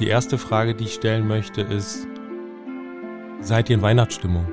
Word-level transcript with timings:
Die 0.00 0.06
erste 0.08 0.38
Frage, 0.38 0.74
die 0.74 0.84
ich 0.84 0.94
stellen 0.94 1.28
möchte, 1.28 1.60
ist, 1.60 2.06
seid 3.40 3.68
ihr 3.68 3.76
in 3.76 3.82
Weihnachtsstimmung? 3.82 4.46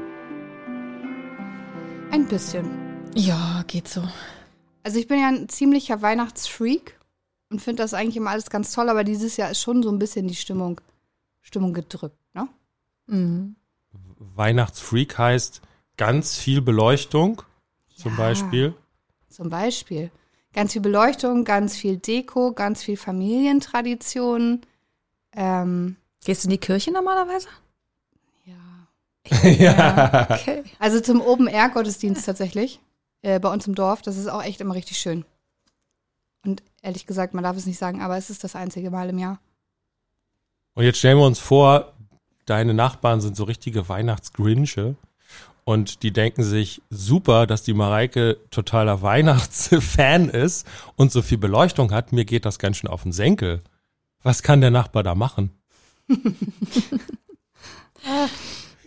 Ein 2.11 2.27
bisschen. 2.27 2.69
Ja, 3.15 3.63
geht 3.65 3.87
so. 3.87 4.03
Also 4.83 4.99
ich 4.99 5.07
bin 5.07 5.21
ja 5.21 5.29
ein 5.29 5.47
ziemlicher 5.47 6.01
Weihnachtsfreak 6.01 6.99
und 7.49 7.61
finde 7.61 7.81
das 7.83 7.93
eigentlich 7.93 8.17
immer 8.17 8.31
alles 8.31 8.49
ganz 8.49 8.73
toll, 8.73 8.89
aber 8.89 9.05
dieses 9.05 9.37
Jahr 9.37 9.49
ist 9.51 9.61
schon 9.61 9.83
so 9.83 9.89
ein 9.89 9.99
bisschen 9.99 10.27
die 10.27 10.35
Stimmung, 10.35 10.81
Stimmung 11.41 11.73
gedrückt, 11.73 12.17
ne? 12.33 12.49
Mhm. 13.07 13.55
Weihnachtsfreak 14.35 15.17
heißt 15.17 15.61
ganz 15.95 16.37
viel 16.37 16.61
Beleuchtung, 16.61 17.41
zum 17.95 18.11
Ja. 18.11 18.17
Beispiel. 18.17 18.75
Zum 19.29 19.49
Beispiel. 19.49 20.11
Ganz 20.51 20.73
viel 20.73 20.81
Beleuchtung, 20.81 21.45
ganz 21.45 21.77
viel 21.77 21.97
Deko, 21.97 22.51
ganz 22.51 22.83
viel 22.83 22.97
Familientradition. 22.97 24.61
Ähm, 25.37 25.95
Gehst 26.25 26.43
du 26.43 26.47
in 26.47 26.51
die 26.51 26.57
Kirche 26.57 26.91
normalerweise? 26.91 27.47
ja. 29.43 29.49
ja. 29.49 30.27
Okay. 30.29 30.63
Also 30.79 30.99
zum 30.99 31.21
Open-Air-Gottesdienst 31.21 32.25
tatsächlich. 32.25 32.81
Äh, 33.21 33.39
bei 33.39 33.51
uns 33.51 33.67
im 33.67 33.75
Dorf. 33.75 34.01
Das 34.01 34.17
ist 34.17 34.27
auch 34.27 34.43
echt 34.43 34.59
immer 34.61 34.73
richtig 34.73 34.97
schön. 34.97 35.25
Und 36.43 36.63
ehrlich 36.81 37.05
gesagt, 37.05 37.33
man 37.33 37.43
darf 37.43 37.55
es 37.55 37.65
nicht 37.65 37.77
sagen, 37.77 38.01
aber 38.01 38.17
es 38.17 38.29
ist 38.29 38.43
das 38.43 38.55
einzige 38.55 38.89
Mal 38.91 39.09
im 39.09 39.19
Jahr. 39.19 39.39
Und 40.73 40.83
jetzt 40.83 40.99
stellen 40.99 41.17
wir 41.17 41.25
uns 41.25 41.39
vor, 41.39 41.93
deine 42.45 42.73
Nachbarn 42.73 43.21
sind 43.21 43.35
so 43.35 43.43
richtige 43.43 43.89
Weihnachtsgrinche 43.89 44.95
und 45.65 46.03
die 46.03 46.13
denken 46.13 46.43
sich, 46.43 46.81
super, 46.89 47.47
dass 47.47 47.63
die 47.63 47.73
Mareike 47.73 48.37
totaler 48.51 49.01
Weihnachtsfan 49.01 50.29
ist 50.29 50.65
und 50.95 51.11
so 51.11 51.21
viel 51.21 51.37
Beleuchtung 51.37 51.91
hat. 51.91 52.13
Mir 52.13 52.25
geht 52.25 52.45
das 52.45 52.59
ganz 52.59 52.77
schön 52.77 52.89
auf 52.89 53.03
den 53.03 53.11
Senkel. 53.11 53.61
Was 54.27 54.43
kann 54.43 54.59
der 54.59 54.71
Nachbar 54.71 55.03
da 55.03 55.15
machen? 55.15 55.51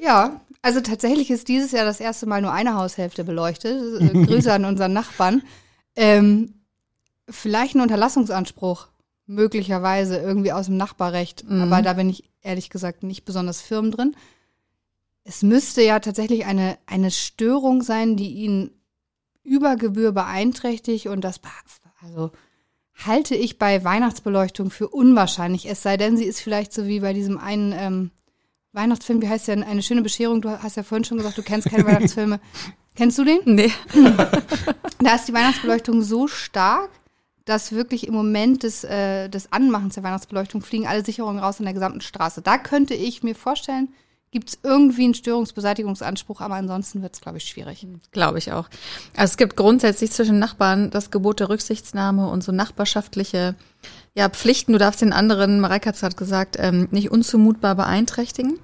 Ja, 0.02 0.40
also 0.62 0.80
tatsächlich 0.80 1.30
ist 1.30 1.48
dieses 1.48 1.72
Jahr 1.72 1.84
das 1.84 2.00
erste 2.00 2.24
Mal 2.24 2.40
nur 2.40 2.52
eine 2.52 2.74
Haushälfte 2.74 3.22
beleuchtet. 3.22 4.00
Äh, 4.00 4.24
Grüße 4.26 4.50
an 4.50 4.64
unseren 4.64 4.94
Nachbarn. 4.94 5.42
Ähm, 5.94 6.54
vielleicht 7.28 7.74
ein 7.74 7.82
Unterlassungsanspruch, 7.82 8.88
möglicherweise 9.26 10.16
irgendwie 10.16 10.52
aus 10.52 10.66
dem 10.66 10.78
Nachbarrecht. 10.78 11.44
Mhm. 11.46 11.62
Aber 11.62 11.82
da 11.82 11.92
bin 11.92 12.08
ich 12.08 12.30
ehrlich 12.40 12.70
gesagt 12.70 13.02
nicht 13.02 13.26
besonders 13.26 13.60
firm 13.60 13.90
drin. 13.90 14.16
Es 15.24 15.42
müsste 15.42 15.82
ja 15.82 16.00
tatsächlich 16.00 16.46
eine, 16.46 16.78
eine 16.86 17.10
Störung 17.10 17.82
sein, 17.82 18.16
die 18.16 18.32
ihn 18.32 18.70
über 19.42 19.76
Gebühr 19.76 20.12
beeinträchtigt 20.12 21.08
und 21.08 21.22
das, 21.22 21.40
also 22.02 22.30
halte 23.06 23.34
ich 23.34 23.58
bei 23.58 23.82
Weihnachtsbeleuchtung 23.84 24.70
für 24.70 24.88
unwahrscheinlich. 24.88 25.68
Es 25.68 25.82
sei 25.82 25.96
denn, 25.96 26.16
sie 26.16 26.24
ist 26.24 26.40
vielleicht 26.40 26.72
so 26.72 26.86
wie 26.86 27.00
bei 27.00 27.12
diesem 27.12 27.38
einen 27.38 27.72
ähm, 27.72 28.10
Weihnachtsfilm, 28.72 29.22
wie 29.22 29.28
heißt 29.28 29.48
der? 29.48 29.66
Eine 29.66 29.82
schöne 29.82 30.02
Bescherung. 30.02 30.42
Du 30.42 30.50
hast 30.50 30.76
ja 30.76 30.82
vorhin 30.82 31.04
schon 31.04 31.18
gesagt, 31.18 31.38
du 31.38 31.42
kennst 31.42 31.68
keine 31.68 31.84
Weihnachtsfilme. 31.86 32.40
Kennst 32.94 33.18
du 33.18 33.24
den? 33.24 33.40
Nee. 33.44 33.72
Da 35.02 35.14
ist 35.14 35.26
die 35.26 35.32
Weihnachtsbeleuchtung 35.32 36.02
so 36.02 36.28
stark, 36.28 36.90
dass 37.46 37.72
wirklich 37.72 38.06
im 38.06 38.12
Moment 38.12 38.64
des, 38.64 38.84
äh, 38.84 39.30
des 39.30 39.50
Anmachens 39.50 39.94
der 39.94 40.02
Weihnachtsbeleuchtung 40.02 40.60
fliegen 40.60 40.86
alle 40.86 41.02
Sicherungen 41.02 41.42
raus 41.42 41.58
in 41.58 41.64
der 41.64 41.72
gesamten 41.72 42.02
Straße. 42.02 42.42
Da 42.42 42.58
könnte 42.58 42.92
ich 42.92 43.22
mir 43.22 43.34
vorstellen, 43.34 43.88
gibt 44.30 44.50
es 44.50 44.58
irgendwie 44.62 45.04
einen 45.04 45.14
Störungsbeseitigungsanspruch, 45.14 46.40
aber 46.40 46.54
ansonsten 46.54 47.02
wird 47.02 47.14
es, 47.14 47.20
glaube 47.20 47.38
ich, 47.38 47.44
schwierig. 47.44 47.86
Glaube 48.12 48.38
ich 48.38 48.52
auch. 48.52 48.68
Also 49.16 49.32
es 49.32 49.36
gibt 49.36 49.56
grundsätzlich 49.56 50.12
zwischen 50.12 50.38
Nachbarn 50.38 50.90
das 50.90 51.10
Gebot 51.10 51.40
der 51.40 51.48
Rücksichtsnahme 51.48 52.28
und 52.28 52.44
so 52.44 52.52
nachbarschaftliche 52.52 53.56
ja, 54.14 54.28
Pflichten. 54.28 54.72
Du 54.72 54.78
darfst 54.78 55.00
den 55.00 55.12
anderen, 55.12 55.60
Mareike 55.60 55.88
hat 55.88 55.94
es 55.96 56.00
gerade 56.00 56.16
gesagt, 56.16 56.56
ähm, 56.60 56.88
nicht 56.90 57.10
unzumutbar 57.10 57.74
beeinträchtigen. 57.74 58.58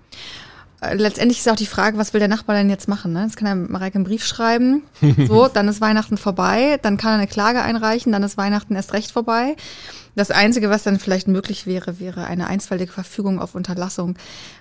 Letztendlich 0.80 1.38
ist 1.38 1.48
auch 1.48 1.56
die 1.56 1.66
Frage, 1.66 1.96
was 1.96 2.12
will 2.12 2.18
der 2.18 2.28
Nachbar 2.28 2.54
denn 2.54 2.68
jetzt 2.68 2.86
machen? 2.86 3.12
Ne? 3.12 3.22
Jetzt 3.22 3.36
kann 3.36 3.46
er 3.46 3.54
Mareike 3.54 3.94
einen 3.96 4.04
Brief 4.04 4.24
schreiben. 4.24 4.82
So, 5.26 5.48
dann 5.48 5.68
ist 5.68 5.80
Weihnachten 5.80 6.18
vorbei. 6.18 6.78
Dann 6.82 6.96
kann 6.98 7.12
er 7.12 7.18
eine 7.18 7.26
Klage 7.26 7.62
einreichen. 7.62 8.12
Dann 8.12 8.22
ist 8.22 8.36
Weihnachten 8.36 8.74
erst 8.76 8.92
recht 8.92 9.10
vorbei. 9.10 9.56
Das 10.14 10.30
Einzige, 10.30 10.70
was 10.70 10.82
dann 10.82 10.98
vielleicht 10.98 11.28
möglich 11.28 11.66
wäre, 11.66 11.98
wäre 11.98 12.26
eine 12.26 12.46
einstweilige 12.46 12.92
Verfügung 12.92 13.40
auf 13.40 13.54
Unterlassung. 13.54 14.16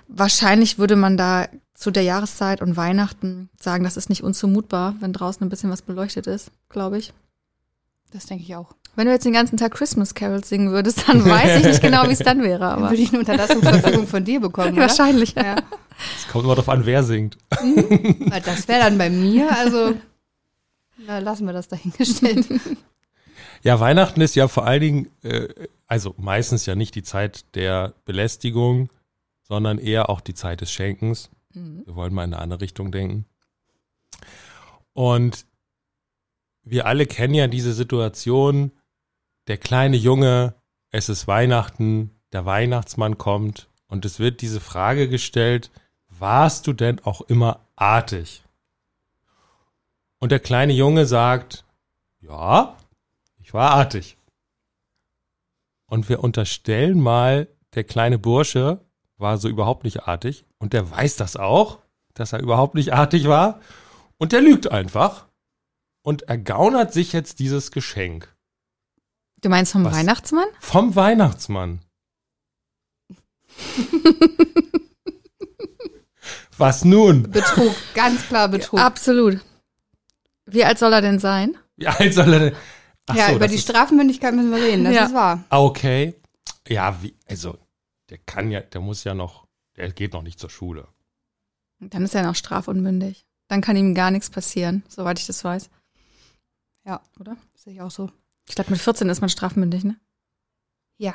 Wahrscheinlich 0.08 0.78
würde 0.78 0.96
man 0.96 1.16
da 1.16 1.48
zu 1.74 1.90
der 1.90 2.02
Jahreszeit 2.02 2.62
und 2.62 2.76
Weihnachten 2.76 3.50
sagen, 3.60 3.84
das 3.84 3.96
ist 3.96 4.08
nicht 4.08 4.22
unzumutbar, 4.22 4.94
wenn 5.00 5.12
draußen 5.12 5.44
ein 5.44 5.50
bisschen 5.50 5.70
was 5.70 5.82
beleuchtet 5.82 6.26
ist, 6.26 6.50
glaube 6.68 6.98
ich. 6.98 7.12
Das 8.12 8.26
denke 8.26 8.44
ich 8.44 8.56
auch. 8.56 8.74
Wenn 8.96 9.06
du 9.06 9.12
jetzt 9.12 9.24
den 9.26 9.32
ganzen 9.34 9.56
Tag 9.58 9.72
Christmas 9.74 10.14
Carols 10.14 10.48
singen 10.48 10.70
würdest, 10.72 11.06
dann 11.08 11.24
weiß 11.24 11.60
ich 11.60 11.66
nicht 11.66 11.82
genau, 11.82 12.08
wie 12.08 12.12
es 12.12 12.18
dann 12.20 12.42
wäre, 12.42 12.60
Dann 12.60 12.72
aber 12.78 12.90
würde 12.90 13.02
ich 13.02 13.10
eine 13.10 13.18
Unterlassungsverfügung 13.20 14.06
von 14.06 14.24
dir 14.24 14.40
bekommen, 14.40 14.72
oder? 14.72 14.82
wahrscheinlich. 14.82 15.34
Ja. 15.34 15.56
Es 16.16 16.26
kommt 16.28 16.44
immer 16.44 16.54
darauf 16.54 16.68
an, 16.68 16.84
wer 16.86 17.02
singt. 17.02 17.36
Na, 18.20 18.40
Das 18.40 18.66
wäre 18.68 18.80
dann 18.80 18.98
bei 18.98 19.10
mir, 19.10 19.50
also 19.56 19.94
na, 20.98 21.18
lassen 21.18 21.46
wir 21.46 21.52
das 21.52 21.68
dahingestellt. 21.68 22.46
Ja, 23.62 23.80
Weihnachten 23.80 24.20
ist 24.20 24.34
ja 24.34 24.48
vor 24.48 24.66
allen 24.66 24.80
Dingen, 24.80 25.10
äh, 25.22 25.48
also 25.86 26.14
meistens 26.18 26.66
ja 26.66 26.74
nicht 26.74 26.94
die 26.94 27.02
Zeit 27.02 27.54
der 27.54 27.94
Belästigung, 28.04 28.90
sondern 29.42 29.78
eher 29.78 30.08
auch 30.10 30.20
die 30.20 30.34
Zeit 30.34 30.60
des 30.60 30.70
Schenkens. 30.72 31.30
Wir 31.52 31.94
wollen 31.96 32.12
mal 32.12 32.24
in 32.24 32.34
eine 32.34 32.42
andere 32.42 32.60
Richtung 32.60 32.92
denken. 32.92 33.24
Und 34.92 35.46
wir 36.64 36.86
alle 36.86 37.06
kennen 37.06 37.32
ja 37.34 37.46
diese 37.46 37.72
Situation, 37.72 38.72
der 39.46 39.58
kleine 39.58 39.96
Junge, 39.96 40.54
es 40.90 41.08
ist 41.08 41.28
Weihnachten, 41.28 42.10
der 42.32 42.46
Weihnachtsmann 42.46 43.18
kommt 43.18 43.68
und 43.86 44.04
es 44.04 44.18
wird 44.18 44.40
diese 44.40 44.60
Frage 44.60 45.08
gestellt, 45.08 45.70
warst 46.08 46.66
du 46.66 46.72
denn 46.72 47.00
auch 47.04 47.20
immer 47.22 47.60
artig? 47.76 48.42
Und 50.18 50.32
der 50.32 50.40
kleine 50.40 50.72
Junge 50.72 51.06
sagt, 51.06 51.64
ja, 52.20 52.76
ich 53.38 53.54
war 53.54 53.70
artig. 53.72 54.16
Und 55.86 56.08
wir 56.08 56.24
unterstellen 56.24 57.00
mal, 57.00 57.48
der 57.74 57.84
kleine 57.84 58.18
Bursche 58.18 58.80
war 59.18 59.38
so 59.38 59.48
überhaupt 59.48 59.84
nicht 59.84 60.08
artig 60.08 60.44
und 60.58 60.72
der 60.72 60.90
weiß 60.90 61.16
das 61.16 61.36
auch, 61.36 61.78
dass 62.14 62.32
er 62.32 62.40
überhaupt 62.40 62.74
nicht 62.74 62.92
artig 62.92 63.28
war 63.28 63.60
und 64.18 64.32
der 64.32 64.40
lügt 64.40 64.70
einfach 64.70 65.26
und 66.02 66.22
ergaunert 66.22 66.92
sich 66.92 67.12
jetzt 67.12 67.38
dieses 67.38 67.70
Geschenk 67.70 68.35
Du 69.46 69.50
meinst 69.50 69.70
vom 69.70 69.84
Was? 69.84 69.94
Weihnachtsmann? 69.94 70.48
vom 70.58 70.96
Weihnachtsmann. 70.96 71.78
Was 76.58 76.84
nun? 76.84 77.30
Betrug, 77.30 77.72
ganz 77.94 78.26
klar 78.26 78.48
Betrug. 78.48 78.80
Absolut. 78.80 79.38
Wie 80.46 80.64
alt 80.64 80.80
soll 80.80 80.92
er 80.92 81.00
denn 81.00 81.20
sein? 81.20 81.56
Wie 81.76 81.86
alt 81.86 82.12
soll 82.12 82.32
er 82.32 82.40
denn? 82.40 82.56
Ach 83.06 83.14
ja, 83.14 83.28
so, 83.28 83.36
über 83.36 83.46
die 83.46 83.58
Strafmündigkeit 83.58 84.34
müssen 84.34 84.50
wir 84.50 84.58
reden, 84.60 84.82
das 84.82 84.94
Ja. 84.94 85.04
ist 85.06 85.14
wahr. 85.14 85.44
Ah, 85.48 85.60
Okay. 85.60 86.16
Ja, 86.66 87.00
wie, 87.00 87.14
also, 87.28 87.56
der 88.10 88.18
kann 88.18 88.50
ja, 88.50 88.62
der 88.62 88.80
muss 88.80 89.04
ja 89.04 89.14
noch, 89.14 89.46
der 89.76 89.92
geht 89.92 90.12
noch 90.12 90.22
nicht 90.22 90.40
zur 90.40 90.50
Schule. 90.50 90.88
Dann 91.78 92.02
ist 92.02 92.16
er 92.16 92.24
noch 92.24 92.34
strafunmündig. 92.34 93.28
Dann 93.46 93.60
kann 93.60 93.76
ihm 93.76 93.94
gar 93.94 94.10
nichts 94.10 94.28
passieren, 94.28 94.82
soweit 94.88 95.20
ich 95.20 95.26
das 95.28 95.44
weiß. 95.44 95.70
Ja, 96.84 97.00
Oder? 97.20 97.36
sehe 97.54 97.74
ich 97.74 97.80
auch 97.80 97.92
so. 97.92 98.10
Ich 98.48 98.54
glaube, 98.54 98.70
mit 98.70 98.80
14 98.80 99.08
ist 99.08 99.20
man 99.20 99.30
strafmündig, 99.30 99.84
ne? 99.84 99.96
Ja. 100.98 101.14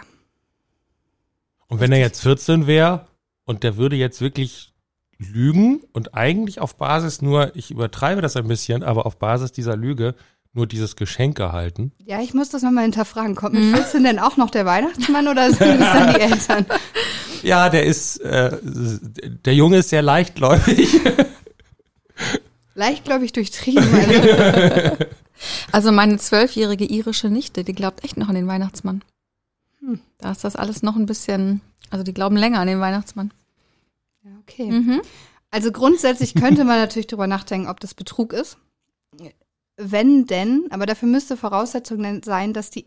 Und 1.68 1.80
wenn 1.80 1.92
er 1.92 2.00
jetzt 2.00 2.22
14 2.22 2.68
wäre 2.68 3.07
und 3.45 3.63
der 3.63 3.78
würde 3.78 3.95
jetzt 3.95 4.22
wirklich 4.22 4.74
lügen 5.18 5.81
und 5.94 6.16
eigentlich 6.16 6.60
auf 6.60 6.75
Basis 6.75 7.22
nur, 7.22 7.56
ich 7.56 7.72
übertreibe 7.72 8.22
das 8.22 8.36
ein 8.36 8.48
bisschen, 8.48 8.83
aber 8.83 9.06
auf 9.06 9.18
Basis 9.18 9.51
dieser 9.51 9.78
Lüge 9.78 10.16
nur 10.54 10.68
dieses 10.68 10.98
Geschenk 10.98 11.39
erhalten. 11.39 11.94
Ja, 12.04 12.22
ich 12.22 12.33
muss 12.33 12.50
das 12.50 12.62
nochmal 12.62 12.83
hinterfragen. 12.83 13.36
Kommt 13.36 13.54
mit 13.54 13.74
14 13.74 14.04
denn 14.04 14.19
auch 14.19 14.36
noch 14.36 14.50
der 14.50 14.66
Weihnachtsmann 14.66 15.28
oder 15.28 15.50
sind 15.50 15.80
es 15.80 15.80
dann 15.80 16.13
die 16.13 16.19
Eltern? 16.19 16.66
Ja, 17.42 17.69
der 17.69 17.86
ist, 17.86 18.18
äh, 18.18 18.57
der 18.62 19.56
Junge 19.56 19.78
ist 19.78 19.89
sehr 19.89 20.01
leichtgläubig. 20.01 21.00
Leichtgläubig 22.81 23.31
durchtrieben. 23.31 23.83
Also, 23.94 24.98
Also 25.72 25.92
meine 25.92 26.18
zwölfjährige 26.18 26.86
irische 26.86 27.30
Nichte, 27.30 27.63
die 27.63 27.74
glaubt 27.74 28.04
echt 28.04 28.18
noch 28.18 28.30
an 28.30 28.36
den 28.36 28.48
Weihnachtsmann. 28.48 29.04
Hm. 29.80 30.00
Da 30.18 30.31
ist 30.31 30.44
das 30.44 30.56
alles 30.56 30.83
noch 30.83 30.95
ein 30.95 31.06
bisschen, 31.06 31.62
also 31.89 32.04
die 32.04 32.13
glauben 32.13 32.38
länger 32.38 32.60
an 32.60 32.68
den 32.68 32.80
Weihnachtsmann. 32.80 33.33
Ja, 34.24 34.31
okay. 34.42 34.69
Mhm. 34.69 35.01
Also 35.50 35.72
grundsätzlich 35.72 36.36
könnte 36.36 36.63
man 36.63 36.80
natürlich 36.80 37.07
darüber 37.07 37.28
nachdenken, 37.28 37.69
ob 37.69 37.80
das 37.80 37.94
Betrug 37.94 38.33
ist. 38.33 38.57
Wenn 39.78 40.28
denn, 40.28 40.68
aber 40.69 40.86
dafür 40.86 41.07
müsste 41.07 41.38
Voraussetzung 41.38 42.22
sein, 42.24 42.54
dass 42.54 42.69
die, 42.69 42.86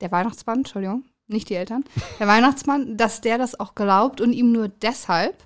der 0.00 0.10
Weihnachtsmann, 0.10 0.58
Entschuldigung, 0.58 1.04
nicht 1.28 1.48
die 1.48 1.54
Eltern, 1.54 1.84
der 2.18 2.26
Weihnachtsmann, 2.26 2.96
dass 2.96 3.20
der 3.20 3.38
das 3.38 3.58
auch 3.58 3.74
glaubt 3.74 4.20
und 4.20 4.32
ihm 4.32 4.50
nur 4.52 4.68
deshalb, 4.68 5.36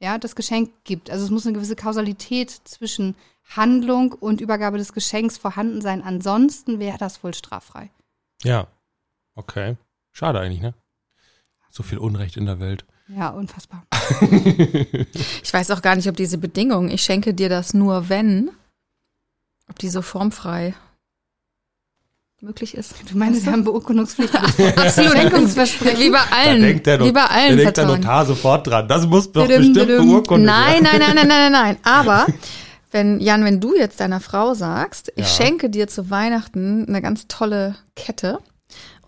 ja, 0.00 0.18
das 0.18 0.36
Geschenk 0.36 0.70
gibt. 0.84 1.10
Also 1.10 1.24
es 1.24 1.30
muss 1.30 1.46
eine 1.46 1.54
gewisse 1.54 1.76
Kausalität 1.76 2.50
zwischen 2.50 3.14
Handlung 3.56 4.12
und 4.12 4.40
Übergabe 4.40 4.78
des 4.78 4.92
Geschenks 4.92 5.38
vorhanden 5.38 5.80
sein. 5.80 6.02
Ansonsten 6.02 6.78
wäre 6.78 6.98
das 6.98 7.22
wohl 7.22 7.34
straffrei. 7.34 7.90
Ja. 8.42 8.66
Okay. 9.34 9.76
Schade 10.12 10.40
eigentlich, 10.40 10.60
ne? 10.60 10.74
So 11.70 11.82
viel 11.82 11.98
Unrecht 11.98 12.36
in 12.36 12.46
der 12.46 12.60
Welt. 12.60 12.84
Ja, 13.08 13.30
unfassbar. 13.30 13.86
Ich 15.42 15.52
weiß 15.52 15.70
auch 15.70 15.82
gar 15.82 15.94
nicht, 15.96 16.08
ob 16.08 16.16
diese 16.16 16.38
Bedingung, 16.38 16.90
ich 16.90 17.02
schenke 17.02 17.32
dir 17.32 17.48
das 17.48 17.74
nur 17.74 18.08
wenn, 18.08 18.50
ob 19.68 19.78
die 19.78 19.88
so 19.88 20.02
formfrei 20.02 20.74
möglich 22.44 22.76
ist. 22.76 22.94
Du 23.10 23.16
meinst, 23.18 23.42
wir 23.46 23.52
haben 23.52 23.64
Beurkundungspflicht. 23.64 24.34
Absolut. 24.34 25.12
Schenkungsversprechen. 25.12 25.98
Wie 26.00 26.10
bei 26.10 26.18
allen. 26.30 26.60
Da 26.60 26.66
denkt 26.66 26.86
der, 26.86 27.00
wie 27.00 27.12
bei 27.12 27.20
da 27.20 27.26
allen 27.26 27.56
denkt 27.56 27.76
der. 27.76 27.86
Notar 27.86 28.26
sofort 28.26 28.66
dran. 28.66 28.86
Das 28.88 29.06
muss 29.06 29.30
doch 29.32 29.46
Didim, 29.46 29.72
bestimmt 29.72 29.90
didim. 29.90 30.08
beurkundet 30.10 30.46
Nein, 30.46 30.84
werden. 30.84 30.84
nein, 30.84 30.98
nein, 31.00 31.14
nein, 31.16 31.28
nein, 31.28 31.52
nein, 31.52 31.52
nein. 31.52 31.76
Aber 31.82 32.26
wenn, 32.92 33.18
Jan, 33.20 33.44
wenn 33.44 33.60
du 33.60 33.74
jetzt 33.76 33.98
deiner 34.00 34.20
Frau 34.20 34.54
sagst, 34.54 35.10
ich 35.16 35.24
Ja. 35.24 35.44
schenke 35.44 35.70
dir 35.70 35.88
zu 35.88 36.10
Weihnachten 36.10 36.86
eine 36.88 37.02
ganz 37.02 37.26
tolle 37.28 37.74
Kette 37.96 38.38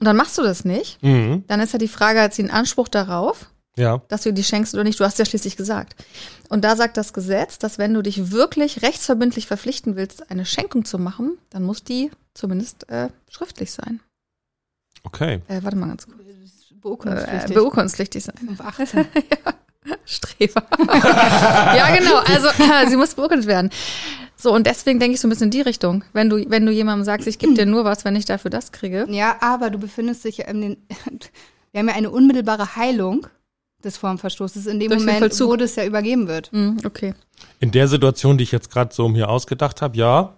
und 0.01 0.07
dann 0.07 0.17
machst 0.17 0.37
du 0.39 0.43
das 0.43 0.65
nicht, 0.65 1.03
Mhm. 1.03 1.45
dann 1.47 1.61
ist 1.61 1.73
ja 1.73 1.79
die 1.79 1.89
Frage, 1.89 2.21
hat 2.21 2.35
sie 2.35 2.43
einen 2.43 2.51
Anspruch 2.51 2.89
darauf, 2.89 3.47
Ja. 3.77 4.03
dass 4.09 4.23
du 4.23 4.33
die 4.33 4.45
schenkst 4.45 4.75
oder 4.75 4.85
nicht? 4.85 4.99
Du 4.99 5.05
hast 5.05 5.19
ja 5.19 5.25
schließlich 5.25 5.57
gesagt. 5.57 5.95
Und 6.49 6.65
da 6.65 6.77
sagt 6.77 6.97
das 6.97 7.13
Gesetz, 7.13 7.59
dass 7.59 7.79
wenn 7.79 7.93
du 7.93 8.03
dich 8.03 8.31
wirklich 8.31 8.83
rechtsverbindlich 8.83 9.47
verpflichten 9.47 9.97
willst, 9.97 10.31
eine 10.31 10.47
Schenkung 10.47 10.85
zu 10.85 10.99
machen, 10.99 11.39
dann 11.51 11.63
muss 11.63 11.85
die 11.85 12.11
zumindest 12.35 12.89
äh, 12.89 13.09
schriftlich 13.31 13.73
sein. 13.73 14.01
Okay. 15.03 15.41
Äh, 15.49 15.63
warte 15.63 15.77
mal 15.77 15.89
ganz 15.89 16.07
kurz. 16.07 16.19
Äh, 16.21 16.75
Beurkundungspflichtig. 16.81 17.55
beurkundungspflichtig 17.55 18.25
sein. 18.25 18.35
518. 18.39 19.07
Streber. 20.05 20.63
ja, 20.79 21.97
genau. 21.97 22.17
Also 22.19 22.49
sie 22.89 22.97
muss 22.97 23.15
beurkundet 23.15 23.47
werden. 23.47 23.71
So, 24.37 24.53
und 24.53 24.67
deswegen 24.67 25.01
denke 25.01 25.15
ich 25.15 25.21
so 25.21 25.27
ein 25.27 25.31
bisschen 25.31 25.47
in 25.47 25.51
die 25.51 25.61
Richtung. 25.63 26.05
Wenn 26.13 26.29
du, 26.29 26.49
wenn 26.51 26.67
du 26.67 26.73
jemandem 26.73 27.05
sagst, 27.05 27.27
ich 27.27 27.39
gebe 27.39 27.55
dir 27.55 27.67
nur 27.67 27.85
was, 27.85 28.05
wenn 28.05 28.17
ich 28.17 28.25
dafür 28.25 28.51
das 28.51 28.73
kriege. 28.73 29.07
Ja, 29.09 29.37
aber 29.41 29.71
du 29.71 29.79
befindest 29.79 30.25
dich 30.25 30.39
ja 30.39 30.47
in 30.47 30.61
den. 30.61 30.77
Wir 31.73 31.81
haben 31.81 31.89
ja 31.89 31.95
eine 31.95 32.11
unmittelbare 32.11 32.77
Heilung 32.77 33.27
des 33.85 33.97
Formverstoßes 33.97 34.67
in 34.67 34.81
dem 34.81 34.91
Durch 34.91 35.01
Moment, 35.01 35.41
wo 35.41 35.57
das 35.57 35.77
ja 35.77 35.85
übergeben 35.85 36.29
wird. 36.29 36.51
Hm, 36.53 36.79
okay. 36.85 37.15
In 37.61 37.71
der 37.71 37.89
Situation, 37.89 38.39
die 38.39 38.45
ich 38.45 38.53
jetzt 38.53 38.71
gerade 38.71 38.95
so 38.95 39.09
mir 39.09 39.29
ausgedacht 39.29 39.83
habe, 39.83 39.97
ja. 39.97 40.37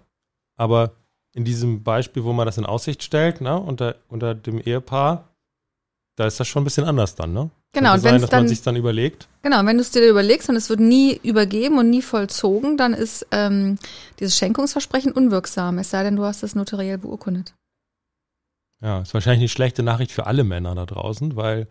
Aber 0.57 0.91
in 1.33 1.45
diesem 1.45 1.83
Beispiel, 1.83 2.23
wo 2.23 2.33
man 2.33 2.45
das 2.45 2.57
in 2.57 2.65
Aussicht 2.65 3.03
stellt, 3.03 3.41
ne, 3.41 3.57
unter, 3.59 3.95
unter 4.07 4.35
dem 4.35 4.59
Ehepaar, 4.59 5.29
da 6.15 6.27
ist 6.27 6.39
das 6.39 6.47
schon 6.47 6.61
ein 6.61 6.65
bisschen 6.65 6.83
anders 6.83 7.15
dann, 7.15 7.33
ne? 7.33 7.49
Genau, 7.71 7.93
und 7.93 8.03
wenn 8.03 8.13
dass 8.13 8.23
man 8.23 8.29
dann, 8.31 8.47
sich 8.47 8.61
dann 8.63 8.75
überlegt. 8.75 9.27
genau, 9.43 9.63
wenn 9.63 9.77
du 9.77 9.81
es 9.81 9.91
dir 9.91 10.07
überlegst 10.09 10.49
und 10.49 10.55
es 10.55 10.69
wird 10.69 10.79
nie 10.79 11.19
übergeben 11.21 11.77
und 11.77 11.89
nie 11.89 12.01
vollzogen, 12.01 12.77
dann 12.77 12.93
ist 12.93 13.27
ähm, 13.31 13.77
dieses 14.19 14.37
Schenkungsversprechen 14.37 15.11
unwirksam, 15.11 15.77
es 15.77 15.91
sei 15.91 16.03
denn, 16.03 16.15
du 16.15 16.23
hast 16.23 16.41
es 16.41 16.55
notariell 16.55 16.97
beurkundet. 16.97 17.53
Ja, 18.81 19.01
ist 19.01 19.13
wahrscheinlich 19.13 19.41
eine 19.41 19.49
schlechte 19.49 19.83
Nachricht 19.83 20.11
für 20.11 20.25
alle 20.25 20.43
Männer 20.43 20.73
da 20.73 20.85
draußen, 20.85 21.35
weil 21.35 21.67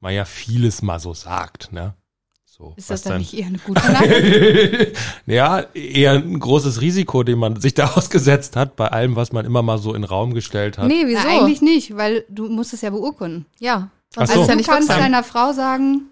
man 0.00 0.14
ja 0.14 0.24
vieles 0.24 0.82
mal 0.82 1.00
so 1.00 1.14
sagt, 1.14 1.72
ne? 1.72 1.94
So, 2.44 2.72
Ist 2.76 2.88
das 2.90 3.02
dann 3.02 3.18
nicht 3.18 3.34
eher 3.34 3.46
eine 3.48 3.58
gute 3.58 3.80
Nachricht? 3.92 4.96
ja, 5.26 5.60
eher 5.74 6.12
ein 6.12 6.38
großes 6.40 6.80
Risiko, 6.80 7.22
dem 7.22 7.38
man 7.38 7.60
sich 7.60 7.74
da 7.74 7.86
ausgesetzt 7.96 8.56
hat, 8.56 8.76
bei 8.76 8.88
allem, 8.88 9.14
was 9.14 9.32
man 9.32 9.44
immer 9.44 9.60
mal 9.62 9.76
so 9.78 9.92
in 9.92 10.02
den 10.02 10.08
Raum 10.08 10.32
gestellt 10.32 10.78
hat. 10.78 10.86
Nee, 10.88 11.02
Na, 11.02 11.08
wieso? 11.08 11.28
eigentlich 11.28 11.60
nicht, 11.60 11.96
weil 11.96 12.24
du 12.30 12.48
musst 12.48 12.72
es 12.72 12.80
ja 12.82 12.90
beurkunden. 12.90 13.46
ja. 13.58 13.90
Sonst 14.14 14.32
so. 14.32 14.40
ja 14.42 14.46
du 14.46 14.54
nicht 14.56 14.68
kannst 14.68 14.88
wirksam. 14.88 15.02
deiner 15.04 15.24
Frau 15.24 15.52
sagen, 15.52 16.02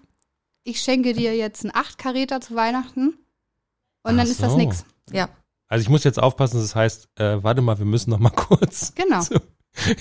ich 0.63 0.81
schenke 0.81 1.13
dir 1.13 1.35
jetzt 1.35 1.63
einen 1.63 1.73
Achtkaräter 1.73 2.41
zu 2.41 2.53
Weihnachten 2.53 3.17
und 4.03 4.17
dann 4.17 4.19
Ach 4.19 4.25
ist 4.25 4.43
das 4.43 4.51
so. 4.51 4.57
nix. 4.57 4.85
Ja. 5.11 5.29
Also 5.69 5.81
ich 5.81 5.89
muss 5.89 6.03
jetzt 6.03 6.19
aufpassen, 6.21 6.59
das 6.61 6.75
heißt, 6.75 7.07
äh, 7.15 7.41
warte 7.41 7.61
mal, 7.61 7.79
wir 7.79 7.85
müssen 7.85 8.09
noch 8.11 8.19
mal 8.19 8.29
kurz, 8.29 8.93
Genau. 8.95 9.21
wir 9.85 9.95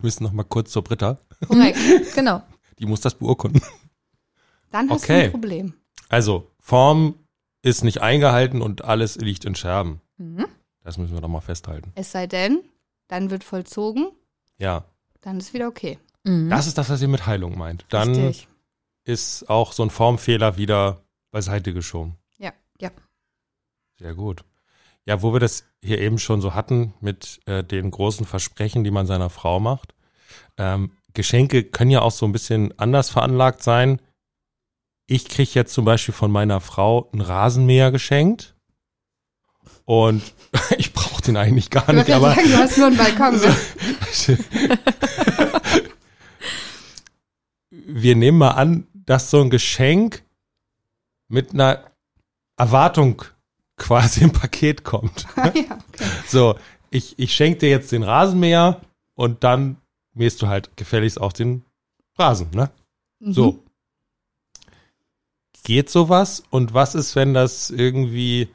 müssen 0.00 0.22
noch 0.24 0.32
mal 0.32 0.44
kurz 0.44 0.70
zur 0.70 0.82
Britta. 0.84 1.18
Korrekt. 1.46 1.76
Genau. 2.14 2.40
Die 2.80 2.86
muss 2.86 3.00
das 3.00 3.14
beurkunden. 3.14 3.62
Dann 4.70 4.88
hast 4.90 5.02
du 5.08 5.12
Okay. 5.12 5.24
ein 5.26 5.30
Problem. 5.32 5.74
Also, 6.08 6.50
Form 6.58 7.14
ist 7.62 7.84
nicht 7.84 8.00
eingehalten 8.00 8.62
und 8.62 8.84
alles 8.84 9.16
liegt 9.16 9.44
in 9.44 9.54
Scherben. 9.54 10.00
Mhm. 10.16 10.46
Das 10.82 10.96
müssen 10.98 11.14
wir 11.14 11.20
doch 11.20 11.28
mal 11.28 11.40
festhalten. 11.40 11.92
Es 11.94 12.10
sei 12.12 12.26
denn, 12.26 12.60
dann 13.08 13.30
wird 13.30 13.44
vollzogen, 13.44 14.10
Ja, 14.58 14.84
dann 15.20 15.38
ist 15.38 15.52
wieder 15.52 15.68
okay. 15.68 15.98
Mhm. 16.24 16.48
das 16.48 16.66
ist 16.66 16.78
das, 16.78 16.88
was 16.88 17.02
ihr 17.02 17.08
mit 17.08 17.26
Heilung 17.26 17.58
meint. 17.58 17.84
Dann 17.90 18.14
Richtig. 18.14 18.48
ist 19.04 19.48
auch 19.50 19.72
so 19.72 19.82
ein 19.82 19.90
Formfehler 19.90 20.56
wieder 20.56 21.02
beiseite 21.30 21.72
geschoben. 21.74 22.16
Ja. 22.38 22.52
Ja. 22.80 22.90
Sehr 23.98 24.14
gut. 24.14 24.42
Ja, 25.04 25.22
wo 25.22 25.32
wir 25.32 25.40
das 25.40 25.64
hier 25.82 25.98
eben 26.00 26.18
schon 26.18 26.40
so 26.40 26.54
hatten 26.54 26.94
mit 27.00 27.40
äh, 27.46 27.62
den 27.64 27.90
großen 27.90 28.24
Versprechen, 28.26 28.84
die 28.84 28.90
man 28.90 29.06
seiner 29.06 29.28
Frau 29.30 29.60
macht. 29.60 29.94
Ähm, 30.56 30.92
Geschenke 31.14 31.64
können 31.64 31.90
ja 31.90 32.02
auch 32.02 32.12
so 32.12 32.26
ein 32.26 32.32
bisschen 32.32 32.78
anders 32.78 33.10
veranlagt 33.10 33.62
sein. 33.62 34.00
Ich 35.06 35.28
kriege 35.28 35.50
jetzt 35.54 35.72
zum 35.74 35.84
Beispiel 35.84 36.14
von 36.14 36.30
meiner 36.30 36.60
Frau 36.60 37.10
einen 37.12 37.22
Rasenmäher 37.22 37.90
geschenkt. 37.90 38.54
Und 39.84 40.22
ich 40.78 40.92
brauche 40.92 41.22
den 41.22 41.36
eigentlich 41.36 41.70
gar 41.70 41.88
Ich 41.88 41.94
nicht, 41.94 42.10
aber 42.10 42.34
sagen, 42.34 42.48
du 42.48 42.56
hast 42.56 42.78
nur 42.78 42.86
einen 42.86 42.96
Balkon. 42.96 43.40
ne? 43.40 43.56
wir 47.70 48.16
nehmen 48.16 48.38
mal 48.38 48.50
an, 48.50 48.86
dass 48.94 49.30
so 49.30 49.40
ein 49.40 49.50
Geschenk 49.50 50.22
mit 51.28 51.52
einer 51.52 51.84
Erwartung 52.56 53.22
quasi 53.76 54.22
im 54.22 54.32
Paket 54.32 54.84
kommt. 54.84 55.26
ja, 55.36 55.44
okay. 55.88 56.04
So, 56.28 56.56
ich, 56.90 57.18
ich 57.18 57.34
schenke 57.34 57.60
dir 57.60 57.70
jetzt 57.70 57.92
den 57.92 58.02
Rasenmäher 58.02 58.80
und 59.14 59.42
dann 59.42 59.76
mähst 60.14 60.40
du 60.42 60.48
halt 60.48 60.76
gefälligst 60.76 61.20
auch 61.20 61.32
den 61.32 61.64
Rasen, 62.18 62.50
ne? 62.52 62.70
Mhm. 63.20 63.32
So. 63.32 63.64
Geht 65.64 65.90
sowas? 65.90 66.42
Und 66.50 66.74
was 66.74 66.94
ist, 66.94 67.16
wenn 67.16 67.34
das 67.34 67.70
irgendwie 67.70 68.48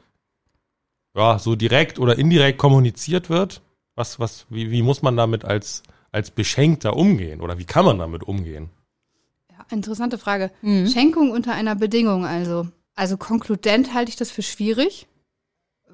ja, 1.14 1.38
so 1.38 1.56
direkt 1.56 1.98
oder 1.98 2.18
indirekt 2.18 2.58
kommuniziert 2.58 3.30
wird? 3.30 3.62
Was, 3.94 4.20
was, 4.20 4.46
wie, 4.50 4.70
wie 4.70 4.82
muss 4.82 5.02
man 5.02 5.16
damit 5.16 5.44
als, 5.44 5.82
als 6.12 6.30
Beschenkter 6.30 6.96
umgehen? 6.96 7.40
Oder 7.40 7.58
wie 7.58 7.64
kann 7.64 7.84
man 7.84 7.98
damit 7.98 8.22
umgehen? 8.24 8.68
Ja, 9.50 9.64
interessante 9.70 10.18
Frage. 10.18 10.50
Mhm. 10.62 10.88
Schenkung 10.88 11.30
unter 11.30 11.54
einer 11.54 11.74
Bedingung 11.74 12.26
also. 12.26 12.68
Also 12.94 13.16
konkludent 13.16 13.94
halte 13.94 14.10
ich 14.10 14.16
das 14.16 14.30
für 14.30 14.42
schwierig, 14.42 15.06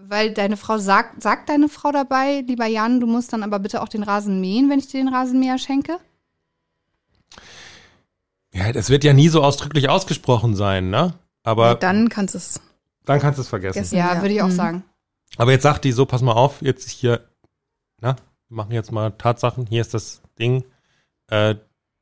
weil 0.09 0.33
deine 0.33 0.57
Frau 0.57 0.79
sagt, 0.79 1.23
sagt 1.23 1.49
deine 1.49 1.69
Frau 1.69 1.93
dabei, 1.93 2.41
lieber 2.47 2.67
Jan, 2.67 3.01
du 3.01 3.07
musst 3.07 3.33
dann 3.33 3.43
aber 3.43 3.59
bitte 3.59 3.83
auch 3.83 3.89
den 3.89 4.03
Rasen 4.03 4.41
mähen, 4.41 4.69
wenn 4.71 4.79
ich 4.79 4.89
dir 4.89 5.01
den 5.03 5.09
Rasenmäher 5.13 5.59
schenke? 5.59 5.99
Ja, 8.55 8.73
das 8.73 8.91
wird 8.91 9.05
ja 9.05 9.13
nie 9.13 9.29
so 9.29 9.43
ausdrücklich 9.43 9.89
ausgesprochen 9.89 10.55
sein, 10.55 10.91
ne? 10.91 11.15
Aber 11.43 11.69
Ja, 11.69 11.75
dann 11.75 12.09
kannst 12.09 12.35
du 12.35 12.39
es. 12.39 12.61
dann 13.05 13.19
kannst 13.21 13.39
du 13.39 13.43
es 13.43 13.49
vergessen. 13.49 13.75
Vergessen. 13.75 13.97
Ja, 13.99 14.15
Ja. 14.15 14.21
würde 14.23 14.35
ich 14.35 14.43
auch 14.43 14.49
Mhm. 14.49 14.53
sagen. 14.53 14.85
Aber 15.39 15.53
jetzt 15.53 15.63
sagt 15.63 15.85
die 15.85 15.93
so, 15.93 16.05
pass 16.05 16.21
mal 16.23 16.33
auf, 16.33 16.61
jetzt 16.61 16.91
hier, 16.91 17.27
na, 18.01 18.17
wir 18.49 18.57
machen 18.57 18.73
jetzt 18.73 18.93
mal 18.93 19.11
Tatsachen, 19.13 19.67
hier 19.67 19.81
ist 19.81 19.95
das 19.95 20.21
Ding. 20.39 20.65
Äh, 21.29 21.55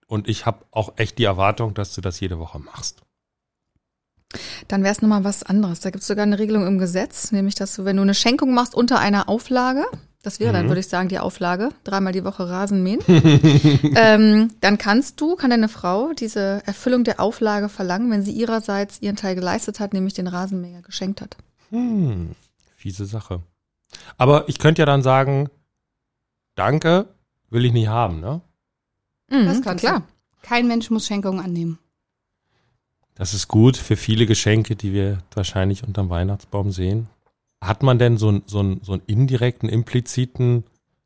und 0.09 0.29
ich 0.29 0.45
habe 0.47 0.65
auch 0.73 0.95
echt 0.97 1.19
die 1.19 1.25
Erwartung, 1.25 1.73
dass 1.75 1.95
du 1.95 2.01
das 2.01 2.19
jede 2.19 2.39
Woche 2.41 2.59
machst. 2.59 3.03
Dann 4.69 4.83
wäre 4.85 4.93
es 4.93 5.03
nochmal 5.03 5.25
was 5.25 5.43
anderes. 5.43 5.81
Da 5.81 5.91
gibt 5.91 6.03
es 6.03 6.09
sogar 6.09 6.23
eine 6.25 6.39
Regelung 6.39 6.67
im 6.67 6.79
Gesetz, 6.79 7.33
nämlich 7.33 7.55
dass 7.57 7.75
du, 7.75 7.85
wenn 7.85 7.97
du 7.97 8.03
eine 8.03 8.15
Schenkung 8.15 8.55
machst 8.55 8.75
unter 8.75 8.99
einer 9.01 9.29
Auflage, 9.29 9.85
das 10.23 10.39
wäre 10.39 10.53
dann, 10.53 10.67
Mhm. 10.67 10.71
würde 10.71 10.81
ich 10.81 10.89
sagen, 10.89 11.09
die 11.09 11.19
Auflage, 11.19 11.71
dreimal 11.83 12.13
die 12.13 12.25
Woche 12.25 12.49
Rasen 12.49 12.83
mähen, 12.83 13.01
ähm, 13.97 14.53
dann 14.61 14.79
kannst 14.79 15.21
du, 15.21 15.35
kann 15.35 15.51
deine 15.51 15.69
Frau 15.69 16.13
diese 16.13 16.63
Erfüllung 16.67 17.05
der 17.05 17.21
Auflage 17.21 17.69
verlangen, 17.69 18.11
wenn 18.11 18.23
sie 18.23 18.33
ihrerseits 18.33 19.01
ihren 19.03 19.17
Teil 19.17 19.35
geleistet 19.35 19.81
hat, 19.81 19.93
nämlich 19.95 20.15
den 20.15 20.27
Rasenmäher 20.27 20.83
geschenkt 20.83 21.21
hat. 21.23 21.37
Hm, 21.71 22.35
fiese 22.77 23.07
Sache. 23.07 23.43
Aber 24.19 24.49
ich 24.49 24.59
könnte 24.59 24.83
ja 24.83 24.87
dann 24.87 25.03
sagen, 25.03 25.49
danke, 26.55 27.09
will 27.49 27.65
ich 27.65 27.73
nicht 27.73 27.89
haben, 27.89 28.21
ne? 28.21 28.41
Mhm, 29.31 29.47
Das 29.47 29.63
kannst 29.63 29.85
klar. 29.85 30.03
Kein 30.43 30.69
Mensch 30.69 30.91
muss 30.91 31.07
Schenkungen 31.07 31.41
annehmen. 31.45 31.79
Das 33.21 33.35
ist 33.35 33.49
gut 33.49 33.77
für 33.77 33.97
viele 33.97 34.25
Geschenke, 34.25 34.77
die 34.77 34.95
wir 34.95 35.19
wahrscheinlich 35.35 35.85
unterm 35.87 36.09
Weihnachtsbaum 36.09 36.73
sehen. 36.73 37.07
Hat 37.63 37.83
man 37.83 37.99
denn 37.99 38.17
so, 38.17 38.29
einen- 38.29 38.43
so, 38.47 38.61
einen- 38.61 38.81
so 38.83 38.93
einen 38.95 39.03
indirekten, 39.07 39.69
impliziten 39.69 40.65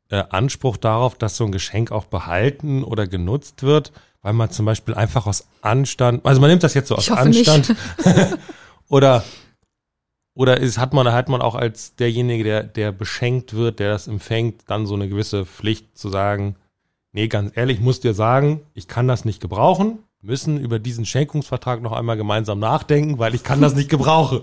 äh, 0.09 0.23
Anspruch 0.29 0.77
darauf, 0.77 1.15
dass 1.15 1.35
so 1.35 1.43
ein 1.43 1.51
Geschenk 1.51 1.91
auch 1.91 2.05
behalten 2.05 2.85
oder 2.85 3.05
genutzt 3.05 3.63
wird, 3.63 3.91
weil 4.21 4.31
man 4.31 4.49
zum 4.49 4.65
Beispiel 4.65 4.93
einfach 4.93 5.25
aus 5.27 5.47
Anstand, 5.61 6.25
also 6.25 6.39
man 6.39 6.51
nimmt 6.51 6.63
das 6.63 6.73
jetzt 6.73 6.87
so 6.87 6.95
aus 6.95 7.11
Anstand. 7.11 7.75
Oder 8.87 9.23
oder 10.35 10.57
ist, 10.61 10.77
hat 10.77 10.93
man 10.93 11.11
hat 11.11 11.27
man 11.27 11.41
auch 11.41 11.55
als 11.55 11.95
derjenige, 11.95 12.43
der 12.45 12.63
der 12.63 12.91
beschenkt 12.93 13.53
wird, 13.53 13.79
der 13.79 13.89
das 13.89 14.07
empfängt, 14.07 14.61
dann 14.67 14.85
so 14.85 14.93
eine 14.93 15.09
gewisse 15.09 15.45
Pflicht 15.45 15.97
zu 15.97 16.07
sagen, 16.09 16.55
nee, 17.11 17.27
ganz 17.27 17.51
ehrlich, 17.57 17.77
ich 17.79 17.83
muss 17.83 17.99
dir 17.99 18.13
sagen, 18.13 18.61
ich 18.73 18.87
kann 18.87 19.07
das 19.09 19.25
nicht 19.25 19.41
gebrauchen, 19.41 19.99
müssen 20.25 20.59
über 20.59 20.79
diesen 20.79 21.05
Schenkungsvertrag 21.05 21.81
noch 21.81 21.91
einmal 21.91 22.17
gemeinsam 22.17 22.59
nachdenken, 22.59 23.19
weil 23.19 23.35
ich 23.35 23.43
kann 23.43 23.61
das 23.61 23.75
nicht 23.75 23.89
gebrauchen. 23.89 24.41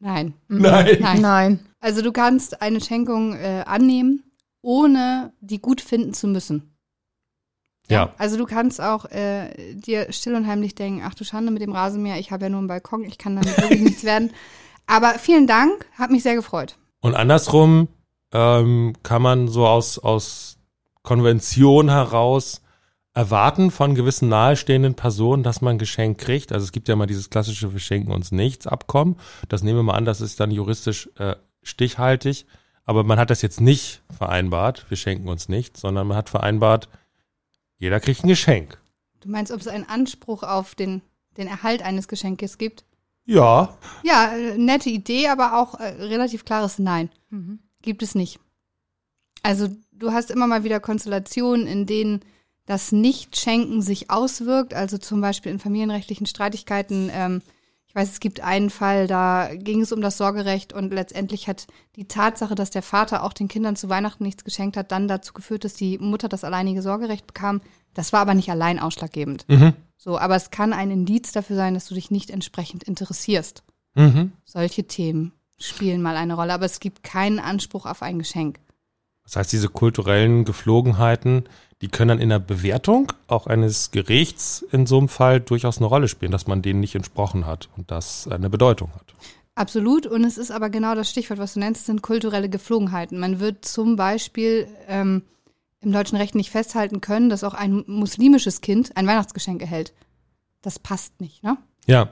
Nein. 0.00 0.34
Nein. 0.48 0.98
Nein. 1.00 1.20
Nein. 1.20 1.60
Also 1.80 2.02
du 2.02 2.12
kannst 2.12 2.62
eine 2.62 2.80
Schenkung 2.80 3.34
äh, 3.34 3.64
annehmen, 3.66 4.22
ohne 4.62 5.32
die 5.40 5.60
gut 5.60 5.80
finden 5.80 6.14
zu 6.14 6.26
müssen. 6.26 6.74
Ja. 7.88 8.14
Also 8.16 8.38
du 8.38 8.46
kannst 8.46 8.80
auch 8.80 9.04
äh, 9.10 9.74
dir 9.74 10.10
still 10.12 10.34
und 10.34 10.46
heimlich 10.46 10.74
denken, 10.74 11.02
ach 11.04 11.14
du 11.14 11.24
Schande 11.24 11.52
mit 11.52 11.60
dem 11.60 11.72
Rasenmäher, 11.72 12.18
ich 12.18 12.30
habe 12.30 12.44
ja 12.44 12.48
nur 12.48 12.60
einen 12.60 12.68
Balkon, 12.68 13.04
ich 13.04 13.18
kann 13.18 13.36
damit 13.36 13.56
wirklich 13.58 13.82
nichts 13.82 14.04
werden. 14.04 14.30
Aber 14.86 15.18
vielen 15.18 15.46
Dank, 15.46 15.86
hat 15.92 16.10
mich 16.10 16.22
sehr 16.22 16.34
gefreut. 16.34 16.76
Und 17.00 17.14
andersrum 17.14 17.88
ähm, 18.32 18.94
kann 19.02 19.20
man 19.20 19.48
so 19.48 19.66
aus, 19.66 19.98
aus 19.98 20.56
Konvention 21.02 21.90
heraus 21.90 22.62
erwarten 23.14 23.70
von 23.70 23.94
gewissen 23.94 24.28
nahestehenden 24.28 24.94
Personen, 24.94 25.44
dass 25.44 25.60
man 25.60 25.76
ein 25.76 25.78
Geschenk 25.78 26.18
kriegt. 26.18 26.52
Also 26.52 26.64
es 26.64 26.72
gibt 26.72 26.88
ja 26.88 26.96
mal 26.96 27.06
dieses 27.06 27.30
klassische 27.30 27.72
Wir 27.72 27.80
schenken 27.80 28.10
uns 28.10 28.32
nichts 28.32 28.66
Abkommen. 28.66 29.16
Das 29.48 29.62
nehmen 29.62 29.78
wir 29.78 29.82
mal 29.84 29.94
an, 29.94 30.04
das 30.04 30.20
ist 30.20 30.40
dann 30.40 30.50
juristisch 30.50 31.08
äh, 31.18 31.36
stichhaltig. 31.62 32.46
Aber 32.84 33.04
man 33.04 33.18
hat 33.18 33.30
das 33.30 33.40
jetzt 33.40 33.60
nicht 33.60 34.02
vereinbart, 34.14 34.84
wir 34.90 34.96
schenken 34.96 35.28
uns 35.28 35.48
nichts, 35.48 35.80
sondern 35.80 36.06
man 36.06 36.16
hat 36.16 36.28
vereinbart, 36.28 36.88
jeder 37.78 37.98
kriegt 37.98 38.24
ein 38.24 38.28
Geschenk. 38.28 38.78
Du 39.20 39.30
meinst, 39.30 39.52
ob 39.52 39.60
es 39.60 39.68
einen 39.68 39.88
Anspruch 39.88 40.42
auf 40.42 40.74
den, 40.74 41.00
den 41.38 41.46
Erhalt 41.46 41.82
eines 41.82 42.08
Geschenkes 42.08 42.58
gibt? 42.58 42.84
Ja, 43.24 43.78
Ja, 44.02 44.34
äh, 44.36 44.58
nette 44.58 44.90
Idee, 44.90 45.28
aber 45.28 45.58
auch 45.58 45.80
äh, 45.80 45.84
relativ 46.02 46.44
klares 46.44 46.78
Nein. 46.78 47.08
Mhm. 47.30 47.60
Gibt 47.80 48.02
es 48.02 48.14
nicht. 48.14 48.38
Also 49.42 49.68
du 49.92 50.12
hast 50.12 50.30
immer 50.30 50.46
mal 50.46 50.64
wieder 50.64 50.80
Konstellationen, 50.80 51.66
in 51.66 51.86
denen 51.86 52.20
das 52.66 52.92
Nichtschenken 52.92 53.82
sich 53.82 54.10
auswirkt. 54.10 54.74
Also 54.74 54.98
zum 54.98 55.20
Beispiel 55.20 55.52
in 55.52 55.58
familienrechtlichen 55.58 56.26
Streitigkeiten. 56.26 57.10
Ähm, 57.12 57.42
ich 57.94 57.94
weiß, 57.94 58.10
es 58.10 58.18
gibt 58.18 58.40
einen 58.40 58.70
Fall, 58.70 59.06
da 59.06 59.50
ging 59.54 59.80
es 59.80 59.92
um 59.92 60.00
das 60.00 60.16
Sorgerecht 60.16 60.72
und 60.72 60.92
letztendlich 60.92 61.46
hat 61.46 61.68
die 61.94 62.08
Tatsache, 62.08 62.56
dass 62.56 62.70
der 62.70 62.82
Vater 62.82 63.22
auch 63.22 63.32
den 63.32 63.46
Kindern 63.46 63.76
zu 63.76 63.88
Weihnachten 63.88 64.24
nichts 64.24 64.42
geschenkt 64.42 64.76
hat, 64.76 64.90
dann 64.90 65.06
dazu 65.06 65.32
geführt, 65.32 65.62
dass 65.62 65.74
die 65.74 65.98
Mutter 65.98 66.28
das 66.28 66.42
alleinige 66.42 66.82
Sorgerecht 66.82 67.24
bekam. 67.28 67.60
Das 67.94 68.12
war 68.12 68.18
aber 68.18 68.34
nicht 68.34 68.50
allein 68.50 68.80
ausschlaggebend. 68.80 69.44
mhm. 69.48 69.74
So, 69.96 70.18
aber 70.18 70.34
es 70.34 70.50
kann 70.50 70.72
ein 70.72 70.90
Indiz 70.90 71.30
dafür 71.30 71.54
sein, 71.54 71.74
dass 71.74 71.86
du 71.86 71.94
dich 71.94 72.10
nicht 72.10 72.30
entsprechend 72.30 72.82
interessierst. 72.82 73.62
Mhm. 73.94 74.32
Solche 74.44 74.88
Themen 74.88 75.32
spielen 75.56 76.02
mal 76.02 76.16
eine 76.16 76.34
Rolle, 76.34 76.52
aber 76.52 76.66
es 76.66 76.80
gibt 76.80 77.04
keinen 77.04 77.38
Anspruch 77.38 77.86
auf 77.86 78.02
ein 78.02 78.18
Geschenk. 78.18 78.58
Das 79.24 79.36
heißt, 79.36 79.52
diese 79.52 79.68
kulturellen 79.68 80.44
Geflogenheiten, 80.44 81.44
die 81.80 81.88
können 81.88 82.08
dann 82.08 82.20
in 82.20 82.28
der 82.28 82.38
Bewertung 82.38 83.12
auch 83.26 83.46
eines 83.46 83.90
Gerichts 83.90 84.64
in 84.70 84.86
so 84.86 84.98
einem 84.98 85.08
Fall 85.08 85.40
durchaus 85.40 85.78
eine 85.78 85.86
Rolle 85.86 86.08
spielen, 86.08 86.32
dass 86.32 86.46
man 86.46 86.62
denen 86.62 86.80
nicht 86.80 86.94
entsprochen 86.94 87.46
hat 87.46 87.68
und 87.76 87.90
das 87.90 88.28
eine 88.28 88.50
Bedeutung 88.50 88.92
hat. 88.94 89.14
Absolut. 89.54 90.06
Und 90.06 90.24
es 90.24 90.36
ist 90.38 90.50
aber 90.50 90.68
genau 90.68 90.94
das 90.94 91.10
Stichwort, 91.10 91.38
was 91.38 91.54
du 91.54 91.60
nennst, 91.60 91.86
sind 91.86 92.02
kulturelle 92.02 92.48
Geflogenheiten. 92.48 93.18
Man 93.18 93.40
wird 93.40 93.64
zum 93.64 93.96
Beispiel 93.96 94.66
ähm, 94.88 95.22
im 95.80 95.92
deutschen 95.92 96.16
Recht 96.18 96.34
nicht 96.34 96.50
festhalten 96.50 97.00
können, 97.00 97.28
dass 97.28 97.44
auch 97.44 97.54
ein 97.54 97.84
muslimisches 97.86 98.60
Kind 98.60 98.96
ein 98.96 99.06
Weihnachtsgeschenk 99.06 99.60
erhält. 99.60 99.92
Das 100.62 100.78
passt 100.78 101.20
nicht, 101.20 101.42
ne? 101.44 101.58
Ja, 101.86 102.08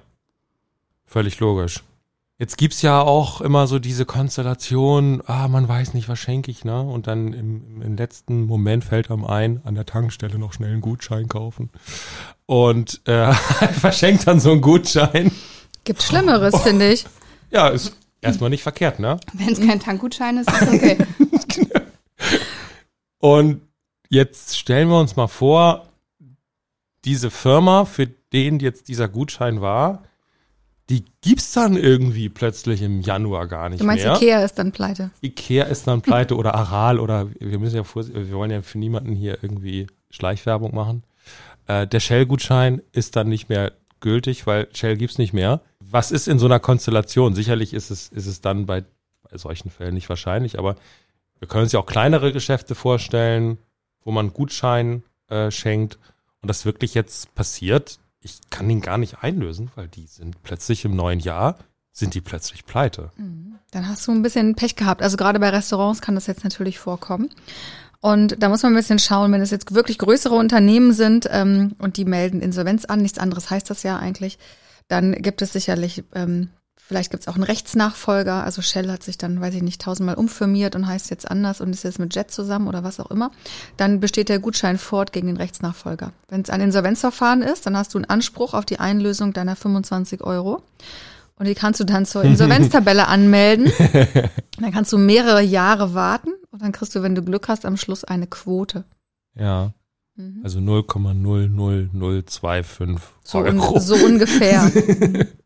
völlig 1.07 1.41
logisch. 1.41 1.83
Jetzt 2.43 2.57
gibt's 2.59 2.83
ja 2.83 3.01
auch 3.01 3.41
immer 3.41 3.69
so 3.69 3.79
diese 3.79 4.05
Konstellation, 4.05 5.23
ah, 5.27 5.47
man 5.47 5.69
weiß 5.69 5.95
nicht, 5.95 6.09
was 6.09 6.19
schenke 6.19 6.51
ich, 6.51 6.65
ne? 6.65 6.83
Und 6.83 7.07
dann 7.07 7.33
im, 7.33 7.81
im 7.81 7.97
letzten 7.97 8.47
Moment 8.47 8.83
fällt 8.85 9.13
einem 9.13 9.25
ein, 9.25 9.61
an 9.63 9.77
der 9.77 9.87
Tankstelle 9.87 10.41
noch 10.41 10.53
schnell 10.53 10.73
einen 10.73 10.81
Gutschein 10.81 11.29
kaufen. 11.29 11.71
Und 12.47 13.01
äh, 13.07 13.33
verschenkt 13.81 14.27
dann 14.27 14.41
so 14.41 14.51
einen 14.51 14.61
Gutschein. 14.61 15.31
Gibt 15.85 16.03
Schlimmeres, 16.03 16.61
finde 16.63 16.93
ich. 16.93 17.07
Ja, 17.53 17.69
ist 17.69 17.97
erstmal 18.21 18.51
nicht 18.51 18.65
verkehrt, 18.65 18.99
ne? 18.99 19.21
Wenn 19.35 19.53
es 19.53 19.61
kein 19.61 19.79
Tankgutschein 19.79 20.39
ist, 20.39 20.51
ist 20.51 20.63
okay. 20.63 20.99
Und 23.21 23.61
jetzt 24.09 24.59
stellen 24.59 24.89
wir 24.89 24.99
uns 24.99 25.15
mal 25.15 25.29
vor, 25.29 25.87
diese 27.05 27.31
Firma, 27.31 27.85
für 27.85 28.09
den 28.09 28.59
jetzt 28.59 28.89
dieser 28.89 29.07
Gutschein 29.07 29.61
war, 29.61 30.03
die 30.93 31.07
gibt's 31.23 31.53
dann 31.53 31.75
irgendwie 31.79 32.29
plötzlich 32.29 32.83
im 32.83 33.01
Januar 33.01 33.47
gar 33.47 33.71
nicht 33.71 33.81
Du 33.81 33.87
meinst, 33.87 34.05
mehr. 34.05 34.15
Ikea 34.15 34.45
ist 34.45 34.59
dann 34.59 34.73
pleite. 34.73 35.11
Ikea 35.23 35.65
ist 35.65 35.87
dann 35.87 36.03
pleite 36.03 36.37
oder 36.37 36.55
Aral 36.55 37.01
oder 37.01 37.29
wir 37.39 37.59
müssen 37.59 37.77
ja 37.77 37.85
vor, 37.85 38.07
wir 38.07 38.33
wollen 38.33 38.51
ja 38.51 38.61
für 38.61 38.79
niemanden 38.79 39.15
hier 39.15 39.39
irgendwie 39.41 39.87
Schleichwerbung 40.11 40.75
machen. 40.75 41.03
Äh, 41.67 41.87
der 41.87 41.99
Shell-Gutschein 41.99 42.83
ist 42.93 43.17
dann 43.17 43.31
nicht 43.31 43.49
mehr 43.49 43.73
gültig, 44.01 44.47
weil 44.47 44.69
Shell 44.75 44.99
gibt's 44.99 45.17
nicht 45.17 45.33
mehr. 45.33 45.63
Was 45.81 46.11
ist 46.11 46.29
in 46.29 46.39
so 46.39 46.45
einer 46.45 46.61
Konstellation? 46.61 47.35
Sicherlich 47.35 47.73
ist 47.73 47.91
es, 47.91 48.09
ist 48.09 48.27
es 48.27 48.43
dann 48.43 48.67
bei, 48.67 48.83
bei 49.31 49.39
solchen 49.39 49.71
Fällen 49.71 49.95
nicht 49.95 50.11
wahrscheinlich, 50.11 50.59
aber 50.59 50.77
wir 51.39 51.49
können 51.49 51.63
uns 51.63 51.73
ja 51.73 51.81
auch 51.81 51.87
kleinere 51.87 52.35
Geschäfte 52.35 52.75
vorstellen, 52.75 53.57
wo 54.05 54.11
man 54.11 54.35
Gutschein 54.35 55.05
äh, 55.29 55.51
schenkt 55.51 55.99
und 56.43 56.49
das 56.49 56.67
wirklich 56.67 56.93
jetzt 56.93 57.35
passiert. 57.35 57.99
Ich 58.23 58.39
kann 58.51 58.71
ihn 58.71 58.81
gar 58.81 58.99
nicht 58.99 59.23
einlösen, 59.23 59.71
weil 59.75 59.89
die 59.89 60.07
sind 60.07 60.43
plötzlich 60.43 60.85
im 60.85 60.95
neuen 60.97 61.19
Jahr, 61.19 61.59
sind 61.93 62.15
die 62.15 62.21
plötzlich 62.21 62.65
pleite. 62.65 63.11
Dann 63.71 63.89
hast 63.89 64.07
du 64.07 64.13
ein 64.13 64.23
bisschen 64.23 64.55
Pech 64.55 64.77
gehabt. 64.77 65.03
Also 65.03 65.17
gerade 65.17 65.39
bei 65.41 65.51
Restaurants 65.51 66.01
kann 66.01 66.15
das 66.15 66.27
jetzt 66.27 66.45
natürlich 66.45 66.79
vorkommen. 66.79 67.31
Und 68.01 68.43
da 68.43 68.49
muss 68.49 68.63
man 68.63 68.73
ein 68.73 68.77
bisschen 68.77 68.99
schauen, 68.99 69.33
wenn 69.33 69.41
es 69.41 69.51
jetzt 69.51 69.75
wirklich 69.75 69.99
größere 69.99 70.35
Unternehmen 70.35 70.93
sind 70.93 71.29
ähm, 71.31 71.77
und 71.79 71.97
die 71.97 72.05
melden 72.05 72.41
Insolvenz 72.41 72.85
an, 72.85 73.01
nichts 73.01 73.19
anderes 73.19 73.49
heißt 73.49 73.71
das 73.71 73.85
ja 73.85 73.97
eigentlich, 73.97 74.39
dann 74.89 75.13
gibt 75.13 75.41
es 75.41 75.53
sicherlich, 75.53 76.03
ähm, 76.15 76.51
vielleicht 76.87 77.11
gibt 77.11 77.23
es 77.23 77.29
auch 77.29 77.35
einen 77.35 77.45
Rechtsnachfolger. 77.45 78.45
Also 78.45 78.63
Shell 78.63 78.91
hat 78.91 79.03
sich 79.03 79.19
dann, 79.19 79.41
weiß 79.41 79.55
ich 79.55 79.63
nicht, 79.63 79.81
tausendmal 79.81 80.15
umfirmiert 80.17 80.75
und 80.77 80.87
heißt 80.87 81.11
jetzt 81.11 81.31
anders 81.31 81.61
und 81.61 81.71
ist 81.71 81.85
jetzt 81.85 81.99
mit 81.99 82.15
Jet 82.15 82.31
zusammen 82.31 82.69
oder 82.69 82.85
was 82.85 83.01
auch 83.01 83.11
immer. 83.11 83.31
Dann 83.77 84.01
besteht 84.01 84.29
der 84.29 84.39
Gutschein 84.39 84.79
fort 84.79 85.13
gegen 85.13 85.27
den 85.29 85.37
Rechtsnachfolger. 85.37 86.13
Wenn 86.29 86.43
es 86.43 86.51
ein 86.51 86.61
Insolvenzverfahren 86.61 87.43
ist, 87.43 87.67
dann 87.67 87.77
hast 87.77 87.95
du 87.95 87.99
einen 87.99 88.05
Anspruch 88.11 88.55
auf 88.55 88.65
die 88.65 88.81
Einlösung 88.81 89.33
deiner 89.33 89.57
25 89.57 90.23
Euro. 90.23 90.63
Und 91.37 91.47
die 91.47 91.55
kannst 91.55 91.81
du 91.81 91.85
dann 91.85 92.07
zur 92.07 92.23
Insolvenztabelle 92.25 93.09
anmelden. 93.09 93.73
Dann 94.61 94.73
kannst 94.73 94.93
du 94.93 94.99
mehrere 94.99 95.43
Jahre 95.43 95.95
warten 95.95 96.31
und 96.51 96.63
dann 96.63 96.73
kriegst 96.73 96.95
du, 96.95 97.03
wenn 97.03 97.15
du 97.15 97.23
Glück 97.23 97.49
hast, 97.49 97.65
am 97.65 97.77
Schluss 97.77 98.05
eine 98.05 98.27
Quote. 98.27 98.85
Ja. 99.35 99.73
Mhm. 100.15 100.41
Also 100.45 100.59
0,00025 100.59 102.99
So, 103.25 103.39
Euro. 103.39 103.75
un 103.75 103.81
so 103.81 103.95
ungefähr. 103.97 104.71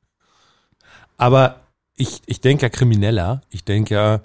Aber 1.17 1.61
ich, 1.97 2.21
ich 2.27 2.41
denke 2.41 2.65
ja 2.65 2.69
krimineller. 2.69 3.43
Ich 3.51 3.65
denke 3.65 3.95
ja, 3.95 4.21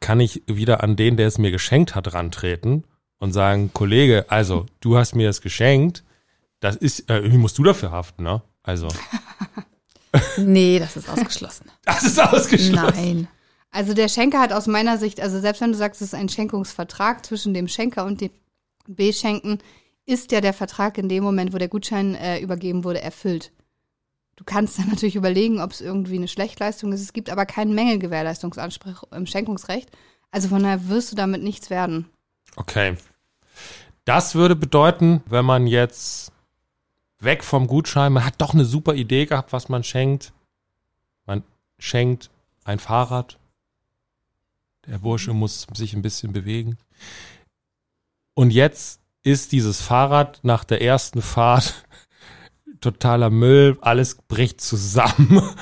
kann 0.00 0.20
ich 0.20 0.42
wieder 0.46 0.82
an 0.82 0.96
den, 0.96 1.16
der 1.16 1.28
es 1.28 1.38
mir 1.38 1.50
geschenkt 1.50 1.94
hat, 1.94 2.12
rantreten 2.12 2.84
und 3.18 3.32
sagen, 3.32 3.70
Kollege, 3.72 4.26
also 4.28 4.66
du 4.80 4.96
hast 4.96 5.14
mir 5.14 5.26
das 5.26 5.40
geschenkt, 5.40 6.04
das 6.60 6.76
ist, 6.76 7.10
äh, 7.10 7.16
irgendwie 7.16 7.38
musst 7.38 7.58
du 7.58 7.64
dafür 7.64 7.90
haften, 7.90 8.22
ne? 8.22 8.42
Also, 8.62 8.88
nee, 10.36 10.78
das 10.78 10.96
ist 10.96 11.08
ausgeschlossen. 11.08 11.70
das 11.84 12.04
ist 12.04 12.20
ausgeschlossen. 12.20 12.94
Nein. 12.96 13.28
Also 13.70 13.94
der 13.94 14.08
Schenker 14.08 14.40
hat 14.40 14.52
aus 14.52 14.66
meiner 14.66 14.98
Sicht, 14.98 15.20
also 15.20 15.40
selbst 15.40 15.60
wenn 15.60 15.72
du 15.72 15.78
sagst, 15.78 16.00
es 16.00 16.08
ist 16.08 16.14
ein 16.14 16.28
Schenkungsvertrag 16.28 17.24
zwischen 17.24 17.54
dem 17.54 17.68
Schenker 17.68 18.04
und 18.04 18.20
dem 18.20 18.30
Beschenken, 18.86 19.58
ist 20.06 20.32
ja 20.32 20.40
der 20.40 20.52
Vertrag 20.52 20.98
in 20.98 21.08
dem 21.08 21.24
Moment, 21.24 21.52
wo 21.52 21.58
der 21.58 21.68
Gutschein 21.68 22.14
äh, 22.14 22.38
übergeben 22.38 22.84
wurde, 22.84 23.02
erfüllt. 23.02 23.52
Du 24.36 24.44
kannst 24.44 24.78
dann 24.78 24.88
natürlich 24.88 25.16
überlegen, 25.16 25.60
ob 25.60 25.72
es 25.72 25.80
irgendwie 25.80 26.16
eine 26.16 26.28
Schlechtleistung 26.28 26.92
ist. 26.92 27.00
Es 27.00 27.12
gibt 27.12 27.30
aber 27.30 27.46
keinen 27.46 27.74
Mängelgewährleistungsanspruch 27.74 29.04
im 29.12 29.26
Schenkungsrecht. 29.26 29.90
Also 30.30 30.48
von 30.48 30.62
daher 30.62 30.88
wirst 30.88 31.12
du 31.12 31.16
damit 31.16 31.42
nichts 31.42 31.70
werden. 31.70 32.10
Okay. 32.56 32.96
Das 34.04 34.34
würde 34.34 34.54
bedeuten, 34.54 35.22
wenn 35.26 35.44
man 35.44 35.66
jetzt 35.66 36.32
weg 37.18 37.42
vom 37.42 37.66
Gutschein, 37.66 38.12
man 38.12 38.24
hat 38.24 38.34
doch 38.38 38.54
eine 38.54 38.64
super 38.64 38.94
Idee 38.94 39.26
gehabt, 39.26 39.52
was 39.52 39.68
man 39.68 39.82
schenkt. 39.82 40.32
Man 41.24 41.42
schenkt 41.78 42.30
ein 42.64 42.78
Fahrrad. 42.78 43.38
Der 44.86 44.98
Bursche 44.98 45.32
muss 45.32 45.66
sich 45.74 45.94
ein 45.94 46.02
bisschen 46.02 46.32
bewegen. 46.32 46.78
Und 48.34 48.50
jetzt 48.50 49.00
ist 49.22 49.52
dieses 49.52 49.80
Fahrrad 49.80 50.40
nach 50.42 50.62
der 50.62 50.82
ersten 50.82 51.22
Fahrt 51.22 51.85
totaler 52.92 53.30
Müll, 53.30 53.78
alles 53.80 54.16
bricht 54.28 54.60
zusammen. 54.60 55.42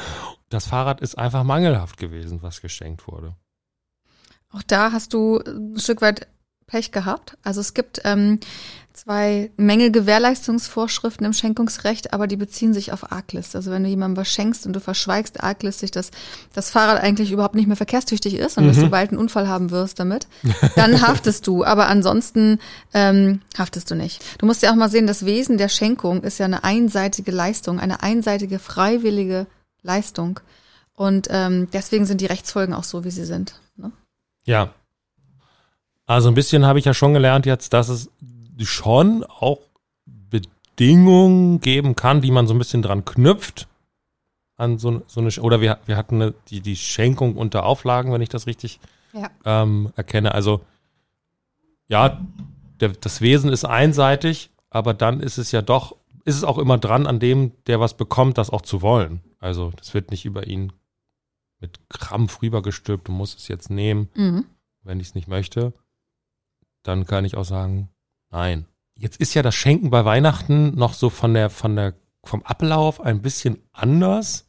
Das 0.51 0.69
Fahrrad 0.69 1.01
ist 1.01 1.19
einfach 1.19 1.43
mangelhaft 1.43 1.97
gewesen, 1.97 2.41
was 2.43 2.61
geschenkt 2.61 3.09
wurde. 3.09 3.35
Auch 4.51 4.63
da 4.63 4.93
hast 4.93 5.13
du 5.13 5.41
ein 5.41 5.81
Stück 5.81 6.01
weit 6.01 6.29
Pech 6.69 6.93
gehabt. 6.93 7.37
Also 7.43 7.61
es 7.61 7.75
gibt 7.75 8.03
ähm, 8.05 8.39
zwei 8.95 9.51
Mängelgewährleistungsvorschriften 9.57 11.27
im 11.27 11.33
Schenkungsrecht, 11.33 12.15
aber 12.15 12.29
die 12.29 12.37
beziehen 12.37 12.73
sich 12.73 12.93
auf 12.93 13.11
Arglist. 13.11 13.57
Also 13.57 13.73
wenn 13.73 13.83
du 13.83 13.89
jemandem 13.89 14.17
was 14.17 14.29
schenkst 14.29 14.67
und 14.67 14.73
du 14.73 14.81
verschweigst 14.81 15.43
arglistig, 15.43 15.91
dass 15.91 16.13
das 16.55 16.71
Fahrrad 16.71 17.03
eigentlich 17.03 17.33
überhaupt 17.33 17.57
nicht 17.57 17.67
mehr 17.67 17.77
verkehrstüchtig 17.77 18.35
ist 18.35 18.57
und 18.57 18.69
dass 18.69 18.79
du 18.79 18.89
bald 18.89 19.11
einen 19.11 19.19
Unfall 19.19 19.49
haben 19.49 19.73
wirst 19.73 19.99
damit, 19.99 20.29
dann 20.77 21.03
haftest 21.07 21.47
du. 21.49 21.65
Aber 21.65 21.89
ansonsten 21.89 22.61
ähm, 22.95 23.41
haftest 23.59 23.91
du 23.91 23.97
nicht. 23.97 24.23
Du 24.39 24.47
musst 24.47 24.63
ja 24.63 24.71
auch 24.71 24.77
mal 24.77 24.89
sehen, 24.89 25.09
das 25.09 25.27
Wesen 25.27 25.59
der 25.59 25.69
Schenkung 25.69 26.23
ist 26.23 26.39
ja 26.39 26.47
eine 26.47 26.63
einseitige 26.63 27.33
Leistung, 27.33 27.81
eine 27.81 28.03
einseitige 28.03 28.61
freiwillige 28.61 29.49
Leistung. 29.83 30.39
Und 30.95 31.27
ähm, 31.31 31.67
deswegen 31.73 32.07
sind 32.07 32.21
die 32.21 32.27
Rechtsfolgen 32.27 32.73
auch 32.73 32.85
so, 32.85 33.03
wie 33.03 33.11
sie 33.11 33.25
sind. 33.25 33.61
Ne? 33.77 33.91
Ja. 34.45 34.73
Also 36.07 36.29
ein 36.29 36.35
bisschen 36.35 36.65
habe 36.65 36.79
ich 36.79 36.85
ja 36.85 36.95
schon 36.95 37.13
gelernt 37.13 37.45
jetzt, 37.45 37.73
dass 37.73 37.89
es 37.89 38.09
schon 38.61 39.25
auch 39.25 39.61
Bedingungen 40.07 41.61
geben 41.61 41.95
kann, 41.97 42.21
die 42.21 42.31
man 42.31 42.47
so 42.47 42.55
ein 42.55 42.59
bisschen 42.59 42.83
dran 42.83 43.05
knüpft. 43.05 43.69
An 44.57 44.79
so, 44.79 45.03
so 45.09 45.21
eine, 45.21 45.31
oder 45.41 45.61
wir, 45.61 45.79
wir 45.87 45.97
hatten 45.97 46.23
eine, 46.23 46.35
die, 46.49 46.61
die 46.61 46.77
Schenkung 46.77 47.37
unter 47.37 47.65
Auflagen, 47.67 48.13
wenn 48.13 48.23
ich 48.23 48.29
das 48.29 48.47
richtig 48.47 48.79
Ja. 49.13 49.31
ähm, 49.45 49.93
erkenne. 49.97 50.33
Also, 50.33 50.61
ja, 51.89 52.21
der, 52.81 52.91
das 52.91 53.21
Wesen 53.21 53.51
ist 53.51 53.65
einseitig, 53.65 54.51
aber 54.71 54.95
dann 54.95 55.21
ist 55.21 55.39
es 55.39 55.51
ja 55.53 55.61
doch, 55.63 55.97
ist 56.25 56.37
es 56.37 56.45
auch 56.45 56.59
immer 56.59 56.79
dran, 56.79 57.07
an 57.07 57.19
dem, 57.19 57.53
der 57.67 57.81
was 57.81 57.97
bekommt, 57.97 58.39
das 58.39 58.51
auch 58.51 58.63
zu 58.63 58.81
wollen. 58.81 59.21
Also, 59.41 59.73
das 59.77 59.93
wird 59.93 60.11
nicht 60.13 60.25
über 60.25 60.47
ihn 60.47 60.73
mit 61.61 61.79
Krampf 61.89 62.41
rübergestülpt, 62.43 63.09
du 63.09 63.13
musst 63.13 63.39
es 63.39 63.49
jetzt 63.49 63.71
nehmen 63.71 64.09
Mhm. 64.15 64.45
wenn 64.83 65.01
ich 65.01 65.09
es 65.09 65.15
nicht 65.15 65.29
möchte, 65.29 65.73
dann 66.83 67.07
kann 67.07 67.25
ich 67.25 67.37
auch 67.37 67.45
sagen, 67.45 67.89
nein. 68.35 68.67
Jetzt 68.97 69.19
ist 69.21 69.35
ja 69.35 69.43
das 69.43 69.55
Schenken 69.55 69.91
bei 69.91 70.05
Weihnachten 70.05 70.75
noch 70.77 70.95
so 70.95 71.09
von 71.11 71.35
der, 71.35 71.51
von 71.51 71.75
der, 71.77 71.95
vom 72.25 72.43
Ablauf 72.43 73.01
ein 73.01 73.23
bisschen 73.23 73.59
anders, 73.73 74.47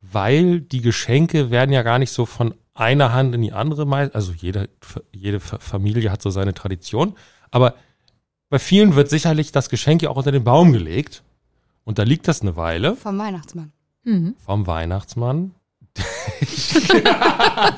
weil 0.00 0.60
die 0.60 0.80
Geschenke 0.82 1.50
werden 1.50 1.72
ja 1.72 1.82
gar 1.82 1.98
nicht 1.98 2.12
so 2.12 2.26
von 2.26 2.54
einer 2.74 3.12
Hand 3.12 3.34
in 3.34 3.42
die 3.42 3.52
andere 3.52 3.86
meist, 3.86 4.14
also 4.14 4.32
jede, 4.32 4.68
jede 5.12 5.40
Fa- 5.40 5.58
Familie 5.58 6.10
hat 6.10 6.22
so 6.22 6.30
seine 6.30 6.54
Tradition, 6.54 7.14
aber 7.50 7.74
bei 8.48 8.58
vielen 8.58 8.94
wird 8.96 9.08
sicherlich 9.10 9.52
das 9.52 9.68
Geschenk 9.68 10.02
ja 10.02 10.10
auch 10.10 10.16
unter 10.16 10.32
den 10.32 10.44
Baum 10.44 10.72
gelegt 10.72 11.22
und 11.84 11.98
da 11.98 12.02
liegt 12.04 12.26
das 12.28 12.40
eine 12.42 12.56
Weile 12.56 12.96
Vom 12.96 13.18
Weihnachtsmann. 13.18 13.72
Mhm. 14.04 14.34
vom 14.44 14.66
Weihnachtsmann. 14.66 15.54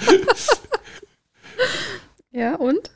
Ja, 2.37 2.57
und? 2.57 2.91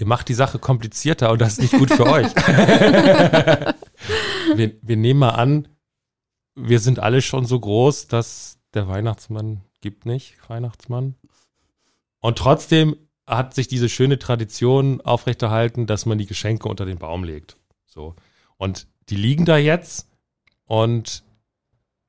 Ihr 0.00 0.06
macht 0.06 0.30
die 0.30 0.34
Sache 0.34 0.58
komplizierter 0.58 1.30
und 1.30 1.42
das 1.42 1.58
ist 1.58 1.60
nicht 1.60 1.78
gut 1.78 1.92
für 1.92 2.06
euch. 2.10 2.34
wir, 4.54 4.72
wir 4.80 4.96
nehmen 4.96 5.20
mal 5.20 5.30
an, 5.30 5.68
wir 6.54 6.80
sind 6.80 7.00
alle 7.00 7.20
schon 7.20 7.44
so 7.44 7.60
groß, 7.60 8.06
dass 8.06 8.58
der 8.72 8.88
Weihnachtsmann 8.88 9.60
gibt 9.82 10.06
nicht, 10.06 10.36
Weihnachtsmann. 10.48 11.16
Und 12.20 12.38
trotzdem 12.38 12.96
hat 13.26 13.54
sich 13.54 13.68
diese 13.68 13.90
schöne 13.90 14.18
Tradition 14.18 15.02
aufrechterhalten, 15.02 15.86
dass 15.86 16.06
man 16.06 16.16
die 16.16 16.26
Geschenke 16.26 16.66
unter 16.66 16.86
den 16.86 16.96
Baum 16.96 17.22
legt. 17.22 17.58
So. 17.84 18.14
Und 18.56 18.86
die 19.10 19.16
liegen 19.16 19.44
da 19.44 19.58
jetzt. 19.58 20.08
Und 20.64 21.24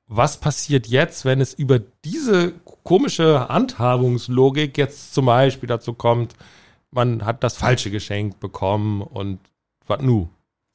was 0.06 0.40
passiert 0.40 0.86
jetzt, 0.86 1.26
wenn 1.26 1.42
es 1.42 1.52
über 1.52 1.78
diese 1.78 2.52
komische 2.84 3.48
Handhabungslogik 3.48 4.78
jetzt 4.78 5.12
zum 5.12 5.26
Beispiel 5.26 5.66
dazu 5.66 5.92
kommt, 5.92 6.34
man 6.92 7.24
hat 7.24 7.42
das 7.42 7.56
falsche 7.56 7.90
Geschenk 7.90 8.38
bekommen 8.38 9.02
und 9.02 9.40
was 9.86 10.00
nu? 10.00 10.28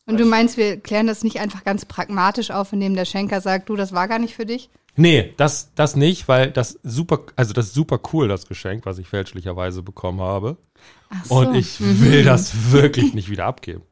Und 0.05 0.19
du 0.19 0.25
meinst, 0.25 0.57
wir 0.57 0.79
klären 0.79 1.07
das 1.07 1.23
nicht 1.23 1.39
einfach 1.39 1.63
ganz 1.63 1.85
pragmatisch 1.85 2.51
auf, 2.51 2.71
indem 2.71 2.95
der 2.95 3.05
Schenker 3.05 3.41
sagt, 3.41 3.69
du, 3.69 3.75
das 3.75 3.91
war 3.91 4.07
gar 4.07 4.19
nicht 4.19 4.35
für 4.35 4.45
dich? 4.45 4.69
Nee, 4.95 5.33
das, 5.37 5.71
das 5.75 5.95
nicht, 5.95 6.27
weil 6.27 6.49
das 6.49 6.79
super, 6.81 7.19
also 7.35 7.53
das 7.53 7.67
ist 7.67 7.73
super 7.73 7.99
cool, 8.13 8.27
das 8.27 8.47
Geschenk, 8.47 8.85
was 8.85 8.97
ich 8.97 9.07
fälschlicherweise 9.07 9.83
bekommen 9.83 10.21
habe. 10.21 10.57
Ach 11.09 11.25
so. 11.25 11.35
Und 11.35 11.55
ich 11.55 11.79
will 11.79 12.23
das 12.23 12.71
wirklich 12.71 13.13
nicht 13.13 13.29
wieder 13.29 13.45
abgeben. 13.45 13.83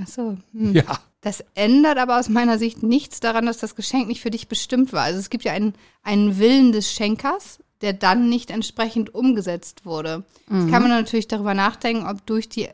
Ach 0.00 0.06
so. 0.06 0.36
Hm. 0.52 0.74
Ja. 0.74 1.00
Das 1.22 1.44
ändert 1.54 1.98
aber 1.98 2.18
aus 2.18 2.28
meiner 2.28 2.58
Sicht 2.58 2.82
nichts 2.82 3.20
daran, 3.20 3.46
dass 3.46 3.58
das 3.58 3.74
Geschenk 3.74 4.08
nicht 4.08 4.22
für 4.22 4.30
dich 4.30 4.48
bestimmt 4.48 4.92
war. 4.92 5.02
Also 5.02 5.18
es 5.18 5.30
gibt 5.30 5.44
ja 5.44 5.52
einen, 5.52 5.74
einen 6.02 6.38
Willen 6.38 6.72
des 6.72 6.92
Schenkers, 6.92 7.58
der 7.82 7.92
dann 7.92 8.28
nicht 8.28 8.50
entsprechend 8.50 9.14
umgesetzt 9.14 9.84
wurde. 9.86 10.24
Jetzt 10.50 10.70
kann 10.70 10.82
man 10.82 10.90
natürlich 10.90 11.28
darüber 11.28 11.54
nachdenken, 11.54 12.06
ob 12.06 12.24
durch 12.26 12.48
die. 12.48 12.68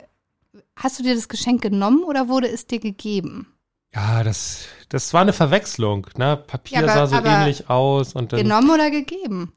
Hast 0.75 0.99
du 0.99 1.03
dir 1.03 1.15
das 1.15 1.29
Geschenk 1.29 1.63
genommen 1.63 2.03
oder 2.05 2.29
wurde 2.29 2.49
es 2.49 2.67
dir 2.67 2.81
gegeben? 2.81 3.47
Ja, 3.95 4.23
das, 4.25 4.67
das 4.89 5.15
war 5.15 5.23
eine 5.23 5.33
Verwechslung. 5.33 6.07
Ne? 6.19 6.37
Papier 6.37 6.79
Ja, 6.81 6.85
aber- 6.85 6.93
sah 6.93 7.07
so 7.07 7.17
aber 7.17 7.31
ähnlich 7.31 7.71
aus 7.71 8.15
und 8.15 8.33
dann. 8.33 8.41
Genommen 8.41 8.71
oder 8.71 8.91
gegeben? 8.91 9.53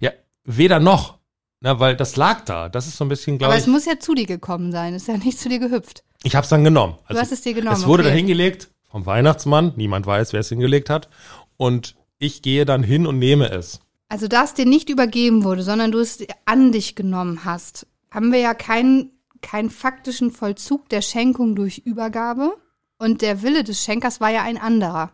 Ja, 0.00 0.10
weder 0.44 0.80
noch. 0.80 1.18
Na, 1.60 1.80
weil 1.80 1.96
das 1.96 2.16
lag 2.16 2.44
da. 2.44 2.68
Das 2.68 2.86
ist 2.86 2.96
so 2.96 3.04
ein 3.04 3.08
bisschen, 3.08 3.34
Aber 3.34 3.38
glaube 3.38 3.54
es 3.56 3.62
ich. 3.66 3.72
muss 3.72 3.84
ja 3.86 3.98
zu 3.98 4.14
dir 4.14 4.26
gekommen 4.26 4.70
sein. 4.72 4.94
Es 4.94 5.02
ist 5.02 5.08
ja 5.08 5.16
nicht 5.16 5.38
zu 5.40 5.48
dir 5.48 5.58
gehüpft. 5.58 6.04
Ich 6.22 6.36
habe 6.36 6.44
es 6.44 6.50
dann 6.50 6.62
genommen. 6.64 6.98
Also, 7.06 7.20
hast 7.20 7.32
es 7.32 7.40
dir 7.42 7.54
genommen, 7.54 7.76
Es 7.76 7.86
wurde 7.86 8.02
okay. 8.04 8.10
da 8.10 8.16
hingelegt 8.16 8.68
vom 8.88 9.06
Weihnachtsmann. 9.06 9.72
Niemand 9.76 10.06
weiß, 10.06 10.32
wer 10.32 10.40
es 10.40 10.48
hingelegt 10.50 10.88
hat. 10.90 11.08
Und 11.56 11.96
ich 12.18 12.42
gehe 12.42 12.64
dann 12.64 12.82
hin 12.82 13.06
und 13.06 13.18
nehme 13.18 13.50
es. 13.50 13.80
Also 14.08 14.26
da 14.26 14.44
es 14.44 14.54
dir 14.54 14.66
nicht 14.66 14.88
übergeben 14.88 15.44
wurde, 15.44 15.62
sondern 15.62 15.92
du 15.92 15.98
es 15.98 16.18
an 16.46 16.72
dich 16.72 16.94
genommen 16.94 17.44
hast, 17.44 17.86
haben 18.10 18.32
wir 18.32 18.40
ja 18.40 18.54
keinen, 18.54 19.10
keinen 19.42 19.70
faktischen 19.70 20.30
Vollzug 20.30 20.88
der 20.88 21.02
Schenkung 21.02 21.54
durch 21.54 21.78
Übergabe. 21.78 22.56
Und 22.98 23.22
der 23.22 23.42
Wille 23.42 23.64
des 23.64 23.84
Schenkers 23.84 24.20
war 24.20 24.30
ja 24.30 24.42
ein 24.42 24.58
anderer. 24.58 25.12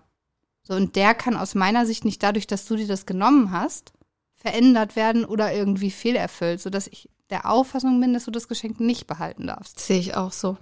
So, 0.62 0.74
und 0.74 0.96
der 0.96 1.14
kann 1.14 1.36
aus 1.36 1.54
meiner 1.54 1.84
Sicht 1.84 2.04
nicht 2.04 2.22
dadurch, 2.22 2.46
dass 2.46 2.64
du 2.64 2.76
dir 2.76 2.86
das 2.86 3.04
genommen 3.04 3.50
hast, 3.50 3.92
verändert 4.34 4.96
werden 4.96 5.24
oder 5.24 5.52
irgendwie 5.52 5.90
fehlerfüllt, 5.90 6.60
sodass 6.60 6.86
ich 6.86 7.10
der 7.30 7.50
Auffassung 7.50 8.00
bin, 8.00 8.14
dass 8.14 8.24
du 8.26 8.30
das 8.30 8.48
Geschenk 8.48 8.80
nicht 8.80 9.06
behalten 9.06 9.46
darfst. 9.46 9.80
Sehe 9.80 9.98
ich 9.98 10.14
auch 10.14 10.32
so. 10.32 10.56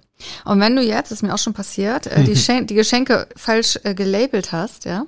Und 0.45 0.59
wenn 0.59 0.75
du 0.75 0.81
jetzt, 0.81 1.11
ist 1.11 1.21
mir 1.21 1.33
auch 1.33 1.39
schon 1.39 1.53
passiert, 1.53 2.07
äh, 2.07 2.23
die 2.23 2.73
Geschenke 2.75 3.27
falsch 3.35 3.79
äh, 3.83 3.93
gelabelt 3.93 4.51
hast, 4.51 4.85
ja, 4.85 5.05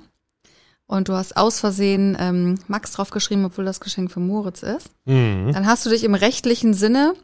und 0.86 1.08
du 1.08 1.14
hast 1.14 1.36
aus 1.36 1.60
Versehen 1.60 2.16
ähm, 2.18 2.58
Max 2.68 2.92
draufgeschrieben, 2.92 3.44
obwohl 3.44 3.64
das 3.64 3.80
Geschenk 3.80 4.10
für 4.10 4.20
Moritz 4.20 4.62
ist, 4.62 4.90
Mhm. 5.04 5.52
dann 5.52 5.66
hast 5.66 5.84
du 5.86 5.90
dich 5.90 6.04
im 6.04 6.14
rechtlichen 6.14 6.74
Sinne, 6.74 7.14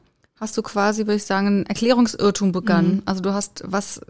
hast 0.40 0.57
du 0.57 0.62
quasi, 0.62 1.03
würde 1.03 1.16
ich 1.16 1.25
sagen, 1.25 1.46
einen 1.46 1.66
Erklärungsirrtum 1.66 2.53
begangen. 2.53 3.03
Also 3.05 3.20
du 3.22 3.33
hast 3.33 3.62
was, 3.66 4.01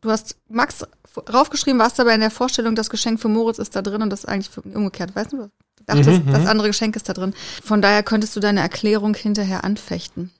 du 0.00 0.10
hast 0.10 0.36
Max 0.48 0.84
draufgeschrieben, 1.24 1.80
warst 1.80 1.98
aber 2.00 2.14
in 2.14 2.20
der 2.20 2.30
Vorstellung, 2.30 2.74
das 2.74 2.90
Geschenk 2.90 3.20
für 3.20 3.28
Moritz 3.28 3.58
ist 3.58 3.74
da 3.74 3.82
drin 3.82 4.02
und 4.02 4.10
das 4.10 4.20
ist 4.20 4.28
eigentlich 4.28 4.50
für, 4.50 4.60
umgekehrt, 4.62 5.16
weißt 5.16 5.32
du? 5.32 5.36
Du 5.36 5.84
dachtest, 5.86 6.20
das 6.30 6.46
andere 6.46 6.68
Geschenk 6.68 6.94
ist 6.96 7.08
da 7.08 7.14
drin. 7.14 7.34
Von 7.64 7.80
daher 7.80 8.02
könntest 8.02 8.36
du 8.36 8.40
deine 8.40 8.60
Erklärung 8.60 9.14
hinterher 9.14 9.64
anfechten. 9.64 10.30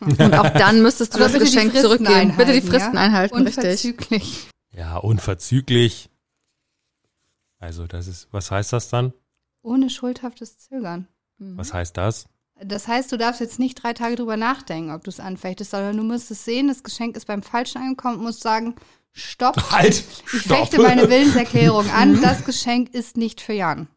Und 0.00 0.20
auch 0.34 0.50
dann 0.58 0.82
müsstest 0.82 1.14
du 1.14 1.18
das 1.18 1.32
Geschenk 1.32 1.74
zurückgeben. 1.74 2.34
Bitte 2.36 2.52
die 2.52 2.60
Fristen 2.60 2.94
ja? 2.94 3.00
einhalten, 3.00 3.34
richtig. 3.38 3.56
Unverzüglich. 3.64 4.48
Ja, 4.76 4.96
unverzüglich. 4.98 6.10
Also, 7.64 7.86
das 7.86 8.08
ist, 8.08 8.28
was 8.30 8.50
heißt 8.50 8.74
das 8.74 8.90
dann? 8.90 9.14
Ohne 9.62 9.88
schuldhaftes 9.88 10.58
Zögern. 10.58 11.08
Was 11.38 11.72
heißt 11.72 11.96
das? 11.96 12.26
Das 12.62 12.88
heißt, 12.88 13.10
du 13.10 13.16
darfst 13.16 13.40
jetzt 13.40 13.58
nicht 13.58 13.82
drei 13.82 13.94
Tage 13.94 14.16
drüber 14.16 14.36
nachdenken, 14.36 14.90
ob 14.90 15.02
du 15.02 15.08
es 15.08 15.18
anfechtest, 15.18 15.70
sondern 15.70 15.96
du 15.96 16.02
musst 16.02 16.30
es 16.30 16.44
sehen, 16.44 16.68
das 16.68 16.82
Geschenk 16.82 17.16
ist 17.16 17.26
beim 17.26 17.42
Falschen 17.42 17.78
angekommen 17.80 18.18
und 18.18 18.24
musst 18.24 18.42
sagen, 18.42 18.74
stopp, 19.12 19.56
Halt! 19.70 19.94
ich 19.94 20.42
Stopp! 20.42 20.58
fechte 20.58 20.82
meine 20.82 21.08
Willenserklärung 21.08 21.88
an, 21.90 22.20
das 22.20 22.44
Geschenk 22.44 22.92
ist 22.92 23.16
nicht 23.16 23.40
für 23.40 23.54
Jan. 23.54 23.88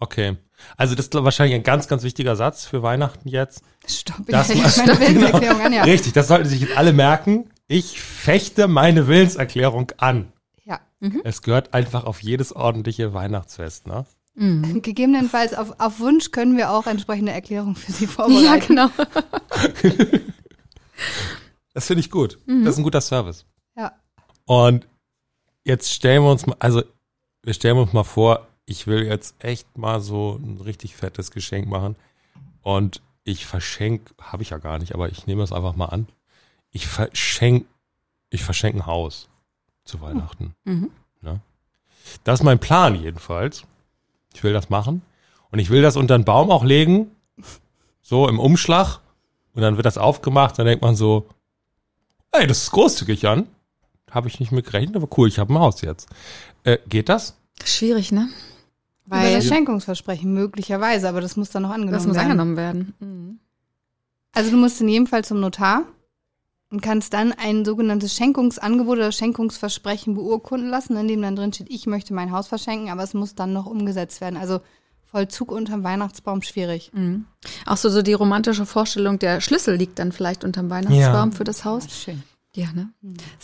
Okay. 0.00 0.36
Also, 0.76 0.96
das 0.96 1.06
ist 1.06 1.14
wahrscheinlich 1.14 1.54
ein 1.54 1.62
ganz, 1.62 1.86
ganz 1.86 2.02
wichtiger 2.02 2.34
Satz 2.34 2.66
für 2.66 2.82
Weihnachten 2.82 3.28
jetzt. 3.28 3.62
Stopp, 3.86 4.28
ich 4.28 4.36
fechte 4.36 4.84
meine 4.84 5.00
Willenserklärung 5.00 5.60
an, 5.60 5.72
ja. 5.72 5.84
Richtig, 5.84 6.12
das 6.12 6.26
sollten 6.26 6.48
sich 6.48 6.62
jetzt 6.62 6.76
alle 6.76 6.92
merken. 6.92 7.48
Ich 7.68 8.00
fechte 8.00 8.66
meine 8.66 9.06
Willenserklärung 9.06 9.92
an. 9.98 10.31
Ja. 10.64 10.80
Es 11.24 11.42
gehört 11.42 11.74
einfach 11.74 12.04
auf 12.04 12.22
jedes 12.22 12.54
ordentliche 12.54 13.12
Weihnachtsfest, 13.14 13.86
ne? 13.86 14.04
Gegebenenfalls 14.34 15.52
auf, 15.54 15.78
auf 15.78 16.00
Wunsch 16.00 16.30
können 16.30 16.56
wir 16.56 16.70
auch 16.70 16.86
entsprechende 16.86 17.32
Erklärungen 17.32 17.76
für 17.76 17.92
Sie 17.92 18.04
Ja, 18.06 18.10
vorbereiten. 18.10 18.66
genau. 18.68 18.88
Das 21.74 21.86
finde 21.86 22.00
ich 22.00 22.10
gut. 22.10 22.38
Das 22.46 22.74
ist 22.74 22.78
ein 22.78 22.82
guter 22.84 23.00
Service. 23.00 23.46
Ja. 23.76 23.92
Und 24.44 24.86
jetzt 25.64 25.90
stellen 25.92 26.22
wir 26.22 26.30
uns 26.30 26.46
mal, 26.46 26.56
also 26.58 26.82
wir 27.42 27.54
stellen 27.54 27.78
uns 27.78 27.92
mal 27.92 28.04
vor, 28.04 28.46
ich 28.66 28.86
will 28.86 29.04
jetzt 29.04 29.34
echt 29.42 29.78
mal 29.78 30.00
so 30.00 30.38
ein 30.42 30.60
richtig 30.60 30.94
fettes 30.96 31.30
Geschenk 31.30 31.66
machen. 31.68 31.96
Und 32.60 33.00
ich 33.24 33.46
verschenke, 33.46 34.12
habe 34.20 34.42
ich 34.42 34.50
ja 34.50 34.58
gar 34.58 34.78
nicht, 34.78 34.94
aber 34.94 35.08
ich 35.08 35.26
nehme 35.26 35.42
es 35.42 35.52
einfach 35.52 35.74
mal 35.74 35.86
an. 35.86 36.08
Ich 36.70 36.86
verschenke, 36.86 37.66
ich 38.30 38.44
verschenke 38.44 38.78
ein 38.80 38.86
Haus 38.86 39.28
zu 39.84 40.00
Weihnachten. 40.00 40.54
Mhm. 40.64 40.90
Ne? 41.20 41.40
Das 42.24 42.40
ist 42.40 42.44
mein 42.44 42.58
Plan 42.58 42.94
jedenfalls. 42.94 43.64
Ich 44.34 44.42
will 44.42 44.52
das 44.52 44.70
machen. 44.70 45.02
Und 45.50 45.58
ich 45.58 45.70
will 45.70 45.82
das 45.82 45.96
unter 45.96 46.16
den 46.18 46.24
Baum 46.24 46.50
auch 46.50 46.64
legen. 46.64 47.10
So 48.00 48.28
im 48.28 48.38
Umschlag. 48.38 49.00
Und 49.54 49.62
dann 49.62 49.76
wird 49.76 49.86
das 49.86 49.98
aufgemacht, 49.98 50.58
dann 50.58 50.66
denkt 50.66 50.82
man 50.82 50.96
so, 50.96 51.28
ey, 52.32 52.46
das 52.46 52.62
ist 52.62 52.70
großzügig 52.70 53.26
an. 53.28 53.46
Habe 54.10 54.28
ich 54.28 54.40
nicht 54.40 54.52
mit 54.52 54.66
gerechnet, 54.66 54.96
aber 54.96 55.08
cool, 55.16 55.28
ich 55.28 55.38
habe 55.38 55.52
ein 55.52 55.58
Haus 55.58 55.82
jetzt. 55.82 56.08
Äh, 56.64 56.78
geht 56.88 57.08
das? 57.08 57.36
Schwierig, 57.64 58.12
ne? 58.12 58.28
Über 59.06 59.16
Weil 59.16 59.34
das 59.34 59.46
Schenkungsversprechen 59.46 60.32
möglicherweise, 60.32 61.08
aber 61.08 61.20
das 61.20 61.36
muss 61.36 61.50
dann 61.50 61.62
noch 61.62 61.70
angenommen 61.70 61.92
das 61.92 62.06
muss 62.06 62.16
werden. 62.16 62.30
angenommen 62.30 62.56
werden. 62.56 62.94
Mhm. 63.00 63.38
Also 64.32 64.50
du 64.50 64.56
musst 64.56 64.80
in 64.80 64.88
jedem 64.88 65.06
Fall 65.06 65.24
zum 65.24 65.40
Notar 65.40 65.84
und 66.72 66.80
kannst 66.80 67.12
dann 67.12 67.32
ein 67.32 67.66
sogenanntes 67.66 68.14
Schenkungsangebot 68.14 68.96
oder 68.96 69.12
Schenkungsversprechen 69.12 70.14
beurkunden 70.14 70.70
lassen, 70.70 70.96
in 70.96 71.06
dem 71.06 71.20
dann 71.20 71.36
drin 71.36 71.52
steht, 71.52 71.70
ich 71.70 71.86
möchte 71.86 72.14
mein 72.14 72.32
Haus 72.32 72.48
verschenken, 72.48 72.90
aber 72.90 73.02
es 73.02 73.12
muss 73.12 73.34
dann 73.34 73.52
noch 73.52 73.66
umgesetzt 73.66 74.22
werden. 74.22 74.38
Also 74.38 74.60
Vollzug 75.04 75.52
unterm 75.52 75.84
Weihnachtsbaum 75.84 76.40
schwierig. 76.40 76.90
Mhm. 76.94 77.26
Auch 77.66 77.76
so, 77.76 77.90
so 77.90 78.00
die 78.00 78.14
romantische 78.14 78.64
Vorstellung, 78.64 79.18
der 79.18 79.42
Schlüssel 79.42 79.76
liegt 79.76 79.98
dann 79.98 80.12
vielleicht 80.12 80.44
unterm 80.44 80.70
Weihnachtsbaum 80.70 81.32
für 81.32 81.44
das 81.44 81.66
Haus. 81.66 81.86
Schön. 81.90 82.22
Ja, 82.54 82.68
ne? 82.72 82.88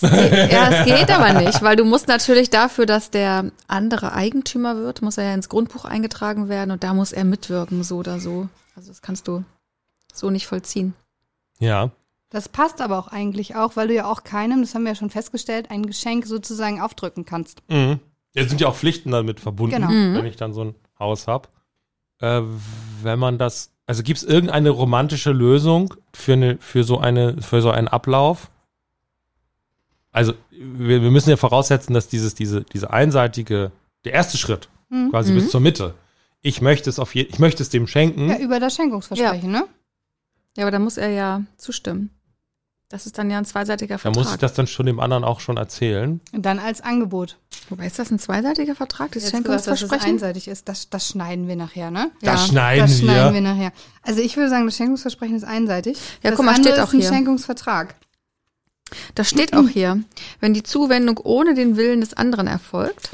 Es 0.00 0.10
geht, 0.10 0.52
ja, 0.52 0.70
es 0.70 0.84
geht 0.86 1.10
aber 1.10 1.40
nicht, 1.40 1.62
weil 1.62 1.76
du 1.76 1.84
musst 1.84 2.08
natürlich 2.08 2.48
dafür, 2.48 2.86
dass 2.86 3.10
der 3.10 3.52
andere 3.66 4.12
Eigentümer 4.12 4.76
wird, 4.76 5.02
muss 5.02 5.18
er 5.18 5.24
ja 5.24 5.34
ins 5.34 5.50
Grundbuch 5.50 5.84
eingetragen 5.84 6.48
werden 6.48 6.70
und 6.70 6.82
da 6.82 6.94
muss 6.94 7.12
er 7.12 7.24
mitwirken, 7.24 7.84
so 7.84 7.96
oder 7.96 8.20
so. 8.20 8.48
Also 8.74 8.88
das 8.88 9.02
kannst 9.02 9.28
du 9.28 9.44
so 10.12 10.30
nicht 10.30 10.46
vollziehen. 10.46 10.94
Ja. 11.58 11.90
Das 12.30 12.48
passt 12.48 12.80
aber 12.82 12.98
auch 12.98 13.08
eigentlich 13.08 13.56
auch, 13.56 13.76
weil 13.76 13.88
du 13.88 13.94
ja 13.94 14.10
auch 14.10 14.22
keinem, 14.22 14.60
das 14.60 14.74
haben 14.74 14.82
wir 14.82 14.90
ja 14.90 14.94
schon 14.94 15.08
festgestellt, 15.10 15.70
ein 15.70 15.86
Geschenk 15.86 16.26
sozusagen 16.26 16.80
aufdrücken 16.80 17.24
kannst. 17.24 17.62
Mhm. 17.68 18.00
Ja, 18.34 18.46
sind 18.46 18.60
ja 18.60 18.68
auch 18.68 18.76
Pflichten 18.76 19.10
damit 19.10 19.40
verbunden, 19.40 19.76
Genau. 19.76 19.88
Mhm. 19.90 20.14
wenn 20.14 20.26
ich 20.26 20.36
dann 20.36 20.52
so 20.52 20.64
ein 20.64 20.74
Haus 20.98 21.26
habe. 21.26 21.48
Äh, 22.20 22.42
wenn 23.02 23.18
man 23.18 23.38
das, 23.38 23.70
also 23.86 24.02
gibt 24.02 24.18
es 24.18 24.24
irgendeine 24.24 24.70
romantische 24.70 25.32
Lösung 25.32 25.94
für, 26.12 26.34
eine, 26.34 26.58
für, 26.58 26.84
so 26.84 26.98
eine, 26.98 27.40
für 27.40 27.62
so 27.62 27.70
einen 27.70 27.88
Ablauf? 27.88 28.50
Also, 30.12 30.34
wir, 30.50 31.02
wir 31.02 31.10
müssen 31.10 31.30
ja 31.30 31.36
voraussetzen, 31.36 31.94
dass 31.94 32.08
dieses, 32.08 32.34
diese, 32.34 32.62
diese 32.64 32.90
einseitige, 32.90 33.72
der 34.04 34.12
erste 34.12 34.36
Schritt, 34.36 34.68
Mhm. 34.90 35.10
quasi 35.10 35.32
Mhm. 35.32 35.36
bis 35.36 35.50
zur 35.50 35.60
Mitte. 35.60 35.94
Ich 36.40 36.60
möchte 36.62 36.88
es 36.90 36.98
auf 36.98 37.14
je, 37.14 37.22
ich 37.22 37.38
möchte 37.38 37.62
es 37.62 37.68
dem 37.70 37.86
schenken. 37.86 38.28
Ja, 38.30 38.38
über 38.38 38.58
das 38.60 38.74
Schenkungsversprechen, 38.74 39.50
ne? 39.50 39.64
Ja, 40.56 40.64
aber 40.64 40.70
da 40.70 40.78
muss 40.78 40.96
er 40.96 41.10
ja 41.10 41.42
zustimmen. 41.56 42.10
Das 42.90 43.04
ist 43.04 43.18
dann 43.18 43.30
ja 43.30 43.36
ein 43.36 43.44
zweiseitiger 43.44 43.96
Da 43.96 43.98
Vertrag. 43.98 44.24
muss 44.24 44.32
ich 44.32 44.38
das 44.38 44.54
dann 44.54 44.66
schon 44.66 44.86
dem 44.86 44.98
anderen 44.98 45.22
auch 45.22 45.40
schon 45.40 45.58
erzählen. 45.58 46.20
Und 46.32 46.46
dann 46.46 46.58
als 46.58 46.80
Angebot. 46.80 47.36
Wobei 47.68 47.86
ist 47.86 47.98
das 47.98 48.10
ein 48.10 48.18
zweiseitiger 48.18 48.74
Vertrag, 48.74 49.12
das 49.12 49.24
gesagt, 49.24 49.46
dass 49.46 49.56
es 49.56 49.66
Schenkungsversprechen? 49.66 50.10
einseitig 50.14 50.48
ist, 50.48 50.68
das, 50.70 50.88
das 50.88 51.06
schneiden 51.08 51.48
wir 51.48 51.56
nachher, 51.56 51.90
ne? 51.90 52.10
Das 52.22 52.40
Ja. 52.42 52.46
schneiden 52.48 52.86
Das 52.86 52.98
schneiden 52.98 53.26
wir. 53.26 53.34
wir 53.34 53.40
nachher. 53.42 53.72
Also 54.02 54.22
ich 54.22 54.36
würde 54.38 54.48
sagen, 54.48 54.64
das 54.64 54.76
Schenkungsversprechen 54.78 55.36
ist 55.36 55.44
einseitig. 55.44 55.98
Ja, 56.22 56.30
das 56.30 56.36
guck 56.38 56.46
mal, 56.46 56.54
steht 56.54 56.72
ist 56.74 56.78
auch 56.78 56.92
ein 56.94 57.00
hier. 57.00 57.08
Schenkungsvertrag. 57.10 57.94
Das 59.14 59.28
steht 59.28 59.54
auch 59.54 59.68
hier. 59.68 60.02
Wenn 60.40 60.54
die 60.54 60.62
Zuwendung 60.62 61.18
ohne 61.22 61.52
den 61.52 61.76
Willen 61.76 62.00
des 62.00 62.14
anderen 62.14 62.46
erfolgt, 62.46 63.10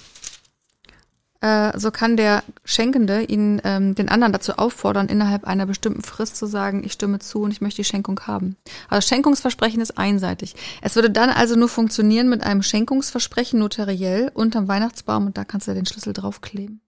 äh, 1.44 1.78
so 1.78 1.90
kann 1.90 2.16
der 2.16 2.42
Schenkende 2.64 3.22
ihn, 3.22 3.60
ähm, 3.64 3.94
den 3.94 4.08
anderen 4.08 4.32
dazu 4.32 4.54
auffordern, 4.54 5.08
innerhalb 5.08 5.44
einer 5.44 5.66
bestimmten 5.66 6.02
Frist 6.02 6.36
zu 6.36 6.46
sagen, 6.46 6.82
ich 6.84 6.92
stimme 6.92 7.18
zu 7.18 7.42
und 7.42 7.50
ich 7.50 7.60
möchte 7.60 7.82
die 7.82 7.84
Schenkung 7.84 8.18
haben. 8.20 8.56
Also 8.88 9.06
Schenkungsversprechen 9.06 9.82
ist 9.82 9.98
einseitig. 9.98 10.54
Es 10.80 10.96
würde 10.96 11.10
dann 11.10 11.28
also 11.28 11.54
nur 11.54 11.68
funktionieren 11.68 12.30
mit 12.30 12.42
einem 12.42 12.62
Schenkungsversprechen 12.62 13.58
notariell 13.58 14.30
unterm 14.32 14.68
Weihnachtsbaum 14.68 15.26
und 15.26 15.36
da 15.36 15.44
kannst 15.44 15.68
du 15.68 15.74
den 15.74 15.84
Schlüssel 15.84 16.14
draufkleben. 16.14 16.80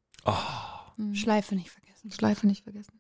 Schleife 1.12 1.54
nicht 1.54 1.70
vergessen. 1.70 2.10
Schleife 2.10 2.46
nicht 2.46 2.64
vergessen. 2.64 2.98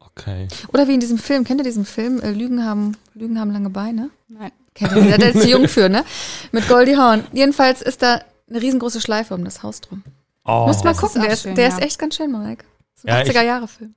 Okay. 0.00 0.48
Oder 0.68 0.86
wie 0.86 0.94
in 0.94 1.00
diesem 1.00 1.16
Film, 1.16 1.44
kennt 1.44 1.60
ihr 1.60 1.64
diesen 1.64 1.86
Film? 1.86 2.20
Äh, 2.20 2.32
Lügen 2.32 2.62
haben, 2.62 2.94
Lügen 3.14 3.40
haben 3.40 3.52
lange 3.52 3.70
Beine? 3.70 4.10
Nein. 4.28 4.52
Kennt 4.74 4.94
ihr, 4.94 5.16
der 5.16 5.34
ist 5.34 5.40
zu 5.40 5.48
jung 5.48 5.66
für, 5.66 5.88
ne? 5.88 6.04
Mit 6.52 6.68
Goldie 6.68 6.98
Hawn. 6.98 7.24
Jedenfalls 7.32 7.80
ist 7.80 8.02
da 8.02 8.20
eine 8.50 8.60
riesengroße 8.60 9.00
Schleife 9.00 9.34
um 9.34 9.44
das 9.44 9.62
Haus 9.62 9.80
drum. 9.80 10.02
Oh. 10.50 10.66
Muss 10.66 10.82
mal 10.82 10.94
gucken, 10.94 11.22
der, 11.22 11.32
ist, 11.32 11.42
schön, 11.42 11.54
der 11.54 11.68
ja. 11.68 11.76
ist 11.76 11.82
echt 11.82 11.98
ganz 11.98 12.16
schön, 12.16 12.30
Marek. 12.32 12.64
So 12.94 13.06
Ja, 13.08 13.16
ein 13.16 13.26
ich- 13.26 13.32
80er-Jahre-Film. 13.36 13.94